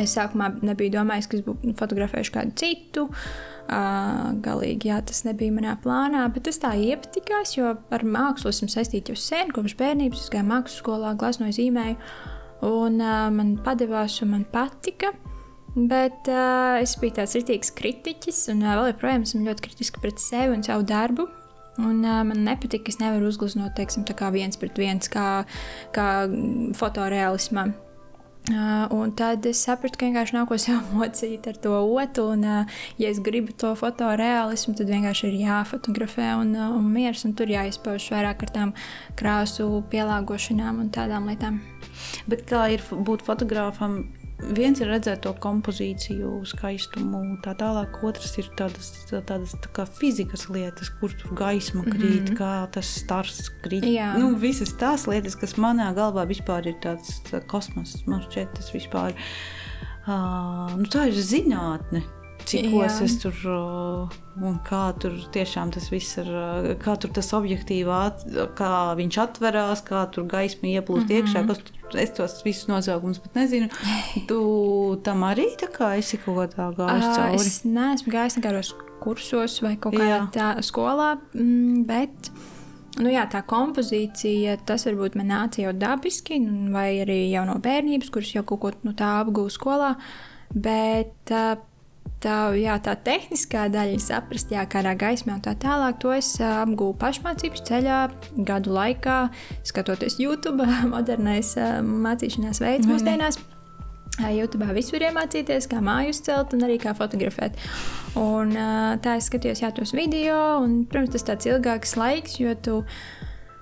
es 0.00 0.14
sākumā 0.16 0.50
nebiju 0.64 0.96
domājis, 0.96 1.28
ka 1.28 1.38
es 1.38 1.44
būšu 1.46 1.74
fotografējuši 1.80 2.34
kādu 2.34 2.56
citu. 2.60 3.08
Uh, 3.64 4.34
galīgi, 4.44 4.90
jā, 4.90 4.98
tas 5.08 5.22
nebija 5.24 5.54
manā 5.54 5.72
plānā, 5.80 6.26
bet 6.34 6.44
tas 6.48 6.60
tā 6.60 6.74
iepatikās, 6.76 7.54
jo 7.56 7.70
ar 7.72 8.02
mākslu 8.04 8.52
esmu 8.52 8.68
saistīta 8.68 9.14
jau 9.14 9.20
sen, 9.20 9.52
kopš 9.56 9.76
bērnības. 9.80 10.26
Es 10.26 10.32
gāju 10.32 10.48
mākslas 10.50 10.80
skolā, 10.82 11.14
glaznoju, 11.20 11.56
zīmēju, 11.56 11.96
un 12.68 12.98
uh, 13.00 13.30
man 13.32 13.54
padevās, 13.64 14.18
un 14.24 14.34
man 14.36 14.44
patika. 14.52 15.14
Bet 15.74 16.28
uh, 16.30 16.76
es 16.78 16.92
biju 17.00 17.16
tāds 17.16 17.34
rītīgs 17.38 17.72
kritiķis, 17.74 18.44
un 18.52 18.60
uh, 18.62 18.76
vēl 18.76 18.92
joprojām 18.92 19.24
esmu 19.26 19.46
ļoti 19.48 19.64
kritiski 19.64 20.04
pret 20.04 20.20
sevi 20.22 20.54
un 20.54 20.62
savu 20.66 20.84
darbu. 20.86 21.26
Un, 21.80 22.04
uh, 22.06 22.20
man 22.26 22.44
nepatīk, 22.46 22.84
ka 22.86 22.92
es 22.94 23.00
nevaru 23.00 23.30
uzgleznot, 23.32 23.74
teiksim, 23.78 24.04
tā 24.06 24.14
kā 24.18 24.30
viens 24.34 24.58
pret 24.60 24.78
viens, 24.78 25.10
kā, 25.10 25.42
kā 25.94 26.10
fotoreālismā. 26.78 27.72
Uh, 28.44 28.84
un 28.92 29.08
tad 29.16 29.46
es 29.48 29.62
sapratu, 29.64 29.96
ka 29.96 30.04
vienkārši 30.04 30.34
nav 30.36 30.44
ko 30.50 30.58
sev 30.60 30.82
mocīt 30.92 31.46
ar 31.48 31.56
to 31.64 31.78
otru. 31.80 32.26
Un, 32.34 32.44
uh, 32.44 32.80
ja 33.00 33.08
es 33.08 33.22
gribu 33.24 33.54
to 33.56 33.72
fotoreālismu, 33.80 34.74
tad 34.76 34.92
vienkārši 34.92 35.30
ir 35.30 35.38
jāfotografē 35.46 36.34
un, 36.42 36.52
uh, 36.52 36.74
un 36.76 36.90
miers. 36.92 37.24
Un 37.24 37.32
tur 37.38 37.48
jāizpauž 37.48 38.10
vairāk 38.12 38.44
ar 38.44 38.52
tām 38.58 38.74
krāsu 39.16 39.80
pielāgošanām 39.90 40.82
un 40.84 40.92
tādām 40.92 41.30
lietām. 41.32 41.62
Bet 42.28 42.44
kā 42.50 42.66
ir 42.76 42.84
būt 42.92 43.24
fotogrāfam? 43.24 44.02
Viens 44.52 44.80
ir 44.82 44.90
redzēt 44.92 45.22
to 45.24 45.32
kompozīciju, 45.40 46.30
skaistumu, 46.48 47.22
tā 47.44 47.54
tālāk. 47.58 47.96
Otrs 48.04 48.36
ir 48.42 48.50
tādas, 48.58 48.90
tādas 49.10 49.54
tā 49.64 49.86
fizikas 49.88 50.48
lietas, 50.52 50.90
kur 51.00 51.14
tur 51.16 51.32
gaisma 51.38 51.84
krīt, 51.86 52.28
mm 52.28 52.34
-hmm. 52.34 52.38
kā 52.38 52.70
tas 52.72 52.90
stars 53.00 53.50
krīt. 53.64 53.84
Jā. 53.88 54.12
Nu, 54.18 54.34
visas 54.36 54.74
tās 54.76 55.06
lietas, 55.06 55.36
kas 55.36 55.56
manā 55.56 55.94
galvā 55.94 56.26
vispār 56.28 56.66
ir 56.66 56.76
tāds 56.82 57.22
tā, 57.30 57.40
kosmos, 57.46 57.96
man 58.06 58.20
šķiet, 58.20 58.54
tas 58.54 58.72
vispār 58.74 59.14
uh, 60.06 60.76
nu, 60.76 60.84
tā 60.84 61.08
ir 61.08 61.14
zinātne. 61.14 62.02
Cikos 62.48 62.98
Jā. 63.00 63.04
es 63.06 63.16
tur 63.22 63.38
un 64.42 64.56
kā 64.66 64.82
tur 65.00 65.14
tiešām 65.34 65.72
tas 65.74 65.86
viss 65.92 66.18
ir, 66.20 66.28
kā 66.82 66.96
tur 67.00 67.12
tas 67.14 67.30
objektīvā, 67.36 68.00
kā 68.58 68.70
viņš 68.98 69.18
atverās, 69.24 69.84
kā 69.86 70.04
tur 70.14 70.26
gaisma 70.30 70.72
ieplūst 70.72 71.06
mm 71.06 71.10
-hmm. 71.10 71.20
iekšā. 71.22 71.46
Kas, 71.48 72.00
es 72.00 72.10
tos 72.16 72.40
visus 72.44 72.68
nosaukumus 72.68 73.18
pat 73.18 73.34
nezinu. 73.34 73.68
Tu 74.28 74.40
tam 75.04 75.22
arī 75.22 75.46
tā 75.60 75.68
kā 75.70 75.94
esi 75.98 76.18
kaut 76.18 76.36
kā 76.38 76.46
tā 76.56 76.72
gājis 76.78 77.16
cauri? 77.16 77.36
Es 77.36 77.64
neesmu 77.64 78.12
gājis 78.12 78.38
nekādos 78.38 78.74
kursos 79.00 79.62
vai 79.62 79.76
kaut 79.76 79.94
kādā 79.94 80.30
tā 80.32 80.48
skolā, 80.62 81.18
mm, 81.34 81.86
bet. 81.86 82.30
Nu, 82.94 83.10
jā, 83.10 83.24
tā 83.26 83.40
kompozīcija, 83.42 84.58
tas 84.66 84.86
varbūt 84.86 85.16
man 85.18 85.26
nāca 85.26 85.64
jau 85.64 85.72
dabiski, 85.72 86.38
vai 86.70 87.02
arī 87.02 87.30
jau 87.32 87.44
no 87.44 87.58
bērnības, 87.58 88.10
kuras 88.14 88.34
jau 88.36 88.44
kaut 88.44 88.60
ko 88.60 88.70
nu, 88.86 88.92
tā 88.92 89.08
apgūstu 89.24 89.58
skolā. 89.58 89.96
Bet 90.54 91.32
uh, 91.34 91.56
tā, 92.24 92.36
jā, 92.58 92.74
tā 92.82 92.94
tehniskā 93.06 93.66
daļa, 93.72 94.00
saprast, 94.02 94.52
jā, 94.54 94.64
kādā 94.70 94.94
gaismā 94.98 95.36
un 95.38 95.42
tā 95.44 95.54
tālāk, 95.60 95.98
to 96.02 96.14
es 96.16 96.34
apgūstu 96.40 96.98
pašmācības 97.00 97.64
ceļā, 97.68 97.98
gadu 98.48 98.74
laikā, 98.74 99.18
skatoties 99.66 100.18
YouTube, 100.22 100.66
modernais 100.94 101.54
mācīšanās 101.84 102.62
veids 102.64 102.88
mūsdienās. 102.90 103.40
YouTube 104.14 104.68
visu 104.76 104.94
var 104.94 105.08
iemācīties, 105.08 105.66
kā 105.66 105.80
māju 105.82 106.12
uzcelt 106.14 106.52
un 106.54 106.62
arī 106.62 106.76
kā 106.78 106.92
fotografēt. 106.94 107.56
Un, 108.20 108.54
tā 109.02 109.16
es 109.18 109.26
skatījos 109.26 109.64
jā, 109.64 109.72
tos 109.74 109.90
video, 109.96 110.60
un, 110.62 110.84
protams, 110.86 111.16
tas 111.16 111.26
tāds 111.32 111.50
ilgāks 111.50 111.96
laiks, 111.98 112.38
jo 112.38 112.54
tu 112.54 112.76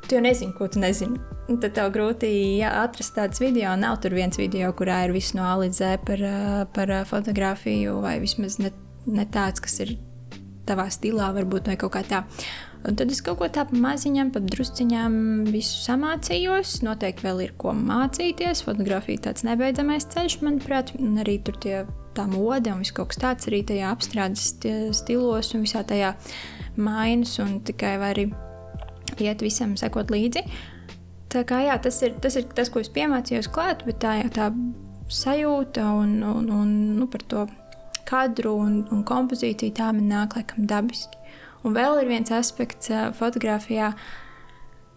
tu 0.08 0.16
jau 0.16 0.22
nezini, 0.24 0.54
ko 0.56 0.68
tu 0.68 0.82
nezini. 0.82 1.20
Un 1.50 1.58
tad 1.62 1.74
tev 1.76 1.90
grūti 1.94 2.30
jā, 2.60 2.70
atrast 2.84 3.16
tādas 3.16 3.42
video. 3.42 3.74
Nav 3.78 3.98
tur 4.02 4.14
viens 4.16 4.38
video, 4.38 4.70
kurā 4.76 5.02
ir 5.06 5.14
viss 5.14 5.34
no 5.36 5.44
A 5.46 5.56
līdz 5.60 5.78
Z 5.80 6.02
par, 6.06 6.24
par 6.76 6.94
fotografiju, 7.10 7.98
vai 8.04 8.18
vismaz 8.22 8.60
ne, 8.62 8.72
ne 9.10 9.26
tāds, 9.32 9.62
kas 9.62 9.80
ir 9.84 9.96
tavā 10.68 10.86
stilā, 10.94 11.32
varbūt 11.34 11.72
vai 11.72 11.78
kaut 11.80 11.96
kā 11.96 12.04
tā. 12.06 12.22
Un 12.82 12.96
tad 12.98 13.12
es 13.14 13.20
kaut 13.22 13.38
ko 13.38 13.46
tādu 13.52 13.78
maziņam, 13.78 14.32
pat 14.34 14.46
drusciņām 14.50 15.16
visu 15.54 15.82
samācījos. 15.84 16.80
Noteikti 16.86 17.26
vēl 17.26 17.44
ir 17.44 17.52
ko 17.58 17.74
mācīties. 17.78 18.64
Fotografija 18.66 19.18
ir 19.18 19.26
tāds 19.28 19.46
nebeidzamais 19.46 20.08
ceļš, 20.14 20.40
manuprāt, 20.42 20.94
un 20.98 21.20
arī 21.22 21.36
tur 21.46 21.58
tie 21.62 21.82
tā 22.16 22.26
mode 22.30 22.72
un 22.72 22.82
viss 22.82 22.94
kaut 22.94 23.12
kas 23.12 23.22
tāds 23.22 23.48
arī 23.48 23.62
tajā 23.66 23.92
apstrādes 23.94 24.50
stilos 24.98 25.52
un 25.56 25.64
visā 25.64 25.84
tajā 25.86 26.12
mainas 26.76 27.38
un 27.42 27.60
tikai 27.64 27.94
vai 28.02 28.10
arī 28.14 28.26
iet 29.20 29.42
visam 29.44 29.76
sekot 29.76 30.12
līdzi. 30.12 30.44
Tā 31.32 31.44
kā, 31.48 31.62
jā, 31.64 31.76
tas, 31.80 31.98
ir, 32.04 32.14
tas 32.20 32.36
ir 32.36 32.48
tas, 32.56 32.68
ko 32.72 32.82
es 32.82 32.90
piemācījos 32.92 33.48
klāt, 33.52 33.86
bet 33.88 34.02
tā 34.04 34.18
jau 34.20 34.30
tā 34.32 34.48
sajūta 35.12 35.84
un, 35.96 36.18
un, 36.24 36.48
un 36.52 36.72
nu, 36.98 37.08
par 37.12 37.24
to 37.28 37.46
kadru 38.08 38.56
un, 38.60 38.82
un 38.92 39.04
kompozīciju 39.08 39.74
tā 39.76 39.92
man 39.96 40.10
nāk 40.10 40.36
laikam 40.36 40.66
dabiski. 40.68 41.18
Un 41.62 41.76
vēl 41.76 42.02
ir 42.02 42.10
viens 42.10 42.32
aspekts 42.34 42.90
fotografijā, 43.16 43.92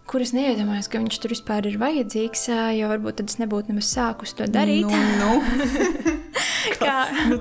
kuras 0.10 0.34
neiedomājos, 0.36 0.90
ka 0.90 1.02
viņš 1.02 1.22
tur 1.22 1.36
vispār 1.36 1.70
ir 1.70 1.80
vajadzīgs, 1.82 2.48
jo 2.80 2.92
varbūt 2.92 3.22
tad 3.22 3.32
es 3.32 3.40
nebūtu 3.42 3.72
nemaz 3.72 3.92
sākus 3.94 4.36
to 4.38 4.50
darīt. 4.50 4.90
Nu, 4.90 5.02
nu. 5.22 6.16
kā, 6.82 6.96
nu, 7.30 7.40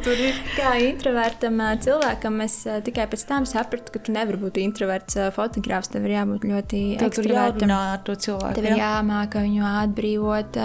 kā 0.55 0.74
introvertam 0.82 1.61
cilvēkam, 1.84 2.40
es 2.45 2.57
tikai 2.86 3.07
pēc 3.11 3.24
tam 3.28 3.49
sapratu, 3.49 3.95
ka 3.95 4.03
tu 4.05 4.14
nevari 4.14 4.40
būt 4.45 4.61
introverts 4.62 5.18
fotogrāfs. 5.36 5.92
Tev 5.95 6.07
ir 6.09 6.16
jābūt 6.16 6.47
ļoti 6.51 6.82
ekstravertam. 6.99 7.70
cilvēku. 8.26 8.57
Tev 8.59 8.68
ir 8.68 8.76
jā. 8.76 8.90
jāmāk 8.99 9.38
viņu 9.38 9.66
atbrīvot, 9.68 10.59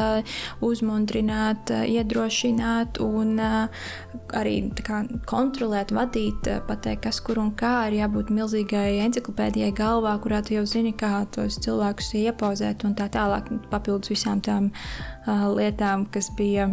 uzmundrināt, 0.65 1.73
iedrošināt 1.89 3.01
un 3.03 3.39
arī 3.39 4.55
kā, 4.85 5.03
kontrolēt, 5.29 5.93
vadīt, 5.95 6.49
pateikt, 6.67 7.05
kas 7.07 7.21
kur 7.25 7.41
un 7.41 7.53
kā. 7.57 7.75
Ir 7.89 7.99
jābūt 8.01 8.33
milzīgai 8.33 8.99
encyklopēdijai 9.07 9.71
galvā, 9.77 10.15
kurā 10.23 10.43
tu 10.45 10.57
jau 10.57 10.65
zini, 10.69 10.93
kā 10.97 11.23
tos 11.33 11.59
cilvēkus 11.63 12.13
iepauzēt 12.23 12.85
un 12.87 12.95
tā 12.99 13.09
tālāk, 13.13 13.49
papildus 13.71 14.13
visām 14.13 14.43
tām 14.45 14.71
uh, 14.73 15.47
lietām, 15.55 16.07
kas 16.13 16.31
bija 16.37 16.69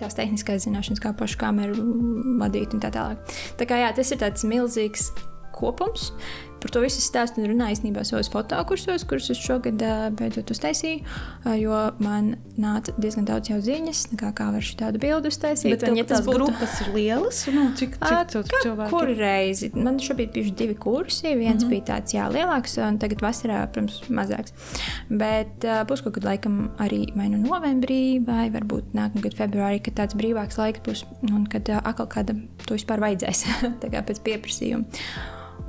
tās 0.00 0.16
tehniskās 0.18 0.66
zināšanas, 0.66 1.02
kā 1.02 1.14
pašu 1.16 1.38
kameru 1.40 1.86
vadīt 2.40 2.74
un 2.76 2.82
tā 2.82 2.90
tālāk. 2.94 3.36
Tā 3.60 3.68
kā 3.68 3.80
jā, 3.82 3.92
tas 3.96 4.12
ir 4.14 4.20
tāds 4.22 4.46
milzīgs 4.48 5.10
kopums. 5.54 6.10
Par 6.64 6.72
to 6.72 6.80
visu 6.80 7.02
stāstu 7.04 7.42
un 7.42 7.50
runāju 7.50 7.76
īstenībā 7.76 8.06
savos 8.08 8.30
fotokursos, 8.32 9.02
kurus 9.04 9.28
es 9.34 9.40
šogad 9.44 9.82
beidzot 10.16 10.48
uztaisīju, 10.54 11.02
jo 11.60 11.80
man 12.00 12.30
nāca 12.56 12.94
diezgan 12.96 13.26
daudz 13.28 13.50
jau 13.50 13.58
ziņas, 13.60 14.06
kā, 14.16 14.30
kā 14.36 14.46
var 14.54 14.64
šādu 14.64 15.02
bildi 15.02 15.28
uztaisīt. 15.28 15.74
Bet, 15.74 15.84
un, 15.90 15.98
ja 15.98 16.06
tas 16.08 16.22
būtu... 16.24 16.38
grupas 16.38 16.78
ir 16.80 16.88
lielas, 16.94 17.42
nu, 17.52 17.66
cik, 17.76 17.98
cik 18.00 18.54
cilvēki? 18.54 18.88
Kur 18.94 19.12
reizi? 19.18 19.70
Man 19.76 20.00
šobrīd 20.00 20.32
bija 20.32 20.54
divi 20.62 20.78
kursi, 20.86 21.34
viens 21.34 21.60
mm 21.60 21.66
-hmm. 21.66 21.74
bija 21.74 21.86
tāds, 21.90 22.16
jā, 22.16 22.30
lielāks, 22.32 22.78
un 22.80 22.96
tagad 23.02 23.20
vasarā, 23.26 23.60
protams, 23.68 24.00
mazāks. 24.08 24.56
Bet 25.10 25.68
uh, 25.68 25.84
būs 25.84 26.00
kaut 26.06 26.16
kad 26.16 26.30
laikam 26.30 26.70
arī 26.80 27.04
vai 27.12 27.28
nu 27.28 27.42
novembrī, 27.44 28.24
vai 28.24 28.48
varbūt 28.48 28.96
nākamgad 28.96 29.36
februārī, 29.36 29.84
kad 29.84 30.00
tāds 30.00 30.16
brīvāks 30.16 30.56
laiks 30.56 30.80
būs, 30.80 31.04
un 31.28 31.44
kad 31.44 31.68
uh, 31.68 31.84
atkal 31.84 32.08
kāda 32.08 32.40
to 32.64 32.80
vispār 32.80 33.04
vajadzēs, 33.04 33.44
pēc 34.08 34.24
pieprasījuma. 34.24 34.84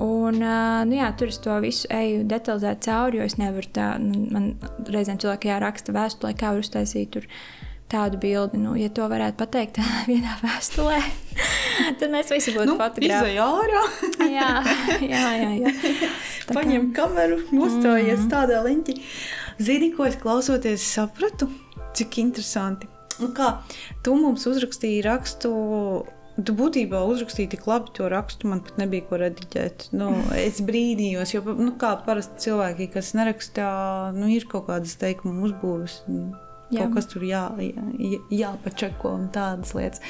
Un, 0.02 0.42
nu 0.90 0.96
jā, 0.98 1.08
tur 1.16 1.30
es 1.32 1.38
to 1.40 1.54
visu 1.64 1.88
eju 1.94 2.26
detalizēti 2.28 2.90
cauri, 2.90 3.22
jo 3.22 3.28
es 3.30 3.38
nevaru 3.40 3.70
tā, 3.76 3.94
nu, 4.02 4.26
man 4.34 4.50
reizēm 4.92 5.22
cilvēki 5.24 5.54
jāraksta 5.54 5.96
vēstulē, 5.96 6.34
kā 6.36 6.52
var 6.52 6.64
uztaisīt 6.66 7.16
tādu 7.92 8.20
bildi. 8.20 8.60
Nu, 8.60 8.74
ja 8.76 8.90
to 8.92 9.08
varētu 9.12 9.40
pateikt 9.40 9.80
vienā 10.12 10.36
vēstulē, 10.42 11.00
tad 12.02 12.12
mēs 12.12 12.34
visi 12.34 12.56
būtu 12.56 12.74
nu, 12.74 12.80
fotogrāfi. 12.82 13.38
jā, 14.38 14.50
jā, 15.00 15.24
jā, 15.40 15.54
jā. 15.64 16.12
Tā 16.50 16.58
Paņem 16.60 16.90
kā... 16.92 17.06
kameru, 17.06 17.40
nostājies 17.56 18.26
mm. 18.26 18.34
tādā 18.34 18.60
leņķī. 18.68 18.98
Zini, 19.64 19.94
ko 19.96 20.10
es 20.10 20.20
klausoties 20.20 20.84
sapratu? 20.98 21.48
Cik 21.96 22.20
interesanti. 22.20 22.92
Nu 23.24 23.30
kā, 23.32 23.62
tu 24.04 24.18
mums 24.20 24.44
uzrakstīji 24.50 25.06
rakstu 25.06 25.52
Tu 26.36 26.52
būtībā 26.52 27.00
uzrakstīji 27.08 27.54
tik 27.54 27.68
labi 27.70 27.94
to 27.96 28.10
rakstu, 28.12 28.50
man 28.52 28.60
pat 28.66 28.76
nebija 28.82 29.06
ko 29.08 29.20
rediģēt. 29.22 29.88
Nu, 29.96 30.10
es 30.36 30.60
brīnījos, 30.68 31.32
jo, 31.32 31.44
nu, 31.56 31.72
kā 31.80 31.94
parasti 32.04 32.50
cilvēki, 32.50 32.90
kas 32.92 33.14
nerakstā, 33.16 33.68
nu, 34.18 34.28
ir 34.34 34.44
kaut 34.52 34.68
kādas 34.68 34.98
teikuma 35.00 35.46
uzbūves. 35.48 36.02
Jā. 36.74 36.82
Kaut 36.82 36.98
kas 36.98 37.08
tur 37.08 37.24
jā, 37.24 37.46
jā, 37.62 38.20
jāpačako 38.36 39.14
un 39.16 39.30
tādas 39.32 39.72
lietas. 39.78 40.04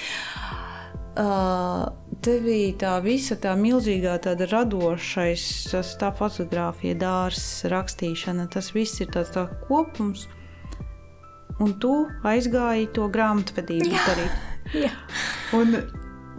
Uh, 1.16 1.86
tevī 2.26 2.74
tā 2.80 2.96
visa 3.06 3.38
tā 3.40 3.54
milzīgā, 3.60 4.18
tāda 4.24 4.48
radošais, 4.50 5.44
tas, 5.72 5.94
tā 6.02 6.10
fotografija, 6.18 6.98
dārsts, 7.00 7.68
rakstīšana, 7.72 8.50
tas 8.52 8.72
viss 8.76 9.00
ir 9.04 9.14
tāds 9.14 9.32
tā 9.36 9.46
kopums. 9.70 10.26
Un 11.62 11.78
tu 11.80 11.94
aizgāji 12.28 12.90
to 12.98 13.06
grāmatvedību 13.14 13.94
darīt. 13.94 14.42
Jā. 14.74 14.92
Un 15.56 15.78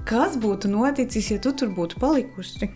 Kas 0.07 0.37
būtu 0.39 0.71
noticis, 0.71 1.33
ja 1.33 1.39
tu 1.43 1.51
tur 1.57 1.73
būtu 1.75 1.99
palikusi? 1.99 2.71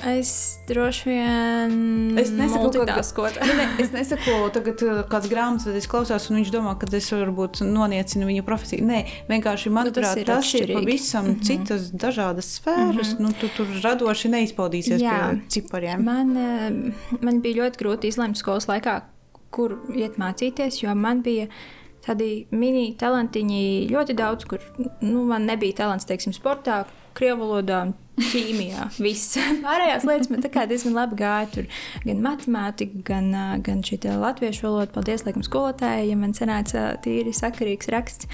Es 0.00 0.56
droši 0.64 1.08
vien. 1.10 1.72
Es 2.18 2.30
nesaku, 2.32 2.70
ka, 2.88 3.44
ne, 3.58 3.66
es 3.82 3.90
nesaku, 3.92 4.36
tagad 4.54 4.80
uh, 4.86 5.00
kāds 5.10 5.28
grāmatvedis 5.28 5.88
klausās, 5.90 6.30
un 6.30 6.38
viņš 6.40 6.52
domā, 6.54 6.72
ka 6.80 6.88
es 6.96 7.10
varbūt 7.12 7.60
noniecinu 7.66 8.28
viņu 8.30 8.44
profesiju. 8.46 8.86
Nē, 8.88 9.00
vienkārši 9.28 9.72
manuprāt, 9.76 10.22
nu, 10.22 10.24
tas, 10.28 10.48
tas 10.48 10.54
ir 10.56 10.72
pavisam 10.72 11.26
mm 11.26 11.34
-hmm. 11.34 11.44
citas, 11.44 11.90
dažādas 11.92 12.48
sfēras. 12.56 13.12
Mm 13.12 13.16
-hmm. 13.16 13.20
nu, 13.20 13.32
tu 13.40 13.48
tur 13.56 13.66
radoši 13.84 14.28
neizpaudīsies 14.28 15.00
Jā. 15.00 15.18
pie 15.30 15.40
cipariem. 15.48 16.04
Man, 16.04 16.36
eh, 16.36 16.70
man 17.20 17.40
bija 17.40 17.64
ļoti 17.64 17.84
grūti 17.84 18.08
izlemt 18.08 18.38
skolas 18.38 18.68
laikā, 18.68 19.00
kur 19.50 19.78
iet 19.94 20.16
mācīties, 20.16 20.82
jo 20.82 20.94
man 20.94 21.22
bija 21.22 21.46
tādi 22.06 22.30
mini 22.54 22.90
talantiņi 23.00 23.64
ļoti 23.90 24.16
daudz, 24.18 24.46
kur 24.50 24.64
nu, 25.02 25.24
man 25.28 25.48
nebija 25.48 25.82
talants, 25.84 26.08
teiksim, 26.08 26.34
sportā, 26.36 26.84
krievu 27.18 27.44
valodā. 27.46 27.88
Ķīmijā, 28.20 28.90
viss. 29.04 29.38
Pārējās 29.64 30.04
lietas 30.04 30.28
man 30.28 30.42
diezgan 30.44 30.96
labi 30.96 31.16
gāja. 31.16 31.46
Tur 31.54 31.68
gan 32.04 32.18
matemātika, 32.24 33.00
gan, 33.06 33.30
gan 33.64 33.80
šī 33.86 34.00
latviešu 34.20 34.66
valoda. 34.66 34.90
Paldies, 34.92 35.24
laikam, 35.24 35.44
skolotājai, 35.46 36.10
ja 36.10 36.18
man 36.20 36.36
sanāca 36.36 36.90
tīri 37.04 37.32
sakarīgs 37.36 37.88
raksts. 37.94 38.28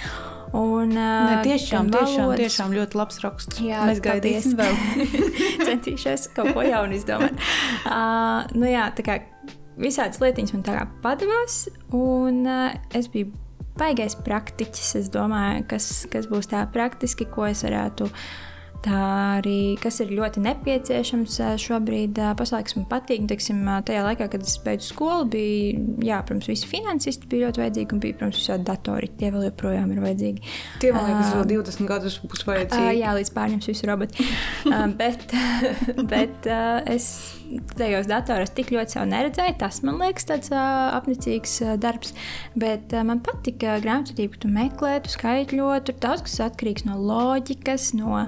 Un, 0.56 0.94
ne, 0.94 1.38
tiešām, 1.44 1.90
tiešām, 1.92 2.32
tiešām 2.38 2.74
ļoti 2.74 2.98
labs 2.98 3.18
raksts. 3.22 3.62
Jā, 3.62 3.82
Mēs 3.88 4.02
gaidīsim 4.02 4.58
vēl. 4.58 4.76
Centīšos 5.68 6.28
kaut 6.36 6.52
ko 6.56 6.66
jaunu 6.66 6.96
izdomāt. 6.96 7.38
Uh, 7.84 8.46
nu 8.58 8.70
jā, 8.70 8.86
tā 8.96 9.06
kā 9.06 9.18
visādas 9.76 10.22
lietiņas 10.22 10.54
man 10.56 10.62
tā 10.66 10.78
kā 10.78 10.86
padavās, 11.02 11.66
un 11.94 12.46
uh, 12.46 12.70
es 12.96 13.10
biju 13.12 13.34
baigais 13.78 14.18
praktiķis. 14.26 14.90
Es 15.02 15.12
domāju, 15.12 15.64
kas, 15.70 15.90
kas 16.12 16.28
būs 16.30 16.52
tā 16.52 16.64
praktiski, 16.72 17.28
ko 17.30 17.48
es 17.50 17.64
varētu 17.66 18.10
Tā 18.86 18.98
arī, 19.40 19.74
kas 19.82 19.98
ir 20.04 20.12
ļoti 20.14 20.42
nepieciešams 20.44 21.38
šobrīd 21.58 22.18
pasaulē, 22.38 22.62
kas 22.66 22.76
man 22.76 22.84
patīk, 22.90 23.24
teiksim, 23.30 23.64
tajā 23.88 24.04
laikā, 24.04 24.28
kad 24.30 24.44
es 24.44 24.56
beidzu 24.62 24.92
skolu, 24.92 25.26
bija, 25.32 25.80
jā, 26.06 26.20
protams, 26.26 26.46
visi 26.52 26.68
finansisti 26.70 27.26
bija 27.30 27.48
ļoti 27.48 27.62
vajadzīgi, 27.64 27.96
un 27.96 28.02
bija, 28.04 28.18
protams, 28.20 28.38
visādi 28.42 28.68
datori, 28.68 29.10
tie 29.18 29.32
vēl 29.34 29.48
joprojām 29.48 29.90
ir 29.94 30.02
vajadzīgi. 30.04 30.54
Tie, 30.84 30.92
man 30.94 31.08
liekas, 31.08 31.32
vēl 31.34 31.48
20 31.56 31.90
gadus 31.90 32.20
būs 32.22 32.46
vajadzīgi. 32.46 32.84
Uh, 32.84 32.92
jā, 33.00 33.16
līdz 33.18 33.32
pārņems 33.40 33.70
visu 33.72 33.90
roboti. 33.90 34.28
uh, 34.70 34.86
bet 35.00 35.34
bet 36.12 36.50
uh, 36.50 36.78
es 36.92 37.10
tajos 37.76 38.08
datoros 38.10 38.52
tik 38.56 38.72
ļoti 38.74 38.96
sev 38.96 39.06
neredzēju, 39.10 39.56
tas 39.60 39.82
man 39.86 40.00
liekas 40.02 40.28
tāds 40.28 40.52
uh, 40.54 40.92
apnicīgs 40.96 41.58
uh, 41.64 41.74
darbs, 41.80 42.14
bet 42.58 42.94
uh, 42.94 43.04
man 43.06 43.22
patika 43.26 43.78
grāmatvedība, 43.84 44.40
tu 44.42 44.50
meklē, 44.52 44.98
tu 45.04 45.12
skaitļot, 45.14 45.88
tur 45.88 46.00
daudz 46.02 46.26
kas 46.26 46.40
atkarīgs 46.50 46.86
no 46.88 46.98
loģikas, 47.00 47.92
no 47.98 48.26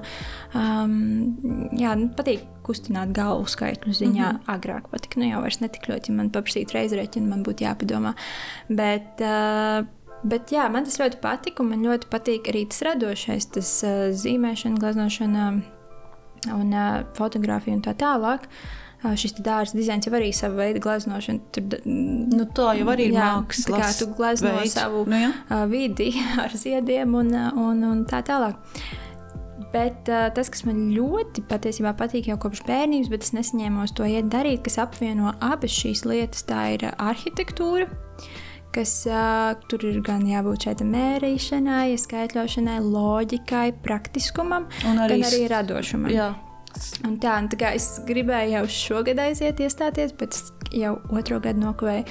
Um, 0.49 1.69
jā, 1.77 1.91
nu, 1.93 2.07
patīk 2.17 2.41
kustināt 2.65 3.11
galvu 3.13 3.45
skaitļu 3.49 3.93
ziņā. 3.93 4.31
Mm 4.31 4.37
-hmm. 4.39 4.49
Agrāk 4.55 4.89
patika, 4.89 5.19
nu 5.19 5.29
jau 5.29 5.41
vairs 5.41 5.59
netik 5.61 5.85
ļoti, 5.89 6.09
ja 6.09 6.15
man 6.15 6.31
paprasītu 6.33 6.73
reizreķinu, 6.73 7.29
man 7.29 7.43
būtu 7.43 7.65
jāpadomā. 7.67 8.13
Bet, 8.69 9.21
uh, 9.21 9.85
Bet 10.23 10.51
jā, 10.51 10.69
man 10.69 10.83
tas 10.83 10.99
ļoti 10.99 11.17
patīk, 11.21 11.61
un 11.61 11.69
man 11.69 11.79
ļoti 11.79 12.09
patīk 12.11 12.49
arī 12.51 12.67
tas 12.67 12.81
radošais, 12.81 13.45
tas 13.55 13.83
uh, 13.83 14.11
zīmēšana, 14.11 14.79
glaznošana 14.79 15.61
un 16.53 16.73
uh, 16.73 17.05
fotografija 17.15 17.75
un 17.75 17.81
tā 17.81 17.93
tālāk. 17.95 18.41
Uh, 18.43 18.88
šis 18.99 19.37
dārza 19.39 19.77
dizains 19.77 20.07
jau 20.07 20.13
arī 20.17 20.31
sava 20.35 20.59
veida 20.59 20.81
glaznošana. 20.83 21.51
Tur, 21.55 21.77
nu, 21.87 22.47
tā 22.55 22.73
jau 22.79 22.87
arī 22.91 23.09
ir 23.09 23.15
mākslas. 23.15 23.67
Tā 23.69 23.79
kā 23.79 23.91
tu 23.95 24.09
glazno 24.17 24.55
veids. 24.57 24.75
savu 24.75 25.05
nu, 25.09 25.21
jā. 25.23 25.61
vidi 25.71 26.11
ar 26.43 26.55
ziediem 26.55 27.15
un, 27.21 27.31
un, 27.35 27.85
un 27.93 28.03
tā 28.09 28.19
tālāk. 28.27 28.59
Bet 29.69 30.09
uh, 30.09 30.27
tas, 30.33 30.49
kas 30.49 30.63
man 30.65 30.87
ļoti 30.95 31.43
patiesībā 31.47 31.93
patīk 31.99 32.31
jau 32.31 32.39
kopš 32.41 32.63
bērnības, 32.67 33.09
bet 33.11 33.27
es 33.27 33.33
nesaņēmos 33.37 33.93
to 33.95 34.07
iet 34.09 34.29
darīt, 34.33 34.63
kas 34.65 34.79
apvieno 34.81 35.35
abas 35.45 35.75
šīs 35.75 36.05
lietas, 36.09 36.45
tā 36.49 36.63
ir 36.75 36.87
arhitektūra. 36.89 37.87
Kas 38.73 38.93
uh, 39.09 39.53
tur 39.69 39.85
ir 39.89 40.01
gan 40.05 40.25
jābūt 40.29 40.67
šai 40.67 40.89
mērīšanai, 40.89 41.95
skaitļošanai, 42.01 42.77
loģikai, 42.85 43.67
praktiskumam, 43.85 44.67
un 44.89 45.01
arī, 45.05 45.23
arī 45.25 45.47
radošumam. 45.53 46.13
Jā. 46.13 46.31
Un 47.07 47.17
tā, 47.21 47.37
un 47.41 47.49
tā 47.51 47.59
kā 47.59 47.73
es 47.77 47.87
gribēju 48.07 48.57
jau 48.57 48.65
šogad 48.75 49.19
aiziet, 49.23 49.59
iestāties, 49.63 50.13
bet 50.19 50.37
jau 50.75 50.97
otro 51.15 51.39
gadu 51.43 51.63
nokavēju 51.63 52.05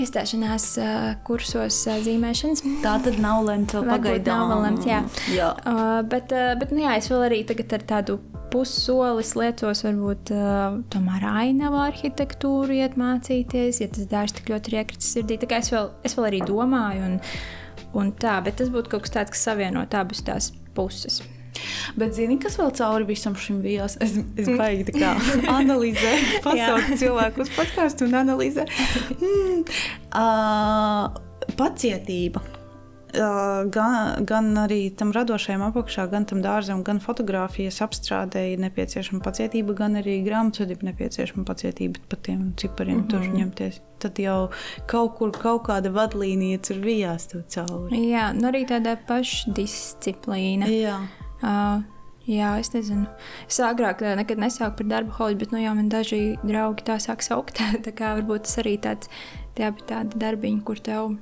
iestāšanās 0.00 0.68
uh, 0.82 1.08
kursos 1.26 1.76
uh, 1.86 1.98
zīmēšanas. 2.02 2.64
Tā 2.82 2.96
tad 3.04 3.18
nav 3.22 3.44
lemta 3.46 3.82
pagaidām. 3.86 4.50
Nav 4.50 4.64
lemts, 4.64 4.88
jā. 4.90 5.02
jā. 5.30 5.50
Uh, 5.62 6.00
bet, 6.10 6.34
uh, 6.34 6.54
bet 6.58 6.74
nu, 6.74 6.82
jā, 6.82 6.96
es 6.98 7.10
vēl 7.12 7.28
arī 7.28 7.42
tagad 7.46 7.76
ar 7.78 7.84
tādu 7.94 8.18
pussolis 8.54 9.34
lietos, 9.38 9.82
varbūt 9.86 10.30
uh, 10.34 10.80
tomēr 10.94 11.26
ainavu 11.30 11.78
arhitektūru 11.84 12.76
iet 12.78 12.98
mācīties, 12.98 13.82
ja 13.82 13.90
tas 13.90 14.10
dārsts 14.10 14.40
tik 14.40 14.50
ļoti 14.54 14.72
ir 14.72 14.80
iekritis 14.82 15.12
sirdī. 15.16 15.38
Tā 15.42 15.50
kā 15.50 15.62
es 15.62 15.70
vēl, 15.74 15.90
es 16.06 16.18
vēl 16.18 16.30
arī 16.30 16.42
domāju, 16.46 17.08
un, 17.08 17.16
un 17.98 18.12
tā, 18.18 18.38
bet 18.46 18.58
tas 18.62 18.70
būtu 18.74 18.94
kaut 18.94 19.06
kas 19.06 19.16
tāds, 19.18 19.34
kas 19.34 19.46
savienot 19.50 19.94
abas 19.98 20.22
tās 20.26 20.52
puses. 20.74 21.22
Bet, 22.00 22.14
zini, 22.16 22.38
kas 22.42 22.58
vēl 22.60 22.72
cauri 22.78 23.08
visam 23.08 23.36
šim 23.38 23.60
bija? 23.64 23.88
Es, 23.90 24.16
es 24.36 24.50
baigi 24.50 24.88
tā 24.90 24.96
kā 24.98 25.12
analizēju, 25.58 26.42
pasaules 26.46 26.98
cilvēku 27.02 27.44
uz 27.44 27.54
podkāstu 27.56 28.08
un 28.08 28.18
analizēju. 28.24 28.68
Mm, 29.20 29.64
uh, 30.14 31.54
pacietība. 31.58 32.44
Uh, 33.14 33.70
gan, 33.70 34.24
gan 34.26 34.48
arī 34.58 34.88
tam 34.90 35.12
radošajam 35.14 35.62
apakšā, 35.68 36.08
gan 36.10 36.24
tam 36.26 36.40
dārzam, 36.42 36.80
gan 36.82 36.98
fotografijas 36.98 37.78
apstrādēji 37.84 38.56
nepieciešama 38.64 39.22
pacietība, 39.22 39.76
gan 39.78 40.00
arī 40.00 40.16
grāmatvedība 40.26 40.88
nepieciešama 40.88 41.46
pacietība 41.46 42.02
pat 42.10 42.24
tiem 42.26 42.48
cipariem 42.58 42.96
mm 42.96 43.04
-hmm. 43.04 43.10
tur 43.10 43.38
ņemties. 43.38 43.80
Tad 44.02 44.18
jau 44.18 44.50
kaut 44.90 45.14
kur 45.18 45.30
kaut 45.30 45.62
kāda 45.68 45.94
vadlīnija 45.94 46.58
tur 46.66 46.82
vijās 46.82 47.28
cauri. 47.48 48.02
Jā, 48.10 48.32
nu 48.34 48.50
arī 48.50 48.66
tāda 48.66 48.96
pašdisciplīna. 49.06 50.66
Jā. 50.66 50.98
Uh, 51.42 51.82
Jā, 52.24 52.54
es 52.56 52.70
nezinu. 52.72 53.04
Es 53.44 53.58
agrāk 53.60 54.00
nekad 54.16 54.40
nesāku 54.40 54.78
par 54.78 54.86
darbu 54.88 55.12
hobiju, 55.18 55.42
bet 55.42 55.50
nu, 55.52 55.58
jau 55.60 55.74
man 55.76 55.90
daži 55.92 56.38
draugi 56.40 56.86
tā 56.86 56.96
sāk 57.02 57.20
saukt. 57.24 57.60
tā 57.84 57.92
kā 57.92 58.14
varbūt 58.16 58.46
tas 58.46 58.60
arī 58.62 58.78
tāds 58.80 59.10
tā 59.58 59.68
tādi 59.84 60.20
darbiņi, 60.22 60.62
kur 60.64 60.80
tev 60.80 61.18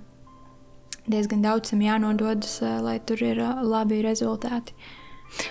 diezgan 1.11 1.43
daudz 1.43 1.75
jānododas, 1.75 2.61
lai 2.63 3.01
tur 3.03 3.25
ir 3.27 3.43
labi 3.67 3.99
rezultāti. 4.07 4.77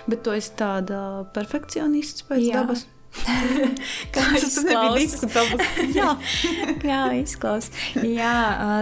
Bet 0.08 0.22
tu 0.24 0.32
esi 0.32 0.54
tāda 0.56 1.28
perfekcionists 1.34 2.24
pēc 2.30 2.46
Jā. 2.46 2.62
dabas. 2.62 2.86
Kā 3.12 4.22
tas 4.32 4.56
nebija 4.64 4.92
diskutabls. 4.96 5.66
jā, 5.98 6.08
jā 6.86 7.00
izklausās. 7.20 7.70
Jā, 8.08 8.32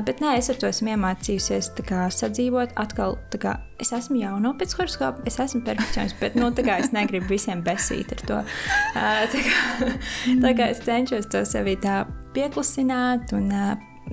bet 0.07 0.22
nē, 0.22 0.37
es 0.39 0.51
ar 0.53 0.61
to 0.61 0.70
esmu 0.70 0.95
iemācījusies 0.95 1.72
kā, 1.87 2.07
sadzīvot. 2.14 2.76
Atkal, 2.81 3.18
kā, 3.43 3.57
es 3.83 3.93
esmu 3.97 4.20
jauna 4.22 4.55
pēc 4.61 4.76
horoskopa, 4.78 5.26
es 5.28 5.39
esmu 5.43 5.64
perfekcionists, 5.66 6.18
bet 6.22 6.39
nu, 6.39 6.53
kā, 6.57 6.78
es 6.85 6.95
negribu 6.97 7.31
visiem 7.33 7.64
besīt 7.66 8.14
ar 8.16 8.24
to. 8.31 8.41
Tā 8.95 9.45
kā, 9.51 9.93
tā 10.47 10.57
kā 10.57 10.72
es 10.74 10.83
cenšos 10.87 11.31
to 11.33 11.45
sevi 11.49 11.76
tā 11.83 12.05
pieklusināt 12.37 13.35
un 13.37 13.51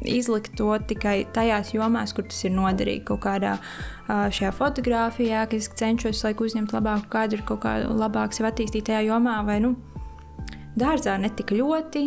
izlikt 0.05 0.53
to 0.57 0.70
tikai 0.89 1.26
tajās 1.34 1.72
jomās, 1.74 2.13
kur 2.13 2.28
tas 2.30 2.43
ir 2.45 2.53
noderīgi. 2.53 3.05
Kaut 3.07 3.24
kādā 3.26 3.57
šajā 4.07 4.51
fotografijā, 4.55 5.45
kas 5.51 5.70
cenšos 5.78 6.24
laiku 6.26 6.47
uzņemt 6.47 6.74
labāku 6.76 7.09
kadru, 7.13 7.45
kaut 7.47 7.63
kā 7.65 7.78
labāk 7.86 8.36
sev 8.36 8.49
attīstīt 8.51 8.89
tajā 8.89 9.05
jomā, 9.09 9.39
vai 9.47 9.59
nu, 9.63 9.76
Dārzā 10.78 11.15
netik 11.17 11.55
ļoti, 11.57 12.03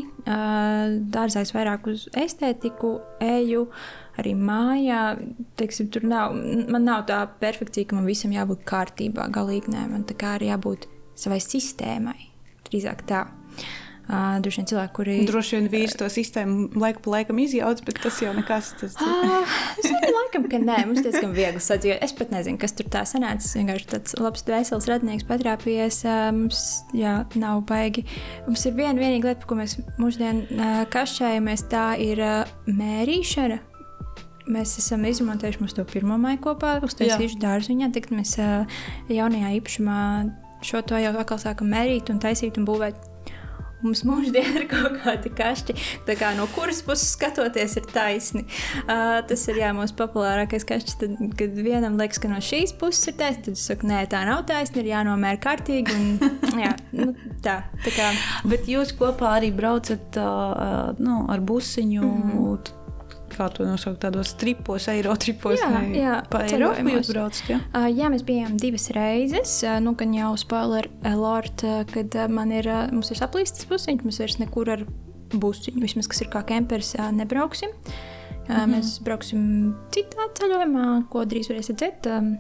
dārzā 1.11 1.43
es 1.43 1.51
vairāk 1.55 1.89
uz 1.91 2.05
estētiku 2.15 2.93
eju, 3.25 3.65
arī 4.21 4.37
mājā. 4.39 5.03
Teiksim, 5.59 5.89
tur 5.91 6.07
nav, 6.07 6.37
man 6.71 6.87
nav 6.87 7.05
tā 7.11 7.25
perfekcija, 7.43 7.89
ka 7.91 7.99
man 7.99 8.07
visam 8.07 8.35
jābūt 8.35 8.63
kārtībā, 8.69 9.27
galīgi 9.35 9.75
nē, 9.75 9.87
man 9.91 10.07
tā 10.07 10.15
kā 10.21 10.37
arī 10.39 10.53
jābūt 10.53 10.87
savai 11.19 11.41
sistēmai. 11.43 12.19
Drīzāk 12.69 13.03
tā. 13.11 13.25
Uh, 14.11 14.41
droši 14.43 14.59
vien 14.59 14.67
cilvēki, 14.67 14.91
kuri. 14.97 15.13
Droši 15.29 15.55
vien 15.55 15.67
vīrs 15.71 15.93
to 15.95 16.07
sistēmu 16.11 16.81
laiku 16.83 16.99
pa 17.05 17.13
laikam 17.13 17.39
izjauc, 17.39 17.79
bet 17.87 18.01
tas 18.03 18.17
jau 18.19 18.33
nekas. 18.35 18.73
Tas... 18.81 18.97
Uh, 18.99 19.53
es 19.79 19.87
domāju, 19.87 20.49
ka 20.51 20.59
nē, 20.59 20.79
mums 20.89 21.05
diezgan 21.05 21.31
viegli 21.37 21.63
sadzīvot. 21.63 22.03
Es 22.03 22.15
pat 22.19 22.33
nezinu, 22.35 22.59
kas 22.59 22.75
tur 22.75 22.89
tā 22.91 23.05
sanāca. 23.07 23.47
Es 23.47 23.55
vienkārši 23.55 23.87
tāds 23.93 24.17
labs 24.19 24.43
dvēseles 24.49 24.89
radinieks 24.91 25.29
patrāpījies. 25.29 26.01
Uh, 26.09 26.25
mums, 26.35 26.63
jā, 26.97 27.21
nav 27.39 27.63
baigi. 27.69 28.03
Mums 28.49 28.67
ir 28.67 28.75
viena 28.81 28.99
vienīga 28.99 29.31
lieta, 29.31 29.47
ko 29.47 29.61
mēs 29.61 29.77
mūždien 30.01 30.43
uh, 30.57 30.81
kašķējamies, 30.91 31.67
tā 31.71 31.87
ir 32.03 32.25
uh, 32.27 32.51
mērīšana. 32.67 33.61
Mēs 34.51 34.75
esam 34.83 35.07
izmantojuši 35.07 35.63
mūsu 35.63 35.87
pirmo 35.87 36.17
māju 36.19 36.41
kopā, 36.49 36.81
uztaisījuši 36.83 37.39
dārziņā. 37.45 37.93
Tagad 37.95 38.17
mēs 38.19 38.35
jaunajā 39.13 39.55
īpašumā 39.61 40.01
šo 40.67 40.83
to 40.83 40.99
jau 40.99 41.15
atkal 41.15 41.39
sākam 41.39 41.71
mērīt 41.71 42.11
un 42.11 42.19
taisīt 42.19 42.59
un 42.59 42.67
būvēt 42.67 43.10
Mums 43.81 44.03
mūždien 44.05 44.59
ir 44.61 44.67
kaut 44.71 44.99
kādi 45.01 45.33
kašķi, 45.33 45.77
tā 46.09 46.17
kā 46.21 46.33
no 46.37 46.47
kuras 46.55 46.83
puses 46.85 47.15
skatoties, 47.15 47.79
ir 47.81 47.87
taisni. 47.93 48.45
Uh, 48.85 49.21
tas 49.29 49.47
ir 49.49 49.61
jā, 49.63 49.71
mūsu 49.77 49.97
populārākais 49.99 50.67
kašķis. 50.69 50.99
Tad, 51.01 51.17
kad 51.39 51.57
vienam 51.57 51.97
liekas, 52.01 52.21
ka 52.21 52.31
no 52.33 52.41
šīs 52.45 52.75
puses 52.81 53.13
ir 53.13 53.17
taisni, 53.21 53.47
tad 53.49 53.61
es 53.61 53.65
saku, 53.71 53.89
nē, 53.91 54.03
tā 54.13 54.25
nav 54.29 54.45
taisna, 54.51 54.83
ir 54.83 54.93
jānomēr 54.93 55.41
kārtīgi. 55.43 55.97
Un, 55.97 56.61
jā, 56.65 56.75
nu, 56.97 57.15
tā, 57.45 57.63
tā 57.87 57.95
kā. 57.97 58.11
Bet 58.51 58.69
jūs 58.71 58.93
kopā 58.99 59.37
arī 59.39 59.53
braucat 59.55 60.21
uh, 60.21 60.93
nu, 61.01 61.25
ar 61.33 61.41
busiņu. 61.41 62.05
Mm 62.05 62.37
-hmm 62.37 62.80
kā 63.33 63.49
to 63.55 63.67
nosaukt, 63.67 64.01
tādos 64.03 64.33
tripos, 64.41 64.89
eiro 64.93 65.15
tripos. 65.21 65.59
Jā, 65.61 65.83
jā 65.95 66.17
pa 66.31 66.45
Eiropu 66.47 66.95
jūs 66.95 67.13
braucat. 67.13 67.51
Ja? 67.51 67.61
Uh, 67.73 67.89
jā, 67.89 68.11
mēs 68.13 68.25
bijām 68.27 68.57
divas 68.61 68.89
reizes. 68.97 69.57
Uh, 69.65 69.79
nu, 69.85 69.95
gan 69.99 70.15
jau 70.17 70.33
spoiler 70.41 70.91
alert, 71.09 71.65
uh, 71.67 71.83
kad 71.91 72.17
uh, 72.19 72.29
man 72.31 72.53
ir, 72.55 72.69
uh, 72.71 72.87
mums 72.95 73.13
ir 73.13 73.21
saplīstas 73.21 73.69
pusiņš, 73.71 74.05
mums 74.07 74.21
vairs 74.23 74.39
nekur 74.43 74.73
ar 74.77 74.87
busiņu, 75.31 75.83
vismaz 75.83 76.11
kas 76.11 76.25
ir 76.25 76.33
kā 76.33 76.45
kemperis, 76.47 76.95
uh, 76.99 77.11
nebrauksim. 77.15 77.71
Uh, 77.71 77.93
mm 78.49 78.55
-hmm. 78.57 78.75
Mēs 78.75 79.01
brauksim 79.05 79.75
citā 79.95 80.27
ceļojumā, 80.39 80.87
ko 81.11 81.25
drīz 81.25 81.51
varēsiet 81.51 81.79
redzēt. 81.79 82.07
Um, 82.11 82.39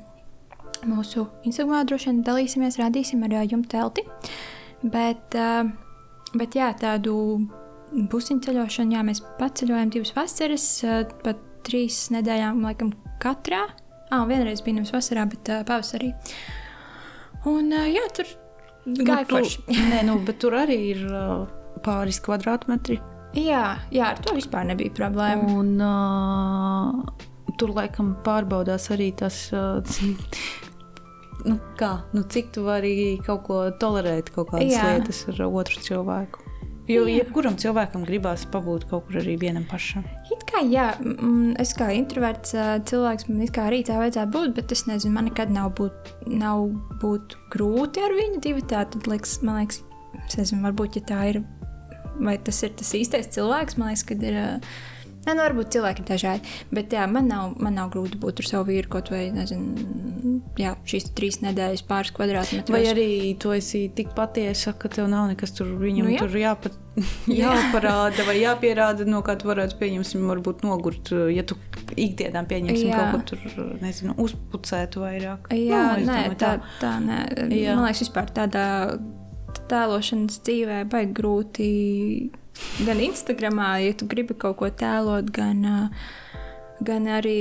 mūsu 0.86 1.26
Instagramā 1.44 1.84
droši 1.84 2.10
vien 2.10 2.22
dalīsimies, 2.24 2.78
rādīsim 2.80 3.24
ar 3.24 3.34
uh, 3.36 3.46
jumta 3.52 3.68
telti. 3.68 4.04
Bet, 4.82 5.34
uh, 5.34 5.70
bet 6.34 6.54
jā, 6.54 6.72
tādu 6.80 7.14
busiņu 7.90 8.44
ceļošanu, 8.46 8.96
jā, 8.96 9.04
mēs 9.06 9.22
paceļojam 9.40 9.92
divas 9.94 10.12
vasaras, 10.16 10.66
pat 11.24 11.46
trīs 11.66 12.08
nedēļām, 12.14 12.62
laikam, 12.64 12.92
katrā. 13.22 13.66
Ah, 14.10 14.24
vienreiz 14.26 14.62
bija 14.66 14.80
nevis 14.80 14.92
vasarā, 14.94 15.26
bet 15.30 15.50
uh, 15.52 15.62
pavasarī. 15.66 16.10
Un, 17.46 17.70
uh, 17.70 17.86
jā, 17.86 18.02
tur 18.16 18.26
gāja 18.86 19.22
nu, 19.22 19.28
forši. 19.30 19.62
nē, 19.92 20.02
nu, 20.08 20.18
bet 20.26 20.40
tur 20.42 20.56
arī 20.58 20.78
ir 20.90 21.04
uh, 21.06 21.44
pāris 21.84 22.18
kvadrātmetri. 22.24 22.98
Jā, 23.38 23.78
jā, 23.94 24.10
ar 24.10 24.18
to 24.24 24.34
vispār 24.34 24.66
nebija 24.66 24.90
problēma. 24.96 25.46
Un, 25.60 25.76
uh, 25.78 27.54
tur 27.60 27.74
laikam 27.76 28.16
pārbaudās 28.26 28.90
arī 28.90 29.12
tas. 29.14 29.44
Uh, 29.54 29.78
nu, 31.48 31.60
kā, 31.78 31.94
nu, 32.16 32.26
cik 32.26 32.50
tu 32.56 32.66
vari 32.66 32.94
kaut 33.26 33.46
ko 33.46 33.62
tolerēt, 33.80 34.34
kaut 34.34 34.50
kādas 34.56 34.74
Jā. 34.74 34.94
lietas 34.96 35.22
ar 35.30 35.44
otru 35.46 35.86
cilvēku. 35.86 36.49
Jo 36.90 37.04
jebkuram 37.06 37.56
cilvēkam 37.60 38.04
gribās 38.08 38.42
pabūt 38.50 38.86
kaut 38.90 39.06
kur 39.06 39.20
arī 39.20 39.36
vienam 39.40 39.66
pašam. 39.70 40.04
It 40.32 40.42
kā 40.48 40.62
jā, 40.66 40.88
es 41.62 41.74
kā 41.78 41.90
introverts 41.94 42.54
cilvēks, 42.90 43.28
man 43.30 43.52
kā 43.54 43.68
arī 43.70 43.82
tā 43.86 44.00
vajadzētu 44.00 44.34
būt, 44.34 44.54
bet 44.58 44.74
es 44.74 44.86
nezinu, 44.88 45.14
man 45.14 45.28
nekad 45.30 45.52
nav 45.54 45.72
būt, 45.78 46.12
nav 46.30 46.66
būt 47.02 47.36
grūti 47.54 48.02
ar 48.04 48.16
viņu 48.18 48.42
divu. 48.46 48.64
Tā 48.70 48.84
tad 48.90 49.10
liekas, 49.10 49.38
man 49.46 49.62
liekas, 49.62 49.82
es 50.26 50.38
nezinu, 50.40 50.64
varbūt 50.66 50.98
ja 50.98 51.04
tā 51.12 51.20
ir, 51.32 51.42
vai 52.18 52.38
tas 52.42 52.62
ir 52.66 52.74
tas 52.80 52.94
īstais 52.98 53.30
cilvēks, 53.36 53.78
man 53.78 53.92
liekas, 53.92 54.06
kad 54.10 54.26
ir. 54.26 54.40
Nē, 55.20 55.34
nu, 55.34 55.42
varbūt 55.42 55.74
cilvēki 55.74 56.00
ir 56.00 56.06
dažādi. 56.08 56.52
Bet 56.72 56.94
jā, 56.96 57.04
man 57.10 57.26
nav, 57.28 57.52
man 57.60 57.76
nav 57.76 57.90
grūti 57.92 58.16
būt 58.20 58.40
ar 58.40 58.46
savu 58.48 58.70
vīru 58.70 58.88
kaut 58.94 59.10
vai, 59.12 59.26
nezinu, 59.34 60.38
jā, 60.60 60.72
šīs 60.88 61.10
trīs 61.16 61.40
nedēļas 61.44 61.84
pāris 61.88 62.14
kvadrātmetros. 62.16 62.72
Vai 62.72 62.86
arī 62.88 63.08
tu 63.40 63.52
esi 63.52 63.84
tik 63.96 64.14
patiesa, 64.16 64.72
ka 64.80 64.88
tev 64.92 65.10
nav 65.12 65.28
nekas 65.28 65.52
tur 65.58 65.74
viņam 65.82 66.08
nu, 66.08 66.14
jā. 66.14 66.24
tur 66.24 66.40
jāpat, 66.40 66.80
jāparāda 67.42 68.26
vai 68.28 68.38
jāpierāda, 68.40 69.04
no 69.08 69.20
kā 69.26 69.36
tu 69.40 69.50
varētu 69.52 69.76
pieņemsim, 69.82 70.24
varbūt 70.32 70.64
nogurt, 70.64 71.12
ja 71.28 71.44
tu 71.44 71.58
ikdienā 72.00 72.46
pieņemsim 72.48 72.88
jā. 72.88 73.04
kaut 73.04 73.30
ko 73.30 73.34
tur, 73.34 73.70
nezinu, 73.84 74.16
uzpucētu 74.24 75.04
vairāk. 75.04 75.52
Jā, 75.52 75.86
nu, 76.00 76.08
nē, 76.08 76.20
domāju, 76.30 76.40
tā, 76.40 76.56
tā, 76.56 76.76
tā 76.80 76.96
nē. 77.04 77.22
Jā. 77.60 77.76
Man 77.76 77.90
liekas, 77.90 78.06
vispār 78.06 78.32
tādā 78.40 78.68
tēlošanas 79.70 80.40
dzīvē 80.46 80.84
baigi 80.90 81.16
grūti 81.20 81.70
gan 82.86 83.00
Instagramā, 83.04 83.72
ja 83.84 83.96
tu 83.96 84.08
gribi 84.10 84.36
kaut 84.38 84.58
ko 84.60 84.70
tēlot, 84.70 85.32
gan, 85.34 85.90
gan 86.84 87.10
arī 87.10 87.40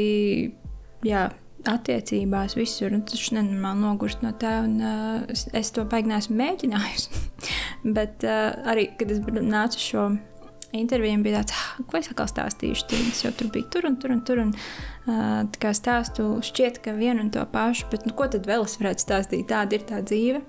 jā, 1.06 1.30
attiecībās, 1.68 2.56
visur. 2.58 2.94
Tas 3.08 3.32
nenormāli 3.36 3.84
nogurst 3.84 4.24
no 4.24 4.32
tā, 4.40 4.60
un 4.66 4.80
uh, 4.84 5.38
es 5.58 5.72
to 5.76 5.86
baigi 5.90 6.12
neesmu 6.12 6.38
mēģinājusi. 6.40 7.24
Bet 7.98 8.26
uh, 8.28 8.52
arī, 8.70 8.90
kad 9.00 9.12
es 9.14 9.22
nācu 9.26 9.84
šo 9.84 10.06
interviju, 10.76 11.24
bija 11.26 11.42
tāds, 11.42 11.56
ah, 11.58 11.82
ko 11.90 11.98
es 12.00 12.12
atkal 12.12 12.30
stāstīšu. 12.30 12.88
Tad 12.92 13.10
es 13.12 13.24
jau 13.26 13.34
tur 13.36 13.50
biju 13.54 13.70
tur 13.74 13.90
un 13.90 13.98
tur 14.02 14.14
un 14.16 14.22
tur. 14.26 14.44
Un, 14.46 14.54
uh, 14.54 15.42
tā 15.50 15.66
kā 15.66 15.74
stāstu 15.76 16.30
šķiet, 16.46 16.82
ka 16.86 16.96
vienu 16.98 17.26
un 17.26 17.34
to 17.34 17.44
pašu, 17.52 17.90
bet 17.92 18.08
nu, 18.08 18.16
ko 18.18 18.30
tad 18.32 18.48
vēl 18.50 18.68
es 18.68 18.80
varētu 18.82 19.08
stāstīt? 19.08 19.50
Tāda 19.52 19.80
ir 19.80 19.88
tā 19.90 20.04
dzīve. 20.06 20.44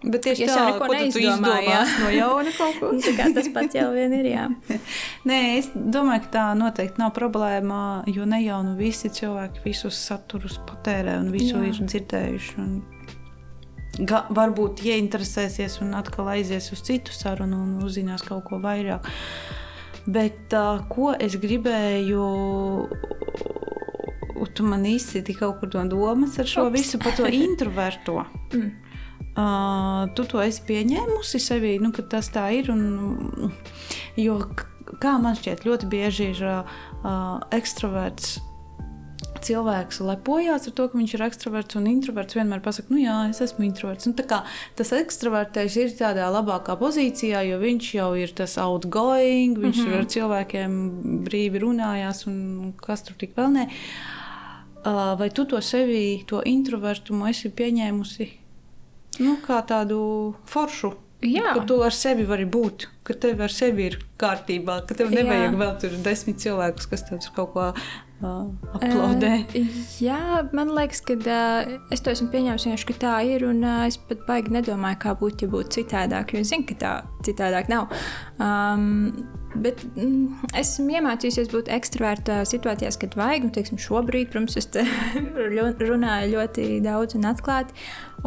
Bet 0.00 0.22
tieši 0.24 0.46
es 0.46 0.52
tā, 0.54 0.62
neko 0.70 0.86
neizdomāju. 0.88 1.72
No 2.00 2.12
jauna 2.14 2.52
kaut 2.56 2.78
ko. 2.80 2.92
Nu, 2.96 3.32
tas 3.36 3.50
pats 3.52 3.76
jau 3.76 3.90
vien 3.92 4.14
ir. 4.16 4.28
Jā. 4.30 4.46
Nē, 5.28 5.40
es 5.58 5.68
domāju, 5.74 6.24
ka 6.24 6.32
tā 6.36 6.44
noteikti 6.56 7.02
nav 7.02 7.12
problēma, 7.16 7.80
jo 8.08 8.24
ne 8.28 8.40
jau 8.40 8.62
nu 8.64 8.76
visi 8.78 9.12
cilvēki 9.12 9.64
visus 9.66 9.98
saturus 10.08 10.56
patērē 10.68 11.18
un 11.20 11.28
visu 11.34 11.58
jā. 11.58 11.68
ir 11.68 11.82
dzirdējuši. 11.84 12.56
Un... 12.64 12.80
Ga, 14.08 14.24
varbūt 14.32 14.80
ieinteresēsies 14.88 15.80
un 15.84 15.92
atkal 15.98 16.30
aizies 16.32 16.70
uz 16.72 16.80
citu 16.86 17.12
sarunu 17.12 17.60
un 17.60 17.76
uzzinās 17.84 18.24
kaut 18.24 18.46
ko 18.48 18.60
vairāk. 18.62 19.04
Bet 20.08 20.54
uh, 20.56 20.80
ko 20.88 21.12
es 21.12 21.36
gribēju 21.36 22.24
tu 24.54 24.66
man 24.66 24.86
izsiti 24.86 25.34
kaut 25.34 25.60
kur 25.60 25.70
no 25.74 25.84
domas 25.88 26.38
ar 26.38 26.48
šo 26.48 26.66
Ups. 26.68 26.78
visu 26.78 26.98
par 26.98 27.16
to 27.16 27.26
introverto. 27.46 28.24
Mm. 28.52 28.70
Uh, 29.30 30.08
tu 30.18 30.24
to 30.26 30.40
esi 30.42 30.64
pieņēmusi 30.66 31.38
sevī, 31.40 31.76
nu, 31.80 31.92
ka 31.94 32.02
tas 32.02 32.28
tā 32.34 32.48
ir. 32.56 32.70
Un, 32.74 33.52
jo, 34.18 34.40
kā 34.98 35.16
man 35.22 35.38
šķiet, 35.38 35.64
ļoti 35.68 35.90
bieži 35.90 36.30
ir 36.34 36.44
uh, 36.50 37.40
ekstraverts 37.54 38.40
cilvēks 39.44 40.00
lepojas 40.04 40.68
ar 40.68 40.74
to, 40.76 40.86
ka 40.90 40.98
viņš 40.98 41.14
ir 41.16 41.24
ekstraverts 41.24 41.78
un 41.78 41.88
introverts. 41.90 42.36
Vienmēr 42.36 42.62
pasakā, 42.64 42.92
nu 42.92 43.00
jā, 43.00 43.16
es 43.30 43.40
esmu 43.44 43.64
introverts. 43.68 44.08
Nu, 44.10 44.14
kā, 44.28 44.42
tas 44.78 44.92
ekstravertais 44.96 45.76
ir 45.80 45.94
tādā 45.98 46.28
labākā 46.32 46.76
pozīcijā, 46.80 47.42
jo 47.48 47.60
viņš 47.62 47.90
jau 47.96 48.10
ir 48.20 48.34
tas 48.36 48.58
outgoing, 48.60 49.58
viņš 49.58 49.82
mm 49.82 49.86
-hmm. 49.86 49.98
ar 49.98 50.10
cilvēkiem 50.16 50.72
brīvi 51.28 51.62
runājās 51.64 52.26
un 52.26 52.74
kas 52.76 53.06
tur 53.06 53.16
tik 53.20 53.36
vēl. 53.36 53.50
Uh, 54.80 55.16
vai 55.18 55.28
tu 55.30 55.44
to 55.44 55.60
sevi, 55.60 56.24
to 56.26 56.42
introvertumu 56.44 57.26
esi 57.28 57.50
pieņēmusi 57.50 58.39
nu, 59.18 59.38
kā 59.44 59.62
tādu 59.66 60.00
foršu. 60.50 60.94
Jā. 61.20 61.50
Ka 61.52 61.66
tu 61.68 61.76
ar 61.84 61.92
sevi 61.92 62.24
vari 62.24 62.46
būt, 62.48 62.86
ka 63.04 63.12
tev 63.12 63.42
ar 63.44 63.52
sevi 63.52 63.90
ir 63.90 63.98
kārtībā, 64.20 64.78
ka 64.88 64.96
tev 64.96 65.10
nevajag 65.12 65.52
Jā. 65.52 65.58
vēl 65.60 65.74
tur 65.82 65.96
desmit 66.06 66.40
cilvēkus, 66.40 66.86
kas 66.88 67.04
tev 67.10 67.26
kaut 67.36 67.50
ko 67.52 67.66
uh, 67.74 68.46
aplaudē. 68.78 69.32
Uh, 69.52 69.74
jā, 70.00 70.20
man 70.56 70.72
liekas, 70.76 71.02
ka 71.04 71.18
uh, 71.20 71.74
es 71.92 72.00
to 72.00 72.14
esmu 72.14 72.30
pieņēmis, 72.32 72.86
ka 72.88 72.96
tā 73.04 73.18
ir. 73.28 73.44
Un 73.50 73.60
uh, 73.60 73.82
es 73.90 74.00
pat 74.00 74.24
baigi 74.30 74.56
nedomāju, 74.56 75.00
kā 75.04 75.12
būtu, 75.20 75.44
ja 75.44 75.52
būtu 75.52 75.76
citādāk. 75.82 76.32
Jo 76.32 76.40
es 76.40 76.54
zinu, 76.54 76.64
ka 76.70 76.78
tā 76.80 76.94
citādāk 77.26 77.68
nav. 77.68 77.92
Um, 78.40 79.12
Bet 79.50 79.80
mm, 79.96 80.44
esmu 80.54 80.92
iemācījusies 80.94 81.48
būt 81.50 81.70
ekstraverta 81.74 82.40
situācijās, 82.46 82.98
kad 83.00 83.16
vajag. 83.18 83.48
Nu, 83.48 83.54
teiksim, 83.54 83.80
šobrīd, 83.82 84.28
protams, 84.30 84.54
es 84.60 84.68
runāju 85.90 86.30
ļoti 86.36 86.66
daudz 86.84 87.18
un 87.18 87.26
atklāti. 87.32 87.74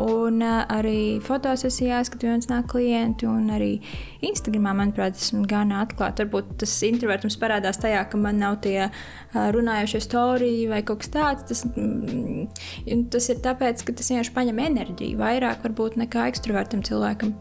Un 0.04 0.42
arī 0.44 1.22
fotosesijās, 1.24 2.10
kad 2.12 2.26
viens 2.26 2.50
nāk 2.50 2.68
klienti, 2.74 3.28
un 3.30 3.48
arī 3.54 3.78
Instagramā, 4.26 4.74
manuprāt, 4.82 5.16
esmu 5.22 5.46
gan 5.48 5.72
atklāta. 5.78 6.26
Varbūt 6.26 6.58
tas 6.66 6.76
introvertums 6.90 7.40
parādās 7.40 7.80
tajā, 7.80 8.04
ka 8.10 8.20
man 8.20 8.42
nav 8.44 8.60
tie 8.66 8.90
runājošie 9.32 10.04
storiji 10.04 10.68
vai 10.74 10.82
kaut 10.84 11.06
kas 11.06 11.14
tāds. 11.14 11.48
Tas, 11.54 11.64
mm, 11.72 13.08
tas 13.14 13.32
ir 13.32 13.40
tāpēc, 13.48 13.86
ka 13.88 13.96
tas 13.96 14.12
vienkārši 14.12 14.36
paņem 14.36 14.62
enerģiju 14.68 15.24
vairāk 15.24 15.64
varbūt 15.70 16.02
nekā 16.04 16.28
ekstravertam 16.34 16.84
cilvēkam. 16.84 17.38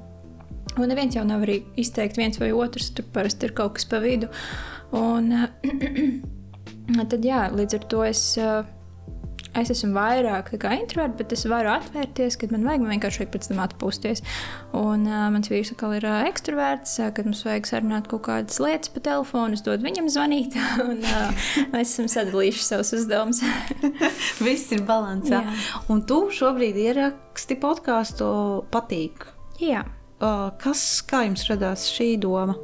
Un 0.81 0.89
neviens 0.89 1.17
jau 1.17 1.25
nav 1.29 1.45
arī 1.45 1.61
izteikt 1.81 2.17
viens 2.21 2.39
vai 2.41 2.53
otrs, 2.57 2.93
tur 2.97 3.05
parasti 3.13 3.49
ir 3.49 3.57
kaut 3.57 3.77
kas 3.77 3.89
pa 3.89 4.01
vidu. 4.01 4.31
Un, 4.97 5.29
tad, 7.11 7.19
jā, 7.25 7.49
līdz 7.53 7.77
ar 7.77 7.85
to 7.93 8.01
es, 8.07 8.23
es 9.59 9.73
esmu 9.75 9.93
vairāk 9.97 10.49
introverts, 10.57 11.19
bet 11.19 11.35
es 11.37 11.45
varu 11.49 11.75
atvērties, 11.75 12.39
kad 12.41 12.55
man 12.55 12.65
vajag 12.65 12.85
man 12.87 12.95
vienkārši 12.95 13.23
vajag 13.23 13.35
pēc 13.35 13.51
tam 13.51 13.63
atpūsties. 13.67 14.25
Un 14.81 15.07
uh, 15.11 15.29
mans 15.35 15.53
vīrs 15.53 15.75
atkal 15.75 15.93
ir 15.99 16.09
uh, 16.09 16.25
ekstraverts, 16.31 16.97
uh, 17.05 17.13
kad 17.13 17.29
mums 17.29 17.45
vajag 17.45 17.69
sarunāt 17.69 18.09
kaut 18.09 18.25
kādas 18.31 18.61
lietas 18.65 18.93
pa 18.95 19.05
telefonu, 19.05 19.61
es 19.61 19.65
dodu 19.67 19.85
viņam 19.85 20.09
zvanīt, 20.13 20.57
un 20.89 21.05
uh, 21.05 21.49
mēs 21.75 21.93
esam 21.93 22.09
sadalījuši 22.17 22.69
savus 22.71 22.95
uzdevumus. 22.97 23.45
Viss 24.47 24.73
ir 24.73 24.87
balansā. 24.89 25.45
Jā. 25.45 25.57
Un 25.93 26.05
tu 26.09 26.25
šobrīd 26.33 26.81
ieraksti 26.89 27.61
podkāstu 27.61 28.31
patīk. 28.73 29.29
Jā. 29.61 29.85
Kas, 30.63 30.83
kā 31.09 31.25
jums 31.27 31.49
radās 31.51 31.89
šī 31.91 32.13
doma? 32.23 32.55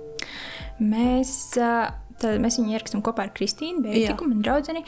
Mēs, 0.78 1.30
tad, 1.58 2.36
mēs 2.38 2.58
viņu 2.60 2.74
ierakstām 2.76 3.02
kopā 3.02 3.26
ar 3.26 3.32
Kristīnu, 3.34 3.82
Bētiku, 3.82 4.28
manu 4.30 4.44
draugu. 4.46 4.84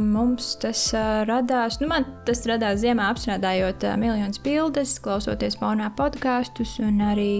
Mums 0.00 0.54
tas 0.62 0.86
radās, 1.28 1.76
nu, 1.82 1.90
man 1.92 2.08
tas 2.28 2.40
radās 2.48 2.80
ziemā 2.84 3.10
apstrādājot 3.12 3.84
miljonus 4.00 4.40
bildes, 4.44 4.96
klausoties 5.04 5.60
fonā 5.60 5.92
podkāstus 5.98 6.78
un 6.80 7.04
arī 7.10 7.32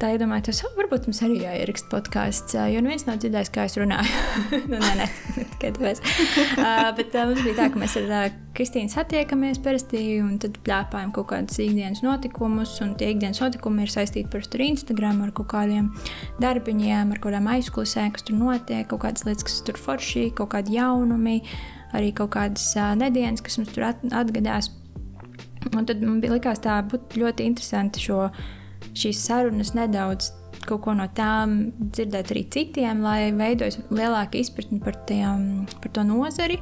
tā 0.00 0.10
iedomājos, 0.14 0.46
tas 0.48 0.60
oh, 0.64 0.72
varbūt 0.78 1.06
mums 1.08 1.20
arī 1.26 1.40
jāieraksta 1.42 1.90
podkāsts, 1.92 2.56
jo 2.72 2.80
neviens 2.82 3.04
nav 3.06 3.18
dzirdējis, 3.20 3.50
kā 3.52 3.66
es 3.68 3.76
runāju. 3.78 4.22
nu, 4.70 4.78
nē, 4.80 4.92
nē, 4.98 5.06
tikai 5.54 5.72
tāpēc. 5.76 6.00
uh, 6.56 6.88
bet 6.96 7.16
uh, 7.16 7.26
mums 7.28 7.42
bija 7.44 7.56
tā, 7.58 7.66
ka 7.72 7.82
mēs 7.82 7.96
ar 8.00 8.08
uh, 8.08 8.38
Kristīnu 8.56 8.92
satiekamies 8.92 9.60
parasti 9.64 10.02
un 10.24 10.38
tad 10.42 10.56
plēpājam 10.66 11.12
kaut 11.16 11.28
kādus 11.32 11.60
ikdienas 11.62 12.02
notikumus. 12.06 12.72
Un 12.84 12.94
tie 13.00 13.12
ikdienas 13.14 13.42
notikumi 13.44 13.84
ir 13.84 13.92
saistīti 13.92 14.30
parasti 14.32 14.58
ar 14.58 14.66
Instagram, 14.66 15.20
ar 15.26 15.34
kaut 15.36 15.50
kādiem 15.52 15.90
darbiņiem, 16.42 17.12
ar 17.12 17.20
kaut 17.20 17.30
kādām 17.30 17.50
aizkulisēm, 17.54 18.14
kas 18.16 18.26
tur 18.28 18.38
notiek, 18.40 18.88
kaut 18.90 19.04
kādas 19.04 19.26
lietas, 19.28 19.46
kas 19.46 19.60
tur 19.68 19.80
forši, 19.80 20.30
kaut 20.38 20.52
kādi 20.54 20.78
jaunumi, 20.78 21.42
arī 21.96 22.14
kaut 22.16 22.32
kādas 22.38 22.70
uh, 22.78 22.94
nedēļas, 23.00 23.44
kas 23.44 23.60
mums 23.60 23.74
tur 23.76 23.90
at 23.92 24.06
atgadās. 24.22 24.72
Un 25.74 25.84
tad 25.84 26.00
man 26.00 26.22
bija 26.22 26.38
likās 26.38 26.62
tā 26.64 26.78
būtu 26.88 27.20
ļoti 27.20 27.44
interesanti 27.50 28.00
šo 28.00 28.30
šīs 28.96 29.24
sarunas 29.26 29.74
nedaudz 29.76 30.32
kaut 30.66 30.82
ko 30.84 30.94
no 30.96 31.06
tām 31.16 31.72
dzirdēt 31.80 32.32
arī 32.34 32.44
citiem, 32.52 33.00
lai 33.04 33.30
veidojas 33.34 33.80
lielāka 33.88 34.40
izpratne 34.40 34.80
par, 34.84 34.98
tiem, 35.08 35.64
par 35.80 35.92
to 35.96 36.04
nozari, 36.06 36.60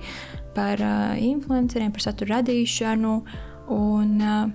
par 0.56 0.80
uh, 0.82 1.18
influenceriem, 1.18 1.92
par 1.94 2.06
satura 2.06 2.38
radīšanu. 2.38 3.14
Un, 3.74 4.14
uh, 4.22 4.48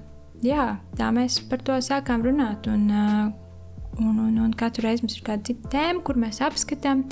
jā, 0.46 0.68
tā 0.98 1.12
mēs 1.16 1.42
par 1.52 1.64
to 1.66 1.78
sākām 1.84 2.24
runāt. 2.26 2.70
Un, 2.72 2.88
uh, 2.90 3.43
Un, 4.00 4.18
un, 4.18 4.38
un 4.42 4.54
katru 4.58 4.88
reizi 4.88 5.04
mums 5.06 5.16
ir 5.18 5.26
kāda 5.28 5.46
cita 5.46 5.70
tēma, 5.76 6.02
kur 6.06 6.18
mēs 6.18 6.40
apskatām. 6.42 7.04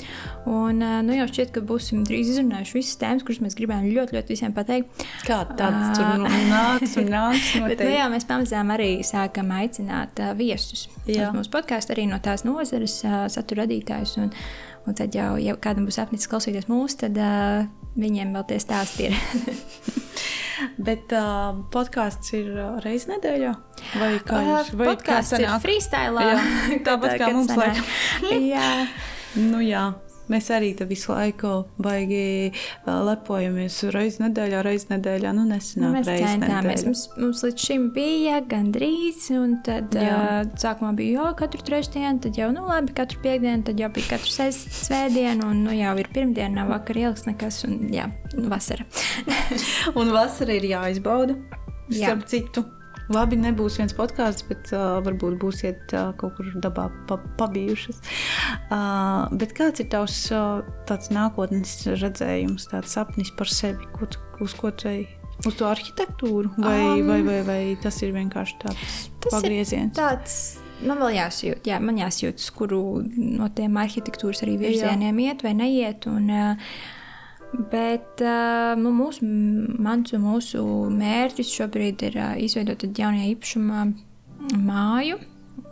Un, 0.50 0.82
nu, 1.06 1.14
jau 1.14 1.28
šķiet, 1.30 1.52
ka 1.54 1.62
būsim 1.66 2.02
drīz 2.06 2.32
izrunājuši 2.32 2.74
visas 2.74 2.98
tēmas, 2.98 3.22
kuras 3.26 3.38
mēs 3.44 3.56
gribējām 3.58 3.86
ļoti, 3.94 4.16
ļoti 4.18 4.34
visiem 4.34 4.56
pateikt. 4.56 5.04
Kā 5.28 5.42
tāds 5.58 5.94
tur 5.94 6.10
nu 6.18 6.32
nāks 6.50 6.96
un 6.98 7.12
nāks. 7.12 7.52
Bet, 7.70 7.84
nu, 7.86 7.92
jā, 7.94 8.08
mēs 8.10 8.26
pamazām 8.26 8.74
arī 8.74 8.90
sākam 9.06 9.54
aicināt 9.54 10.18
uh, 10.24 10.34
viesus. 10.38 10.88
Mūsu 11.06 11.54
podkāstu 11.54 11.94
arī 11.94 12.08
no 12.10 12.18
tās 12.22 12.42
nozares 12.48 12.98
uh, 13.06 13.24
satura 13.30 13.62
radītājus. 13.62 14.18
Un, 14.24 14.34
un 14.90 14.98
tad 14.98 15.14
jau, 15.14 15.36
ja 15.38 15.54
kādam 15.62 15.86
būs 15.86 16.02
apnicis 16.02 16.30
klausīties 16.30 16.66
mūsu, 16.72 17.04
tad 17.04 17.22
uh, 17.22 17.62
viņiem 17.94 18.34
vēl 18.34 18.48
tie 18.50 18.62
stāsti 18.62 19.10
ir. 19.10 19.20
Bet 20.88 21.12
uh, 21.16 21.52
podkāsts 21.72 22.34
ir 22.38 22.52
uh, 22.54 22.78
reizes 22.84 23.08
nedēļā. 23.10 23.52
Vai 24.00 24.12
kā 24.26 24.44
jūs 24.46 24.72
uh, 24.74 24.84
podkāsts 24.84 25.38
ir 25.40 25.50
freestyle? 25.62 26.28
Tāpat 26.86 27.18
kā 27.20 27.32
mums 27.34 27.52
laikam. 27.56 27.92
jā. 28.52 28.72
Nu 29.38 29.62
jā. 29.64 29.90
Mēs 30.32 30.48
arī 30.54 30.72
visu 30.88 31.12
laiku 31.12 31.52
baigi 31.82 32.52
lepojamies. 32.86 33.78
Reizē 33.92 34.26
nedēļā, 34.26 34.62
reizē 34.64 34.94
nedēļā. 34.94 35.32
Nu, 35.36 35.44
nesenāk, 35.48 35.98
mēs 35.98 36.10
centāmies. 36.10 36.84
Mums, 36.88 37.04
mums 37.18 37.44
līdz 37.46 37.66
šim 37.68 37.88
bija 37.94 38.40
gandrīz, 38.48 39.28
un 39.36 39.58
tad 39.66 39.96
jā. 39.96 40.16
uh, 40.16 40.52
sākumā 40.60 40.94
bija 40.98 41.20
jau 41.20 41.30
katru 41.42 41.64
trešdienu, 41.68 42.22
tad 42.24 42.40
jau 42.40 42.50
nu, 42.54 42.64
labi, 42.68 42.94
katru 42.96 43.20
piekdienu, 43.24 43.66
tad 43.68 43.80
jau 43.82 43.90
bija 43.94 44.14
katru 44.14 44.32
svētdienu, 44.32 45.48
un 45.52 45.64
nu, 45.68 45.74
jau 45.76 45.96
ir 46.00 46.12
pirmdiena, 46.14 46.62
nav 46.62 46.72
vakar 46.72 47.02
ieliks 47.04 47.26
nekas, 47.28 47.62
un 47.68 47.80
jā, 47.92 48.08
vasara. 48.50 48.88
un 50.00 50.14
vasara 50.14 50.56
ir 50.58 50.70
jāizbauda. 50.72 51.36
Jā. 51.92 52.06
Starp 52.06 52.30
citu. 52.30 52.64
Labi, 53.12 53.38
nebūs 53.40 53.78
viens 53.80 53.94
podkāsts, 53.96 54.44
bet 54.46 54.70
uh, 54.74 55.00
varbūt 55.04 55.38
būsiet 55.42 55.94
uh, 55.96 56.12
kaut 56.18 56.36
kur 56.38 56.52
dabā 56.62 56.86
pa, 57.08 57.18
pabijušas. 57.40 57.98
Uh, 58.68 59.26
bet 59.38 59.56
kāds 59.58 59.82
ir 59.82 59.90
tavs 59.92 60.18
uh, 60.34 60.62
nākotnes 61.12 61.74
redzējums, 61.98 62.68
tāds 62.70 62.94
sapnis 62.94 63.32
par 63.34 63.50
sevi, 63.50 63.88
ko 63.96 64.06
tu, 64.06 64.22
uz 64.44 64.54
ko 64.58 64.70
tu 64.70 64.88
ej? 64.92 65.04
Uz 65.42 65.56
to 65.58 65.66
arhitektūru, 65.66 66.52
vai, 66.60 66.78
um, 67.00 67.08
vai, 67.08 67.20
vai, 67.26 67.38
vai 67.46 67.60
tas 67.82 67.96
ir 68.04 68.12
vienkārši 68.14 68.58
tāds 68.62 68.98
pagrieziens? 69.26 69.96
Tāds 69.98 70.36
man 70.86 71.00
vēl 71.02 71.16
jāsajūt, 71.16 71.66
jā, 71.66 71.78
man 71.82 71.98
jāsajūt, 71.98 72.44
kuru 72.54 72.82
no 73.02 73.48
tiem 73.54 73.78
arhitektūras 73.82 74.44
arī 74.46 74.58
virzieniem 74.60 75.18
jā. 75.18 75.32
iet 75.32 75.46
vai 75.46 75.54
neiet. 75.58 76.06
Un, 76.10 76.30
uh, 76.30 76.76
Bet 77.52 78.22
nu, 78.80 78.90
mūsu, 78.96 79.26
mans 79.84 80.14
un 80.16 80.22
mūsu 80.24 80.62
mērķis 80.92 81.50
šobrīd 81.52 82.04
ir 82.08 82.16
izveidot 82.40 82.86
jaunajā 82.86 83.28
īpašumā 83.34 83.82
māju, 84.56 85.18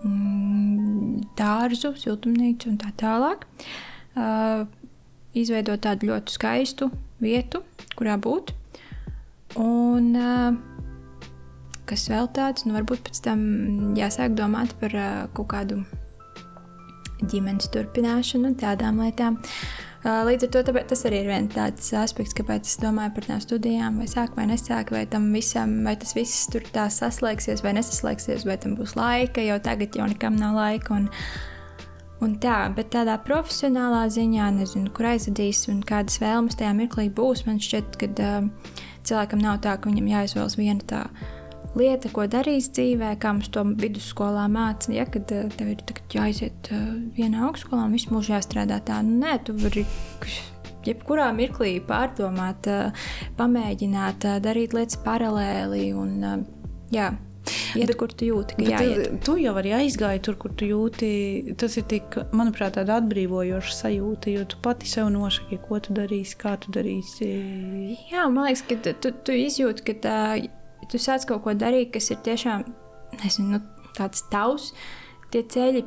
mm, 0.04 1.14
dārzu, 1.40 1.94
siltumnīcu 1.96 2.68
un 2.68 2.76
tā 2.82 2.92
tālāk. 3.00 3.48
Izveidot 5.40 5.80
tādu 5.86 6.10
ļoti 6.10 6.36
skaistu 6.36 6.90
vietu, 7.22 7.64
kurā 7.96 8.18
būt. 8.20 8.52
Un 9.56 10.12
kas 11.88 12.08
vēl 12.12 12.28
tāds, 12.36 12.68
nu 12.68 12.76
varbūt 12.76 13.08
pēc 13.08 13.24
tam 13.24 13.40
jāsāk 13.96 14.36
domāt 14.36 14.76
par 14.82 14.92
kaut 15.32 15.48
kādu 15.56 15.80
ģimenes 17.24 17.72
turpināšanu, 17.72 18.52
tādām 18.60 19.00
lietām. 19.00 19.40
Uh, 19.40 19.79
Līdz 20.00 20.46
ar 20.46 20.50
to 20.54 20.60
tāpēc, 20.64 20.86
tas 20.88 21.02
arī 21.04 21.18
ir 21.20 21.26
viens 21.28 21.52
tāds 21.52 21.90
aspekts, 22.00 22.32
kāpēc 22.38 22.64
es 22.70 22.78
domāju 22.80 23.12
par 23.18 23.26
tām 23.28 23.40
studijām, 23.44 23.98
vai 24.00 24.06
sāk 24.08 24.32
vai 24.38 24.46
nesāk, 24.48 24.94
vai 24.94 25.02
tam 25.04 25.26
visam, 25.36 25.74
vai 25.84 25.92
tas 26.00 26.14
viss 26.16 26.46
tur 26.48 26.64
tā 26.72 26.86
saslēgsies 26.88 27.60
vai 27.60 27.74
nesaslēgsies, 27.76 28.46
vai 28.48 28.56
tam 28.62 28.78
būs 28.78 28.96
laika, 28.96 29.44
jo 29.44 29.58
tagad 29.60 29.98
jau 30.00 30.06
nekam 30.08 30.38
nav 30.40 30.56
laika. 30.56 30.96
Un, 30.96 31.10
un 32.24 32.38
tā, 32.40 32.62
bet 32.72 32.88
tādā 32.94 33.18
profesionālā 33.26 34.06
ziņā, 34.16 34.48
nezinu, 34.56 34.88
kur 34.96 35.10
aizvedīs 35.12 35.66
un 35.68 35.82
kādas 35.84 36.16
vēlmes 36.22 36.56
tajā 36.56 36.72
mirklī 36.80 37.10
būs, 37.12 37.44
man 37.44 37.60
šķiet, 37.60 38.00
ka 38.00 38.08
uh, 38.08 38.48
cilvēkam 39.04 39.44
nav 39.44 39.60
tā, 39.68 39.76
ka 39.76 39.92
viņam 39.92 40.08
jāizvēlas 40.14 40.56
viena 40.56 40.80
tāda 40.80 41.28
lieta, 41.78 42.10
ko 42.14 42.26
darīs 42.30 42.70
dzīvē, 42.74 43.14
kā 43.20 43.34
mums 43.36 43.50
to 43.54 43.64
vidusskolā 43.80 44.46
mācīja, 44.52 45.02
ja, 45.02 45.08
kad 45.10 45.32
eh, 45.34 45.48
tev 45.56 45.72
ir 45.74 45.84
jāiziet 46.14 46.72
eh, 46.74 46.84
vienā 47.18 47.46
augstskolā 47.48 47.86
un 47.86 47.96
visu 47.96 48.14
mūžu 48.14 48.34
jāstrādā 48.34 48.80
tā. 48.86 49.00
Nu, 49.06 49.20
nē, 49.24 49.38
tu 49.46 49.56
vari 49.58 49.86
jebkurā 50.86 51.30
mirklī 51.36 51.76
pārdomāt, 51.86 52.70
eh, 52.70 53.08
pamēģināt 53.38 54.28
darīt 54.44 54.76
lietas 54.76 55.00
paralēli 55.06 55.90
un 55.96 56.46
jā. 56.94 57.12
Iet, 57.74 57.88
bet, 57.88 57.96
kur 57.98 58.12
tu 58.12 58.26
jūti, 58.28 58.54
ka 58.58 58.66
jāiet. 58.66 59.14
Tu 59.24 59.34
jau 59.40 59.54
arī 59.58 59.72
aizgāji 59.78 60.20
tur, 60.26 60.36
kur 60.38 60.52
tu 60.58 60.66
jūti. 60.68 61.54
Tas 61.58 61.74
ir 61.80 61.86
tik, 61.88 62.18
manuprāt, 62.36 62.76
tāda 62.76 62.98
atbrīvojoša 63.00 63.74
sajūta, 63.78 64.30
jo 64.34 64.44
tu 64.50 64.58
pati 64.62 64.90
sev 64.90 65.08
nosaki, 65.14 65.58
ko 65.64 65.80
tu 65.82 65.96
darīsi, 65.96 66.36
kā 66.38 66.56
tu 66.60 66.74
darīsi. 66.74 67.30
Jā, 68.12 68.28
man 68.28 68.50
liekas, 68.50 68.62
ka 68.68 68.92
tu, 68.92 69.14
tu 69.24 69.38
izjūti, 69.40 69.86
ka 69.88 69.96
tā 70.04 70.18
tu 70.90 71.00
sāc 71.00 71.26
kaut 71.28 71.44
ko 71.46 71.54
darīt, 71.56 71.92
kas 71.94 72.10
ir 72.12 72.20
tiešām 72.26 72.66
nezinu, 73.20 73.56
nu, 73.56 73.88
tāds 73.96 74.22
tavs, 74.30 74.70
tie 75.32 75.42
ceļi 75.50 75.84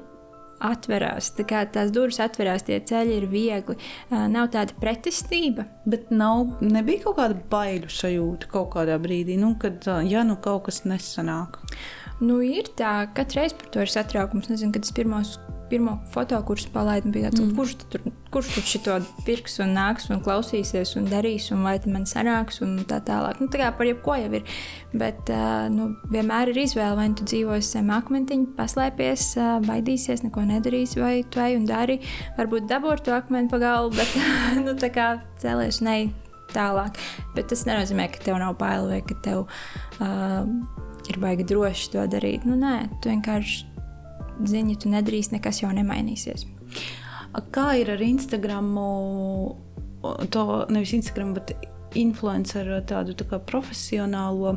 atverās. 0.64 1.32
Tā 1.36 1.46
kā 1.48 1.64
tās 1.72 1.92
durvis 1.92 2.22
atverās, 2.24 2.64
tie 2.68 2.78
ceļi 2.88 3.18
ir 3.20 3.28
viegli. 3.32 3.76
Uh, 3.76 4.26
nav 4.32 4.52
tāda 4.54 4.76
pretestība. 4.80 5.66
Bet 5.90 6.12
nav, 6.14 6.56
nebija 6.64 7.04
kaut 7.08 7.18
kāda 7.20 7.40
bailu 7.52 7.92
sajūta 7.92 8.52
kaut 8.54 8.72
kādā 8.78 8.96
brīdī, 9.04 9.36
nu, 9.40 9.54
kad 9.60 9.84
ja 10.08 10.24
nu 10.28 10.38
kaut 10.44 10.70
kas 10.70 10.84
nesanāk. 10.88 11.60
Nu, 12.24 12.40
ir 12.46 12.70
tā, 12.78 13.02
ka 13.10 13.24
katru 13.24 13.42
reizi 13.42 13.58
par 13.60 13.74
to 13.74 13.84
ir 13.84 13.92
satraukums. 13.92 14.48
Nezinu, 14.52 14.72
kad 14.76 14.88
es 14.88 14.96
pirmos 14.96 15.36
pirmo 15.74 15.98
fotokursu 16.14 16.70
palaidu, 16.74 17.10
bija 17.14 17.32
tāds, 17.32 17.48
mm. 17.48 17.56
kurš 17.58 17.74
tur, 17.90 18.04
kurš 18.34 18.52
tur 18.54 18.66
šito 18.70 18.98
pirks 19.26 19.58
un 19.64 19.74
nāks 19.74 20.10
un 20.14 20.22
klausīsies 20.24 20.94
un 21.00 21.08
darīs, 21.10 21.50
un 21.56 21.64
vai 21.66 21.76
man 21.90 22.06
sanāks, 22.10 22.62
un 22.66 22.76
tā 22.90 23.00
tālāk. 23.08 23.42
Nu, 23.42 23.50
tā 23.52 23.64
kā 23.64 23.72
par 23.78 23.90
jebko 23.90 24.18
jau 24.22 24.30
ir. 24.38 24.46
Bet 24.94 25.32
nu, 25.74 25.90
vienmēr 26.14 26.54
ir 26.54 26.62
izvēle, 26.68 26.98
vai 27.00 27.08
nu 27.10 27.18
tu 27.18 27.26
dzīvosi 27.30 27.80
zem 27.80 27.90
akmentiņa, 27.96 28.52
paslēpies, 28.60 29.28
baidīsies, 29.66 30.26
neko 30.28 30.46
nedarīsi, 30.52 31.02
vai 31.02 31.16
tu 31.26 31.42
ej 31.42 31.58
un 31.58 31.66
dari. 31.70 31.98
Varbūt 32.38 32.70
dabū 32.70 32.94
to 33.02 33.16
akmeni 33.18 33.50
pa 33.50 33.62
galvu, 33.64 33.98
bet 33.98 34.14
nu, 34.66 34.78
tā 34.78 34.94
kā 34.94 35.10
cēlies 35.42 35.82
ne 35.86 35.98
tālāk. 36.54 37.02
Bet 37.34 37.50
tas 37.50 37.66
nenozīmē, 37.66 38.12
ka 38.14 38.22
tev 38.28 38.38
nav 38.42 38.58
bail 38.62 38.92
vai 38.92 39.02
ka 39.06 39.18
tev 39.26 39.46
uh, 39.48 40.46
ir 41.10 41.22
baigi 41.24 41.50
droši 41.50 41.94
to 41.96 42.08
darīt. 42.14 42.46
Nu, 42.48 42.58
nē, 42.60 42.78
tu 43.02 43.10
vienkārši 43.10 43.73
zini, 44.46 44.78
tu 44.80 44.92
nedrīkst, 44.92 45.36
nekas 45.36 45.62
jau 45.64 45.72
nemainīsies. 45.76 46.46
Kā 47.54 47.68
ir 47.80 47.92
ar 47.94 48.02
Instagram? 48.02 48.74
To 50.34 50.44
nevis 50.70 50.94
Instagram, 50.98 51.34
bet 51.38 51.54
influenceru 51.98 52.82
tādu 52.90 53.16
tā 53.18 53.40
profesionālo. 53.48 54.56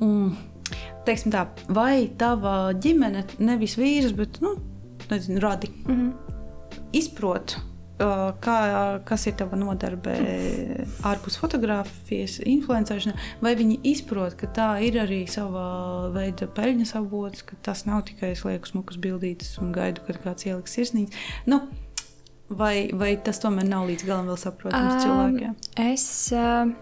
Mm, 0.00 0.34
teiksim 1.06 1.34
tā, 1.34 1.46
vai 1.68 2.08
tava 2.20 2.72
ģimene, 2.76 3.24
nevis 3.38 3.76
vīrs, 3.80 4.14
bet 4.16 4.40
nu, 4.44 4.56
nezinu, 5.10 5.40
radi, 5.40 5.70
mm 5.84 5.94
-hmm. 5.94 6.12
izprot 6.92 7.56
kā, 7.98 8.56
kas 9.06 9.26
ir 9.28 9.36
tava 9.38 9.58
nodarbe 9.58 10.14
ārpus 11.06 11.36
fotografijas, 11.38 12.40
influencēšana, 12.42 13.14
vai 13.44 13.54
viņi 13.58 13.78
izprot, 13.92 14.34
ka 14.40 14.48
tā 14.54 14.68
ir 14.82 14.98
arī 15.02 15.24
sava 15.30 16.10
veida 16.14 16.48
peļņas 16.50 16.94
avots, 16.98 17.44
ka 17.46 17.58
tas 17.62 17.84
nav 17.86 18.04
tikai 18.08 18.32
es 18.34 18.44
lieku 18.46 18.72
smukas 18.72 18.98
bildītas 18.98 19.54
un 19.62 19.72
gaidu, 19.74 20.02
kad 20.08 20.18
kāds 20.24 20.48
ieliks 20.48 20.74
sirsnīgs. 20.74 21.20
Nu, 21.46 21.62
vai, 22.50 22.90
vai 22.94 23.14
tas 23.16 23.38
tomēr 23.42 23.68
nav 23.70 23.86
līdz 23.90 24.08
galam 24.08 24.32
vēl 24.32 24.42
saprotams 24.42 24.96
um, 24.96 25.04
cilvēkiem? 25.06 25.54
Es, 25.92 26.08
uh... 26.34 26.74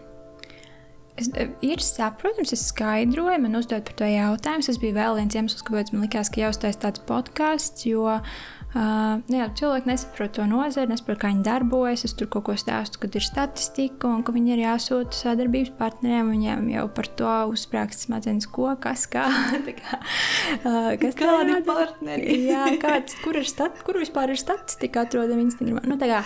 Es, 1.12 1.28
ir 1.60 1.82
saprotams, 1.84 2.54
es 2.56 2.62
skaidroju, 2.70 3.36
man 3.44 3.58
uzdod 3.58 3.84
par 3.84 3.98
to 4.00 4.06
jautājumu. 4.08 4.64
Tas 4.64 4.78
bija 4.80 4.96
vēl 4.96 5.18
viens 5.18 5.34
iemesls, 5.36 5.60
kāpēc 5.68 5.90
man 5.92 6.06
likās, 6.06 6.30
ka 6.32 6.40
jāuztais 6.40 6.80
tāds 6.80 7.02
podkāsts, 7.04 7.84
jo 7.84 8.06
uh, 8.14 8.38
Uh, 8.72 9.18
jā, 9.28 9.50
cilvēki 9.52 9.90
nesaprot 9.90 10.32
to 10.38 10.46
nozari, 10.48 10.88
nesaprot, 10.88 11.18
kā 11.20 11.28
viņi 11.28 11.44
darbojas. 11.44 12.06
Es 12.08 12.14
tur 12.16 12.30
kaut 12.32 12.46
ko 12.46 12.54
stāstu, 12.56 13.02
kad 13.02 13.18
ir 13.18 13.24
statistika 13.26 14.08
un 14.08 14.22
ka 14.24 14.32
viņi 14.32 14.54
ir 14.54 14.62
jāsūta 14.62 15.18
sadarbības 15.18 15.74
partneriem. 15.76 16.30
Viņiem 16.32 16.70
jau 16.72 16.86
par 16.96 17.10
to 17.20 17.34
uzsprāgst 17.52 18.06
smadzenes, 18.06 18.48
ko, 18.48 18.70
kas, 18.80 19.04
kā. 19.12 19.26
kā 19.82 20.00
uh, 20.00 20.88
kas 21.02 21.20
Kādi 21.20 21.58
ir 21.58 21.66
partneri? 21.68 22.40
jā, 22.48 22.64
kāds, 22.80 23.18
kur, 23.20 23.36
ir 23.36 23.48
stat, 23.48 23.84
kur 23.84 24.00
vispār 24.00 24.32
ir 24.32 24.40
statistika 24.40 25.04
atrodama 25.04 25.44
Instagram. 25.44 25.84
Nu, 25.92 26.00
kā, 26.00 26.24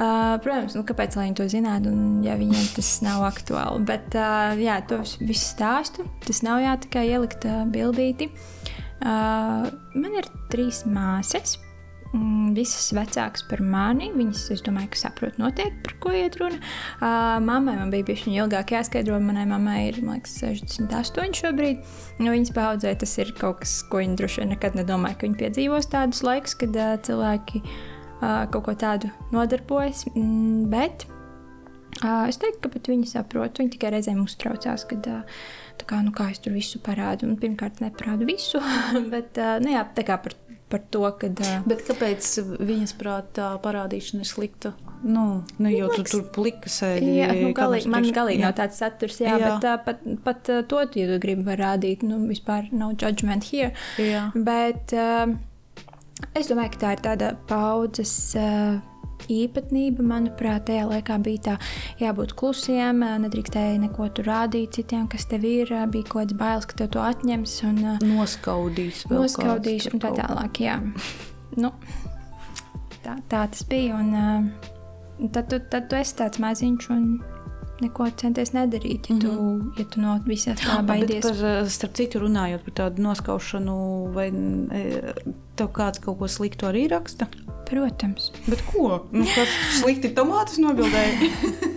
Uh, 0.00 0.36
protams, 0.40 0.76
nu, 0.78 0.84
kāpēc 0.86 1.16
viņi 1.18 1.34
to 1.36 1.44
zinātu, 1.50 1.90
ja 2.24 2.36
viņiem 2.38 2.68
tas 2.76 2.92
nav 3.02 3.24
aktuāli. 3.26 3.82
Bet 3.88 4.14
uh, 4.14 4.54
jā, 4.56 4.78
to 4.86 5.00
visu 5.18 5.42
stāstu. 5.42 6.06
Tas 6.24 6.40
nav 6.46 6.62
jā, 6.62 6.76
tikai 6.86 7.02
ielikt 7.10 7.44
uh, 7.50 7.64
bildīti. 7.68 8.30
Uh, 9.02 9.66
man 9.98 10.14
ir 10.14 10.30
trīs 10.48 10.84
māsas. 10.86 11.58
Mm, 12.10 12.56
visas 12.56 12.88
vecākas 12.90 13.44
par 13.46 13.60
mani. 13.62 14.08
Viņas, 14.10 14.42
es 14.56 14.64
domāju, 14.66 14.90
ka 14.90 14.98
saprot 14.98 15.36
noteikti, 15.38 15.78
par 15.84 15.94
ko 16.02 16.14
iet 16.18 16.40
runa. 16.40 16.58
Uh, 16.98 17.36
mammai 17.44 17.76
man 17.78 17.92
bija 17.92 18.08
bijusi 18.08 18.34
ilgāk 18.34 18.74
jāskaidro. 18.74 19.20
Manai 19.22 19.44
mammai 19.46 19.76
ir 19.92 20.00
liekas, 20.02 20.40
68 20.42 21.38
šobrīd. 21.38 21.84
Nu, 22.18 22.32
viņas 22.34 22.50
paudzē 22.56 22.96
tas 22.98 23.14
ir 23.22 23.30
kaut 23.38 23.62
kas, 23.62 23.76
ko 23.86 24.02
viņa 24.02 24.18
droši 24.18 24.42
vien 24.42 24.52
nekad 24.56 24.80
nedomāja, 24.80 25.20
ka 25.20 25.28
viņa 25.28 25.40
piedzīvos 25.44 25.90
tādus 25.94 26.24
laikus, 26.26 26.58
kad 26.58 26.74
uh, 26.74 26.96
cilvēki 27.06 27.62
uh, 27.62 28.44
kaut 28.50 28.66
ko 28.66 28.74
tādu 28.74 29.14
nodarbojas. 29.30 30.02
Mm, 30.10 30.66
bet 30.74 31.06
uh, 32.02 32.26
es 32.26 32.42
teiktu, 32.42 32.64
ka 32.66 32.74
pat 32.74 32.90
viņi 32.90 33.14
saprot. 33.14 33.62
Viņi 33.62 33.76
tikai 33.78 33.94
reizēm 33.98 34.22
uztraucās, 34.26 34.88
kad. 34.90 35.10
Uh, 35.10 35.42
Kā, 35.90 35.96
nu, 36.04 36.12
kā 36.14 36.26
es 36.30 36.38
tur 36.38 36.52
visu 36.54 36.78
parādu? 36.84 37.24
Un, 37.26 37.38
pirmkārt, 37.40 37.80
neparādu 37.82 38.26
visu, 38.28 38.60
bet 39.14 39.40
nu, 39.64 39.72
jā, 39.72 39.80
par 39.96 40.36
par 40.70 40.84
to, 40.94 41.02
ka. 41.20 41.32
Bet 41.66 41.84
kāpēc 41.88 42.30
viņas 42.58 42.96
prātā 43.00 43.52
parādīšana 43.64 44.24
ir 44.24 44.30
slikta? 44.30 44.74
nu, 45.02 45.42
nu 45.56 45.68
jau 45.70 45.88
tu 45.94 46.04
tur 46.04 46.24
plika 46.34 46.70
sēdi. 46.70 47.14
Jā, 47.20 47.30
nu, 47.36 47.52
galīgi, 47.56 47.88
man 47.90 48.06
galīgi 48.14 48.42
jā. 48.42 48.48
nav 48.48 48.56
tāds 48.58 48.80
saturs, 48.80 49.20
jā, 49.22 49.36
Jā. 49.40 49.54
bet 49.54 49.66
uh, 49.68 49.78
pat, 49.86 50.02
pat 50.26 50.50
uh, 50.52 50.60
to, 50.68 50.82
ja 50.84 51.08
tu 51.08 51.18
gribi 51.22 51.46
var 51.46 51.60
rādīt, 51.60 52.04
nu, 52.06 52.20
vispār 52.28 52.68
nav 52.72 52.96
judgment 53.00 53.48
here. 53.48 53.72
Jā. 54.00 54.28
Bet 54.34 54.94
uh, 54.96 55.32
es 56.36 56.50
domāju, 56.52 56.74
ka 56.76 56.84
tā 56.84 56.94
ir 56.96 57.04
tāda 57.08 57.34
paudzes. 57.48 58.14
Uh, 58.36 58.80
Īpatnība, 59.28 60.04
manuprāt, 60.06 60.66
tajā 60.70 60.86
laikā 60.88 61.18
bija 61.24 61.42
tā, 61.48 61.56
jābūt 62.00 62.34
klusiem, 62.38 63.04
nedrīkstēja 63.24 63.78
neko 63.84 64.08
tur 64.16 64.30
rādīt 64.30 64.78
citiem, 64.78 65.08
kas 65.10 65.26
tev 65.30 65.44
ir. 65.48 65.74
Bija 65.92 66.08
kaut 66.08 66.22
kāds 66.22 66.38
bailes, 66.40 66.68
ka 66.70 66.80
tev 66.80 66.92
to 66.96 67.04
atņems 67.04 67.56
un 67.68 67.82
Noskaudīs. 68.06 69.04
noskaudīs 69.10 69.90
un 69.92 70.00
tā 70.02 70.14
tālāk. 70.16 70.62
Jā. 70.64 70.78
Nu, 71.56 71.72
tā, 73.04 73.18
tā 73.28 73.44
tas 73.50 73.66
bija. 73.68 73.98
Un, 73.98 75.28
tad, 75.28 75.50
tu, 75.50 75.60
tad 75.70 75.90
tu 75.90 75.98
esi 76.00 76.16
tāds 76.16 76.40
maziņš 76.42 76.90
un 76.94 77.06
neko 77.80 78.08
centies 78.20 78.52
nedarīt, 78.52 79.08
ja, 79.08 79.18
tu, 79.22 79.32
mm 79.32 79.38
-hmm. 79.38 79.78
ja 79.78 79.84
tu 79.84 80.00
no 80.00 80.18
visa 80.26 80.54
tā 80.60 80.82
baidies. 80.86 81.22
Par, 81.22 81.68
starp 81.68 81.94
citu, 81.94 82.18
runājot 82.18 82.64
par 82.64 82.74
tādu 82.74 83.02
noskaušanu, 83.02 83.76
vai 84.14 84.30
tev 85.56 85.72
kāds 85.72 86.00
kaut 86.00 86.18
ko 86.18 86.28
sliktu 86.28 86.66
arī 86.66 86.88
raksta? 86.88 87.26
Protams. 87.70 88.32
Bet 88.50 88.64
ko? 88.66 89.04
Nu, 89.14 89.22
kas 89.30 89.50
slikti 89.78 90.10
tomātus 90.16 90.58
nobildēja? 90.58 91.30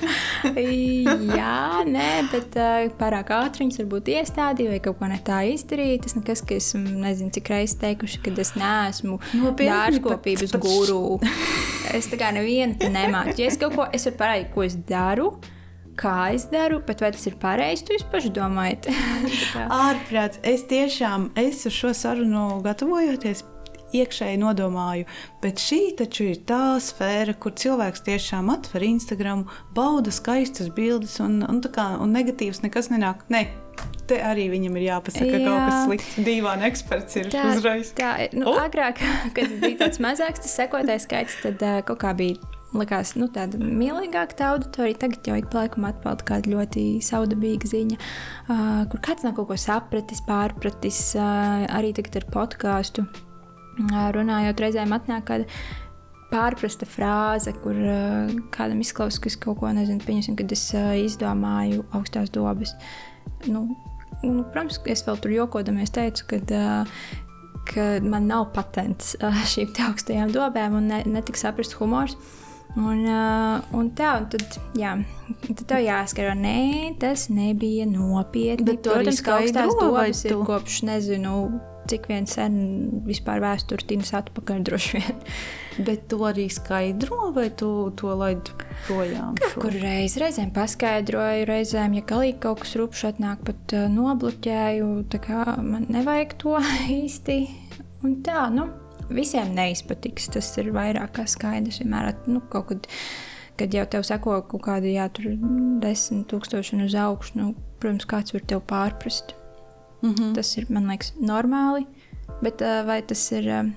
Jā, 1.38 1.84
nē, 1.88 2.08
bet 2.32 2.58
uh, 2.60 2.88
pārāk 3.00 3.30
ātri 3.36 3.64
viņas 3.64 3.80
varbūt 3.84 4.10
iestādīja 4.16 4.74
vai 4.74 4.80
kaut 4.84 4.98
ko 5.00 5.10
ne 5.12 5.20
tā 5.26 5.44
izdarīja. 5.54 6.02
Tas 6.04 6.18
nekas, 6.18 6.42
ka 6.50 6.58
esmu 6.58 6.98
nezinu, 7.04 7.32
cik 7.36 7.52
reizes 7.54 7.78
teikuši, 7.82 8.22
ka 8.26 8.34
es 8.44 8.54
neesmu 8.60 9.20
Nopietni, 9.40 9.70
dārzkopības 9.70 10.56
pat- 10.56 10.66
guru. 10.66 11.02
Es 11.94 12.10
tā 12.12 12.20
kā 12.20 12.34
nevienu 12.36 12.78
te 12.82 12.90
nemāku. 12.92 13.38
Ja 13.40 13.52
es 13.54 13.60
kaut 13.62 13.78
ko 13.78 13.88
es 13.94 14.10
varu 14.10 14.20
parādīt, 14.24 14.52
ko 14.56 14.66
es 14.66 14.76
daru. 14.90 15.36
Kā 15.94 16.34
es 16.34 16.48
daru, 16.50 16.80
bet 16.82 17.04
vai 17.06 17.12
tas 17.14 17.28
ir 17.30 17.36
pareizi, 17.38 17.86
jūs 17.94 18.08
paši 18.10 18.32
domājat? 18.34 18.88
Ārprāts, 19.86 20.40
es 20.42 20.66
tiešām 20.66 21.30
es 21.38 21.62
uz 21.70 21.76
šo 21.78 21.92
sarunu 21.94 22.48
gatavojoties. 22.66 23.44
Iekšēji 23.94 24.40
nodomāju, 24.42 25.08
bet 25.44 25.62
šī 25.62 25.82
taču 26.00 26.30
ir 26.32 26.42
tā 26.50 26.78
sfēra, 26.82 27.36
kur 27.38 27.54
cilvēks 27.60 28.06
tiešām 28.08 28.50
atver 28.54 28.86
Instagram, 28.88 29.46
bauda 29.78 30.14
skaistas 30.14 30.72
bildes, 30.74 31.20
un, 31.24 31.44
un, 31.46 31.62
kā, 31.74 31.94
un 32.02 32.16
negatīvs 32.16 32.64
nekas 32.66 32.90
nenāk. 32.94 33.22
Nē, 33.34 33.46
te 34.10 34.20
arī 34.24 34.48
viņam 34.52 34.80
ir 34.80 34.88
jāpasaka, 34.90 35.30
ka 35.30 35.40
kaut 35.44 35.60
kas 35.60 35.76
Jā. 35.76 35.84
slikts. 35.88 36.18
Dīvaini 36.28 36.68
eksperts 36.70 37.20
ir 37.22 37.30
Tā, 37.34 37.46
uzreiz. 37.54 37.94
tā. 37.98 38.16
Nu, 38.36 38.50
oh. 38.52 38.60
Agrāk, 38.64 39.02
kad 39.38 39.56
bija 39.62 39.86
tāds 39.86 40.02
mazāks 40.04 40.44
tas 40.44 40.58
sekotājs 40.60 41.08
skaits, 41.08 41.40
tad 41.46 41.64
uh, 41.64 41.80
kaut 41.88 42.02
kā 42.04 42.14
bija. 42.18 42.42
Likās, 42.74 43.12
nu, 43.14 43.28
tāda 43.30 43.60
mīlīgāka 43.62 44.34
tā 44.40 44.48
auditorija. 44.56 44.98
Tagad 45.04 45.28
jau 45.30 45.36
ik 45.38 45.52
pa 45.54 45.60
laikam 45.62 45.86
atpeld 45.86 46.24
kāda 46.26 46.50
ļoti 46.56 46.86
saudabīga 47.06 47.70
ziņa, 47.70 48.00
uh, 48.00 48.80
kur 48.90 49.04
kāds 49.06 49.28
nav 49.28 49.36
kaut 49.38 49.52
ko 49.52 49.58
sapratis, 49.62 50.24
pārpratis. 50.26 51.04
Uh, 51.14 51.68
arī 51.70 51.94
tagad 51.94 52.18
ar 52.24 52.26
podkāstu 52.34 53.06
runājot, 54.16 54.62
reizēm 54.62 54.94
atnāk 54.96 55.26
kāda 55.30 55.48
pārprasta 56.34 56.88
frāze, 56.90 57.54
kur 57.64 57.78
uh, 57.78 58.32
kādam 58.54 58.82
izklausās, 58.82 59.22
ka 59.22 59.30
es 59.30 59.38
kaut 59.40 59.60
ko 59.62 59.72
nezinu, 59.74 60.02
pieņemsim, 60.06 60.38
kad 60.40 60.54
es 60.56 60.66
uh, 60.78 60.94
izdomāju 60.98 61.86
augstās 61.94 62.32
dobas. 62.34 62.74
Nu, 63.46 63.68
nu, 64.24 64.46
protams, 64.54 64.80
es 64.90 65.06
vēl 65.06 65.20
tur 65.22 65.36
jokodamies 65.36 65.94
teicu, 65.94 66.26
ka, 66.32 66.40
uh, 66.58 67.04
ka 67.70 67.90
man 68.02 68.30
nav 68.32 68.50
patents 68.56 69.14
uh, 69.20 69.44
šīm 69.54 69.76
augstajām 69.90 70.34
dobēm 70.34 70.80
un 70.80 70.90
ne, 70.96 71.04
netika 71.20 71.46
saprast 71.46 71.78
humors. 71.78 72.18
Un, 72.74 73.04
uh, 73.06 73.62
un 73.78 73.92
tā, 73.94 74.16
un 74.18 74.24
tad, 74.34 74.56
jā, 74.78 74.96
tad 75.44 75.60
tev 75.70 75.84
jāskara, 75.84 76.34
nē, 76.34 76.96
tas 77.02 77.28
nebija 77.30 77.86
nopietni. 77.86 78.66
Bet 78.66 78.82
Protams, 78.88 79.22
ka 79.22 79.38
augstās 79.38 79.76
dobas 79.78 80.24
ir 80.26 80.40
kopš 80.48 80.80
nezinu, 80.90 81.36
cik 81.92 82.08
vien 82.10 82.26
sen 82.30 82.56
vispār 83.06 83.44
vēsture 83.44 83.86
tīnas 83.86 84.14
atpakaļ 84.18 84.64
droši 84.70 84.98
vien. 84.98 85.22
Bet 85.86 86.08
tu 86.10 86.18
arī 86.26 86.48
skaidro, 86.54 87.30
vai 87.36 87.52
tu 87.54 87.70
to 88.00 88.18
laidi 88.18 88.58
projām? 88.88 89.38
šo? 89.38 89.62
Kur 89.68 89.78
reiz, 89.78 90.18
reizēm 90.22 90.50
paskaidroju, 90.56 91.46
reizēm, 91.50 92.00
ja 92.00 92.08
galīgi 92.10 92.40
kaut 92.42 92.64
kas 92.66 92.74
rupšs 92.82 93.12
atnāk, 93.14 93.46
pat 93.46 93.78
uh, 93.78 93.86
nobloķēju, 93.94 94.94
tā 95.14 95.22
kā 95.22 95.46
man 95.62 95.86
nevajag 95.94 96.40
to 96.42 96.58
īsti. 97.04 97.44
Un 98.04 98.18
tā, 98.26 98.48
nu, 98.52 98.66
visiem 99.16 99.54
neizpatiks. 99.56 100.30
Tas 100.34 100.50
ir 100.62 100.72
vairāk 100.76 101.16
kā 101.18 101.28
skaidrs. 101.30 101.82
Vienmēr, 101.84 102.14
nu, 102.30 102.42
kaut 102.54 102.70
kad, 102.72 102.90
kad 103.60 103.78
jau 103.78 103.86
tev 103.90 104.06
sako 104.08 104.42
kaut 104.50 104.66
kādi, 104.68 104.96
jā, 104.98 105.08
tur 105.14 105.34
desmit 105.84 106.28
tūkstoši 106.32 106.82
uz 106.86 106.98
augšu, 106.98 107.38
nu, 107.40 107.54
protams, 107.82 108.08
kāds 108.10 108.36
var 108.36 108.46
tev 108.50 108.64
pārprast. 108.70 109.36
Mm 110.04 110.14
-hmm. 110.14 110.34
Tas 110.36 110.58
ir, 110.58 110.66
man 110.70 110.88
liekas, 110.88 111.14
normāli. 111.20 111.86
Bet 112.42 112.62
vai 112.86 113.02
tas 113.02 113.32
ir. 113.32 113.74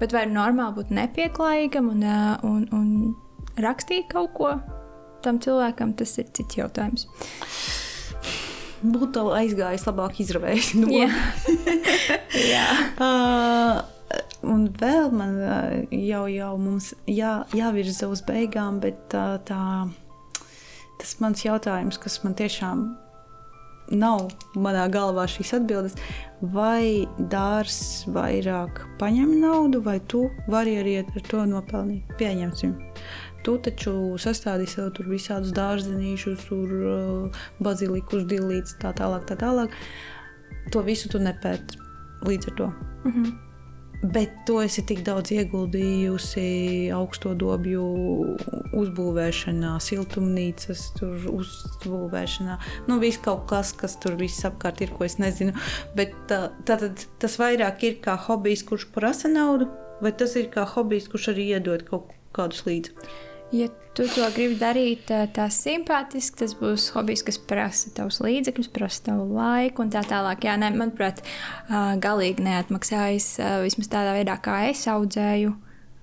Bet 0.00 0.12
vai 0.12 0.26
ir 0.26 0.32
normāli 0.32 0.74
būt 0.74 0.90
nepieklājīgam 0.90 1.88
un, 1.88 2.02
un, 2.42 2.68
un 2.72 3.16
rakstīt 3.56 4.10
kaut 4.12 4.34
ko 4.34 4.60
tam 5.22 5.40
cilvēkam, 5.40 5.96
tas 5.96 6.18
ir 6.18 6.28
cits 6.36 6.56
jautājums. 6.56 7.08
Būtu 8.82 9.32
aizgājis 9.32 9.86
labāk 9.86 10.20
izravējis. 10.20 10.74
No. 10.74 10.88
Jā, 10.92 11.08
Jā. 12.52 12.66
Uh, 13.00 13.95
un 14.42 14.66
vēl 14.80 15.10
man 15.14 15.38
jau, 15.90 16.26
jau 16.28 16.52
mums 16.60 16.92
jā, 17.08 17.38
jāvirza 17.56 18.10
uz 18.12 18.22
beigām, 18.26 18.80
bet 18.82 19.16
uh, 19.16 19.36
tā, 19.46 19.88
tas 21.00 21.18
mans 21.20 21.44
jautājums, 21.44 21.98
kas 22.02 22.22
man 22.24 22.36
tiešām 22.38 22.86
nav 23.94 24.32
manā 24.58 24.86
galvā 24.90 25.26
šīs 25.30 25.52
atbildes, 25.60 25.94
vai 26.54 27.06
dārzs 27.30 28.06
vairāk 28.10 28.82
paņem 29.00 29.36
naudu, 29.40 29.80
vai 29.84 29.98
tu 30.10 30.26
vari 30.50 30.76
arī 30.80 30.98
ar 31.04 31.22
to 31.30 31.44
nopelnīt? 31.46 32.10
Pieņemsim. 32.18 32.74
Tu 33.46 33.54
taču 33.62 33.94
sastādīji 34.18 34.72
sev 34.72 34.90
tur 34.96 35.06
visādus 35.06 35.54
dārzenīšus, 35.54 36.48
tur 36.48 37.30
bazilikus, 37.62 38.26
dilītus, 38.26 38.74
tā 38.82 38.90
tālāk, 38.96 39.28
tā 39.30 39.38
tālāk. 39.38 39.74
To 40.74 40.82
visu 40.82 41.08
tu 41.12 41.22
nepēti 41.22 41.78
līdz 42.26 42.48
ar 42.50 42.56
to. 42.58 42.72
Mm 43.04 43.12
-hmm. 43.12 43.45
Bet 44.02 44.32
to 44.46 44.58
esi 44.60 44.82
tik 44.86 45.00
daudz 45.06 45.32
ieguldījusi 45.32 46.46
augsto 46.94 47.32
dobju 47.38 47.84
uzbūvēšanā, 48.76 49.72
siltumnīcas 49.82 50.82
uzbūvēšanā. 51.32 52.58
Nu, 52.90 52.98
viss 53.02 53.22
kaut 53.24 53.46
kas, 53.50 53.72
kas 53.76 53.96
tur 54.02 54.18
viss 54.20 54.44
apkārt 54.48 54.82
ir, 54.84 54.92
ko 54.96 55.08
es 55.08 55.16
nezinu. 55.22 55.56
Bet 55.96 56.12
tā, 56.30 56.46
tātad 56.68 57.06
tas 57.22 57.38
vairāk 57.40 57.86
ir 57.88 57.96
kā 58.04 58.18
hobijs, 58.26 58.66
kurš 58.68 58.90
prasa 58.94 59.32
naudu, 59.32 59.70
vai 60.04 60.12
tas 60.12 60.36
ir 60.36 60.52
kā 60.52 60.66
hobijs, 60.76 61.08
kurš 61.12 61.32
arī 61.32 61.50
iedod 61.56 61.86
kaut 61.88 62.12
kādus 62.36 62.66
līdzekļus? 62.68 63.25
Ja 63.54 63.68
tu 63.94 64.04
to 64.10 64.26
gribi 64.34 64.56
darīt 64.58 65.06
tā 65.06 65.46
simpātiski, 65.54 66.40
tas 66.42 66.54
būs 66.58 66.88
hobijs, 66.96 67.22
kas 67.26 67.38
prasa 67.38 67.92
tavus 67.94 68.18
līdzekļus, 68.24 68.72
prasa 68.74 69.04
tavu 69.06 69.28
laiku 69.36 69.84
un 69.84 69.92
tā 69.94 70.02
tālāk. 70.06 70.48
Jā, 70.48 70.56
ne, 70.60 70.72
manuprāt, 70.74 71.22
galīgi 72.02 72.44
neatmaksājas 72.44 73.28
vismaz 73.62 73.92
tādā 73.92 74.16
veidā, 74.18 74.36
kā 74.42 74.64
es 74.72 74.82
audzēju. 74.90 75.54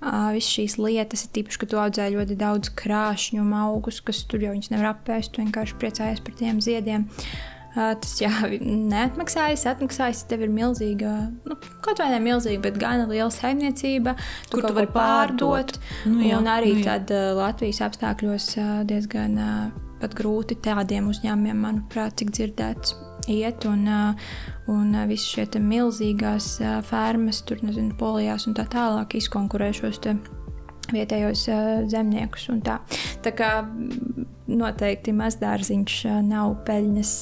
Visas 0.03 0.51
šīs 0.51 0.73
lietas, 0.79 1.21
ir 1.23 1.35
tīpaši, 1.35 1.59
ka 1.61 1.67
tu 1.71 1.77
audzē 1.79 2.09
ļoti 2.11 2.35
daudz 2.39 2.73
krāšņu 2.79 3.45
augus, 3.59 4.01
kas 4.03 4.23
tur 4.27 4.43
jau 4.43 4.55
nevar 4.55 4.89
apēst. 4.95 5.35
Tu 5.35 5.43
vienkārši 5.43 5.77
priecājies 5.79 6.23
par 6.23 6.35
tiem 6.39 6.59
ziediem. 6.63 7.07
Ā, 7.07 7.43
Tas 7.73 8.17
jā, 8.21 8.29
neatmaksājas, 8.61 9.63
atmaksājas, 9.71 10.23
ja 10.23 10.29
tev 10.29 10.43
ir 10.45 10.51
milzīga, 10.53 11.13
nu, 11.49 11.57
kaut 11.81 12.01
vai 12.01 12.11
ne 12.11 12.19
milzīga, 12.21 12.61
bet 12.67 12.77
gan 12.81 13.07
liela 13.09 13.31
saimniecība, 13.33 14.13
Kur 14.51 14.61
tu 14.61 14.73
vari 14.77 14.91
pārdot. 14.93 15.79
Nu 16.05 16.21
jā, 16.21 16.37
un 16.37 16.49
arī 16.51 16.75
nu 16.75 16.83
jā. 16.83 16.99
tad 16.99 17.13
Latvijas 17.39 17.81
apstākļos 17.87 18.51
diezgan 18.89 19.39
pat 20.03 20.13
grūti 20.19 20.59
tādiem 20.61 21.07
uzņēmumiem, 21.09 21.63
manuprāt, 21.65 22.19
cik 22.21 22.33
dzirdēts. 22.35 22.93
Iet 23.31 23.63
un, 23.65 23.87
un 24.69 24.95
šie 25.15 25.45
te 25.47 25.61
milzīgās 25.63 26.57
fermas, 26.89 27.39
tur 27.47 27.63
nezinu, 27.63 27.95
polijās 27.97 28.45
un 28.49 28.57
tā 28.57 28.67
tālāk 28.69 29.15
izkonkurē 29.17 29.71
šos 29.73 30.01
te 30.03 30.17
vietējos 30.93 31.47
zemniekus. 31.89 32.49
un 32.51 32.61
Tā. 32.61 32.81
tā 33.23 33.31
kā 33.33 33.53
noteikti 34.51 35.15
mazdārziņš 35.15 35.97
nav 36.27 36.59
peļņas 36.67 37.15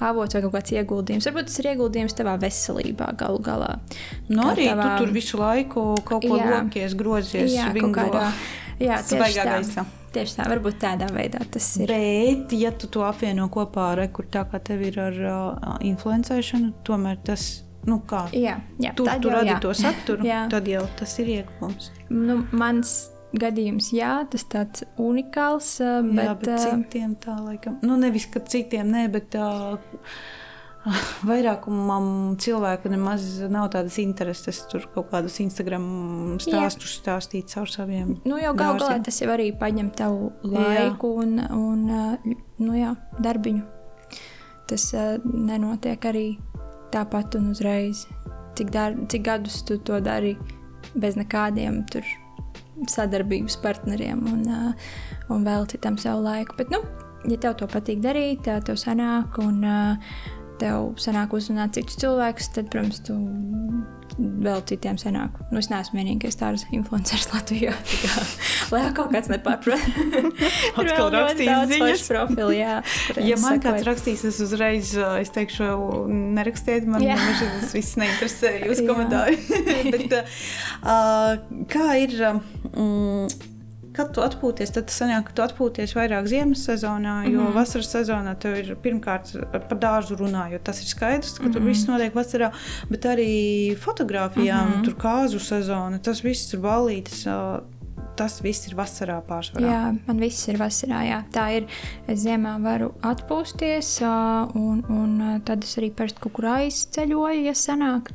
avots 0.00 0.34
vai 0.34 0.42
kaut 0.42 0.52
kāds 0.54 0.72
ieguldījums. 0.74 1.26
Varbūt 1.28 1.46
tas 1.50 1.58
ir 1.62 1.68
ieguldījums 1.74 2.16
tavā 2.18 2.34
veselībā 2.40 3.12
galu 3.20 3.38
galā. 3.44 3.78
Nu, 4.28 4.42
Kā 4.42 4.54
arī 4.56 4.66
tavā- 4.70 4.98
tu 4.98 5.04
tur 5.04 5.12
visu 5.14 5.38
laiku 5.38 5.84
kaut 6.04 6.22
ko 6.22 6.36
lokies, 6.40 6.94
grozies, 6.96 7.52
Jā, 7.54 7.72
vingro. 7.72 7.92
kādā. 8.04 8.32
Jā, 8.80 8.96
tieši 9.04 9.38
tā. 9.38 9.44
gaisā. 9.44 9.84
Tieši 10.10 10.34
tā, 10.40 10.44
varbūt 10.50 10.80
tādā 10.82 11.06
veidā 11.14 11.38
tas 11.50 11.76
ir. 11.78 11.86
Bet, 11.86 12.52
ja 12.58 12.72
tu 12.72 12.88
to 12.88 13.00
apvieno 13.06 13.48
kopā 13.48 13.92
ar 13.92 14.08
kur 14.08 14.24
tā 14.26 14.42
kā 14.50 14.58
tev 14.58 14.80
ir 14.82 14.98
ar 14.98 15.12
uh, 15.12 15.76
influencēšanu, 15.86 16.72
tomēr 16.84 17.18
tas, 17.22 17.62
nu 17.86 18.00
kā, 18.08 18.24
Jā, 18.34 18.56
jā 18.80 18.90
tur 18.96 19.06
tad 19.06 19.22
tu 19.22 19.28
jau 19.30 19.36
radi 19.36 19.52
jā. 19.52 19.60
to 19.60 19.70
saturu, 19.74 20.24
Jā. 20.32 20.48
tad 20.50 20.66
jau 20.66 20.82
tas 20.98 21.14
ir 21.22 21.26
ieguvums. 21.36 21.90
Nu, 22.10 22.40
mans 22.50 23.10
gadījums, 23.36 23.92
jā, 23.94 24.20
tas 24.30 24.44
tāds 24.50 24.84
unikāls. 25.00 25.76
Bet, 25.80 26.24
jā, 26.26 26.36
bet 26.42 26.62
citiem 26.64 27.16
tā 27.20 27.36
laikam, 27.38 27.80
nu 27.86 27.98
nevis, 28.00 28.28
ka 28.30 28.42
citiem 28.44 28.92
ne, 28.94 29.08
bet 29.12 29.32
tā. 29.36 29.48
Vairākumam 31.28 32.38
cilvēku 32.40 32.88
nemaz 32.88 33.24
nav 33.52 33.66
tādas 33.74 33.98
intereses, 34.00 34.62
tur 34.70 34.86
kaut 34.94 35.10
kādus 35.10 35.34
Instagram 35.44 35.84
stāstus 36.40 36.94
Jā. 36.94 37.00
stāstīt 37.02 37.52
caur 37.52 37.68
saviem. 37.68 38.14
Nu, 38.24 38.38
jau 38.40 38.54
gal 38.56 38.80
galā 38.80 38.96
tas 39.04 39.20
jau 39.20 39.28
arī 39.34 39.50
paņem 39.60 39.90
tavu 39.92 40.30
laiku 40.40 41.10
jā. 41.20 41.26
un, 41.26 41.36
un 41.52 41.84
nu, 42.64 42.70
jā, 42.78 42.94
darbiņu. 43.20 43.66
Tas 44.72 44.86
nenotiek 45.26 46.08
arī 46.08 46.24
tāpat 46.94 47.36
un 47.36 47.52
uzreiz. 47.52 48.06
Cik, 48.56 48.72
dar, 48.72 48.96
cik 49.12 49.28
gadus 49.28 49.60
tu 49.68 49.76
to 49.84 50.00
dari 50.00 50.32
bez 50.96 51.16
nekādiem 51.20 51.84
tur 51.92 52.08
sadarbības 52.88 53.58
partneriem 53.64 54.24
un, 54.32 54.42
uh, 54.48 54.90
un 55.34 55.44
velti 55.44 55.80
tam 55.82 55.98
savu 56.00 56.24
laiku. 56.24 56.56
Bet, 56.58 56.72
nu, 56.72 56.82
ja 57.28 57.38
tev 57.40 57.58
to 57.60 57.68
patīk 57.70 58.02
darīt, 58.04 58.46
tev 58.46 58.78
sanāk 58.80 59.40
un 59.42 59.64
uh, 59.66 60.20
tev 60.60 60.94
sanāk 61.00 61.34
uzrunāt 61.36 61.76
citus 61.76 61.98
cilvēkus, 62.00 62.52
tad, 62.56 62.70
protams, 62.72 63.02
tu 63.04 63.16
vēl 64.20 64.62
citiem 64.68 64.98
sanāk. 65.00 65.36
Nu, 65.50 65.60
es 65.60 65.70
neesmu 65.72 65.98
vienīgais 66.00 66.38
tāds 66.40 66.66
influenceris 66.74 67.28
Latvijā. 67.32 67.74
Kā, 68.04 68.24
lai 68.72 68.82
kaut 68.96 69.12
kāds 69.14 69.30
nepārprot. 69.32 69.84
Atkal 70.80 71.12
rakstīs 71.14 71.52
ziņas. 71.74 72.06
Profili, 72.10 72.60
jā, 72.60 72.78
ja 73.26 73.38
man 73.42 73.62
kāds 73.64 73.86
rakstīs, 73.88 74.24
es 74.28 74.40
uzreiz, 74.44 74.94
es 75.20 75.32
teikšu, 75.34 75.70
nerakstiet 76.36 76.88
man, 76.90 77.04
tas 77.04 77.76
viss 77.76 77.98
neinteresē 78.00 78.56
jūs 78.68 78.84
komentāri. 78.88 79.38
Bet, 79.90 80.18
uh, 80.82 81.64
kā 81.70 81.94
ir... 82.04 82.18
Um, 82.74 83.49
kad 83.96 84.12
tu 84.14 84.22
atpūties, 84.22 84.72
tad 84.74 84.92
sanāk, 84.92 85.28
ka 85.28 85.36
tu 85.36 85.44
atpūties 85.44 85.94
vairāk 85.96 86.28
ziemas 86.30 86.62
sezonā, 86.68 87.16
jo 87.26 87.40
mm 87.40 87.46
-hmm. 87.46 87.56
vasaras 87.56 87.90
sezonā 87.94 88.34
tev 88.38 88.56
ir 88.58 88.76
pirmkārt 88.84 89.32
par 89.52 89.78
dārzu 89.78 90.18
runājot. 90.20 90.62
Tas 90.62 90.82
ir 90.82 90.88
skaidrs, 90.88 91.38
ka 91.38 91.42
mm 91.42 91.48
-hmm. 91.48 91.52
tur 91.52 91.62
viss 91.62 91.88
notiek 91.88 92.14
vasarā, 92.14 92.52
bet 92.90 93.04
arī 93.04 93.76
fotografijām, 93.76 94.66
mm 94.66 94.72
-hmm. 94.72 94.84
tur 94.84 94.94
kāzu 94.94 95.38
sezona, 95.38 95.98
tas 95.98 96.24
viss 96.24 96.54
ir 96.54 96.60
balītis. 96.60 97.26
Tas 98.16 98.42
viss 98.42 98.66
ir 98.68 98.74
vasarā 98.74 99.22
pārsvarā. 99.28 99.66
Jā, 99.66 99.98
man 100.06 100.18
viss 100.20 100.48
ir 100.48 100.58
vasarā. 100.58 101.02
Jā. 101.08 101.22
Tā 101.32 101.56
ir. 101.56 101.66
Es 102.08 102.18
ziemā 102.18 102.62
varu 102.62 102.92
atpūsties, 103.02 104.02
un, 104.54 104.84
un 104.88 105.40
tad 105.44 105.64
es 105.64 105.78
arī 105.78 105.90
parasti 105.90 106.20
kaut 106.20 106.32
kur 106.32 106.44
aizceļoju, 106.44 107.44
ja 107.44 107.52
sanāk. 107.54 108.10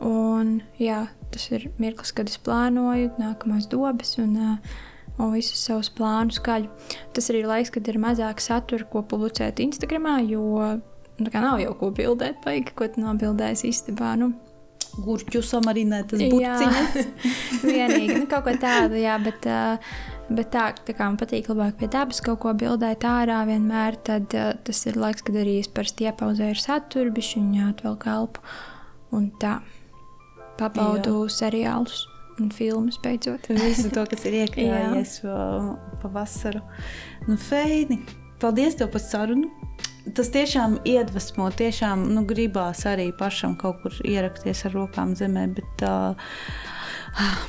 Un, 0.00 0.62
jā, 0.78 1.06
tas 1.30 1.50
ir 1.50 1.70
mirklis, 1.78 2.12
kad 2.12 2.28
es 2.28 2.38
plānoju 2.38 3.10
nākamās 3.18 3.68
dobas. 3.68 4.18
Un, 4.18 4.36
uh, 4.36 4.56
un 5.18 5.34
visus 5.34 5.60
savus 5.66 5.90
plānus 5.94 6.40
skaļi. 6.40 6.70
Tas 7.14 7.30
arī 7.30 7.44
ir 7.44 7.50
laiks, 7.50 7.72
kad 7.74 7.90
ir 7.90 8.00
mazāk 8.02 8.42
satura, 8.42 8.86
ko 8.90 9.04
publicēt 9.06 9.62
Instagram, 9.62 10.08
jo 10.28 10.44
nu, 11.20 11.30
nav 11.30 11.60
jau 11.62 11.76
ko 11.78 11.92
bildēt, 11.94 12.40
baigi, 12.44 12.74
ko 12.76 12.88
tu 12.90 13.04
nobildēsi 13.04 13.70
istabā. 13.70 14.14
Nu, 14.20 14.34
Gurķu 14.94 15.40
samarinētas 15.42 16.20
burciņas. 16.30 16.98
vienīgi, 17.66 18.20
nu, 18.20 18.28
kaut 18.30 18.44
ko 18.46 18.52
tādu, 18.62 18.94
jā, 19.02 19.16
bet, 19.22 19.48
bet 20.30 20.52
tā, 20.54 20.68
tā 20.86 20.94
kā 20.94 21.08
man 21.08 21.18
patīk 21.18 21.50
labāk 21.50 21.80
pie 21.80 21.88
dabas 21.90 22.22
kaut 22.22 22.38
ko 22.44 22.52
bildēt 22.54 23.06
ārā 23.10 23.40
vienmēr, 23.48 23.98
tad 24.06 24.30
tas 24.30 24.84
ir 24.86 25.00
laiks, 25.02 25.26
kad 25.26 25.40
arī 25.42 25.58
es 25.64 25.70
parasti 25.70 26.06
iepauzēju 26.06 26.54
ar 26.54 26.62
saturu, 26.62 27.14
bišķiņā 27.16 27.72
atvelk 27.72 28.06
elpu 28.14 28.46
un 29.18 29.32
tā 29.42 29.56
papaudu 30.60 31.24
seriālus 31.26 32.04
un 32.40 32.50
filmas 32.54 32.98
beidzot. 33.02 33.48
Visu 33.48 33.90
to, 33.94 34.04
kas 34.10 34.26
ir 34.28 34.40
iekļāvies 34.42 35.18
pavasaru. 36.02 36.62
Nu, 37.28 37.38
Feini, 37.40 38.00
paldies 38.42 38.78
tev 38.80 38.92
par 38.94 39.04
sarunu! 39.04 39.50
Tas 40.14 40.28
tiešām 40.28 40.82
iedvesmo, 40.84 41.46
tiešām 41.56 42.02
nu, 42.12 42.26
gribās 42.28 42.82
arī 42.90 43.08
pašam 43.16 43.54
kaut 43.56 43.78
kur 43.80 43.94
ierakties 44.04 44.66
ar 44.68 44.74
rokām 44.76 45.14
zemē. 45.16 45.46
Bet, 45.56 45.84
uh, 45.88 46.34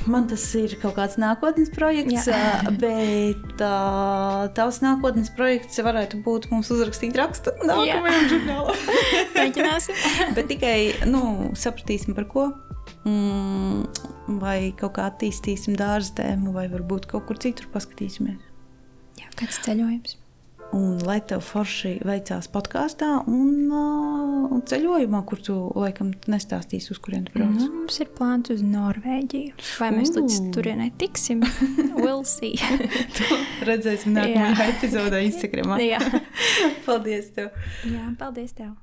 Man 0.05 0.27
tas 0.29 0.43
ir 0.59 0.75
kaut 0.77 0.93
kāds 0.99 1.15
nākotnes 1.17 1.71
projekts, 1.73 2.27
Jā. 2.29 2.69
bet 2.77 3.63
uh, 3.65 4.45
tavs 4.53 4.77
nākotnes 4.83 5.31
projekts 5.33 5.81
varētu 5.81 6.19
būt 6.25 6.51
mums 6.51 6.69
uzrakstīt 6.73 7.17
rakstu 7.17 7.53
nākamajam 7.65 8.29
žurnālam. 8.29 8.83
Mēģināsim. 9.39 9.97
bet 10.37 10.51
tikai 10.53 10.77
nu, 11.09 11.49
sapratīsim 11.57 12.13
par 12.17 12.29
ko 12.29 12.45
mm, 13.05 14.35
vai 14.41 14.59
kaut 14.77 14.97
kā 14.97 15.07
attīstīsim 15.11 15.77
dārzdēmu, 15.79 16.53
vai 16.55 16.67
varbūt 16.71 17.09
kaut 17.11 17.27
kur 17.29 17.41
citur 17.41 17.69
paskatīsimies. 17.73 18.41
Jā, 19.21 19.31
kāds 19.39 19.61
ceļojums. 19.65 20.19
Un 20.75 20.97
lai 21.05 21.19
tev 21.23 21.43
forši 21.45 21.99
veicās 22.03 22.49
podkāstā 22.51 23.07
un, 23.31 23.51
uh, 23.69 24.47
un 24.51 24.63
ceļojumā, 24.67 25.21
kur 25.29 25.39
tu 25.45 25.55
laikam 25.77 26.09
nestāstīsi, 26.31 26.89
uz 26.91 26.99
kurien 27.03 27.27
tu 27.27 27.35
brauc. 27.35 27.53
Nu, 27.61 27.69
mums 27.83 27.99
ir 28.01 28.09
plāns 28.17 28.51
uz 28.51 28.63
Norvēģiju. 28.65 29.53
Vai 29.79 29.91
mēs 29.95 30.11
uh. 30.11 30.19
līdz 30.19 30.39
turienei 30.55 30.89
tiksim? 30.99 31.45
we'll 32.01 32.25
see. 32.27 32.57
redzēsim 33.69 34.17
nākamajā 34.17 34.71
epizodē 34.73 35.21
Instagramā. 35.29 35.79
Jā. 35.93 36.01
paldies 36.87 37.31
tev. 37.37 37.53
Jā, 37.87 38.09
paldies 38.19 38.57
tev. 38.57 38.73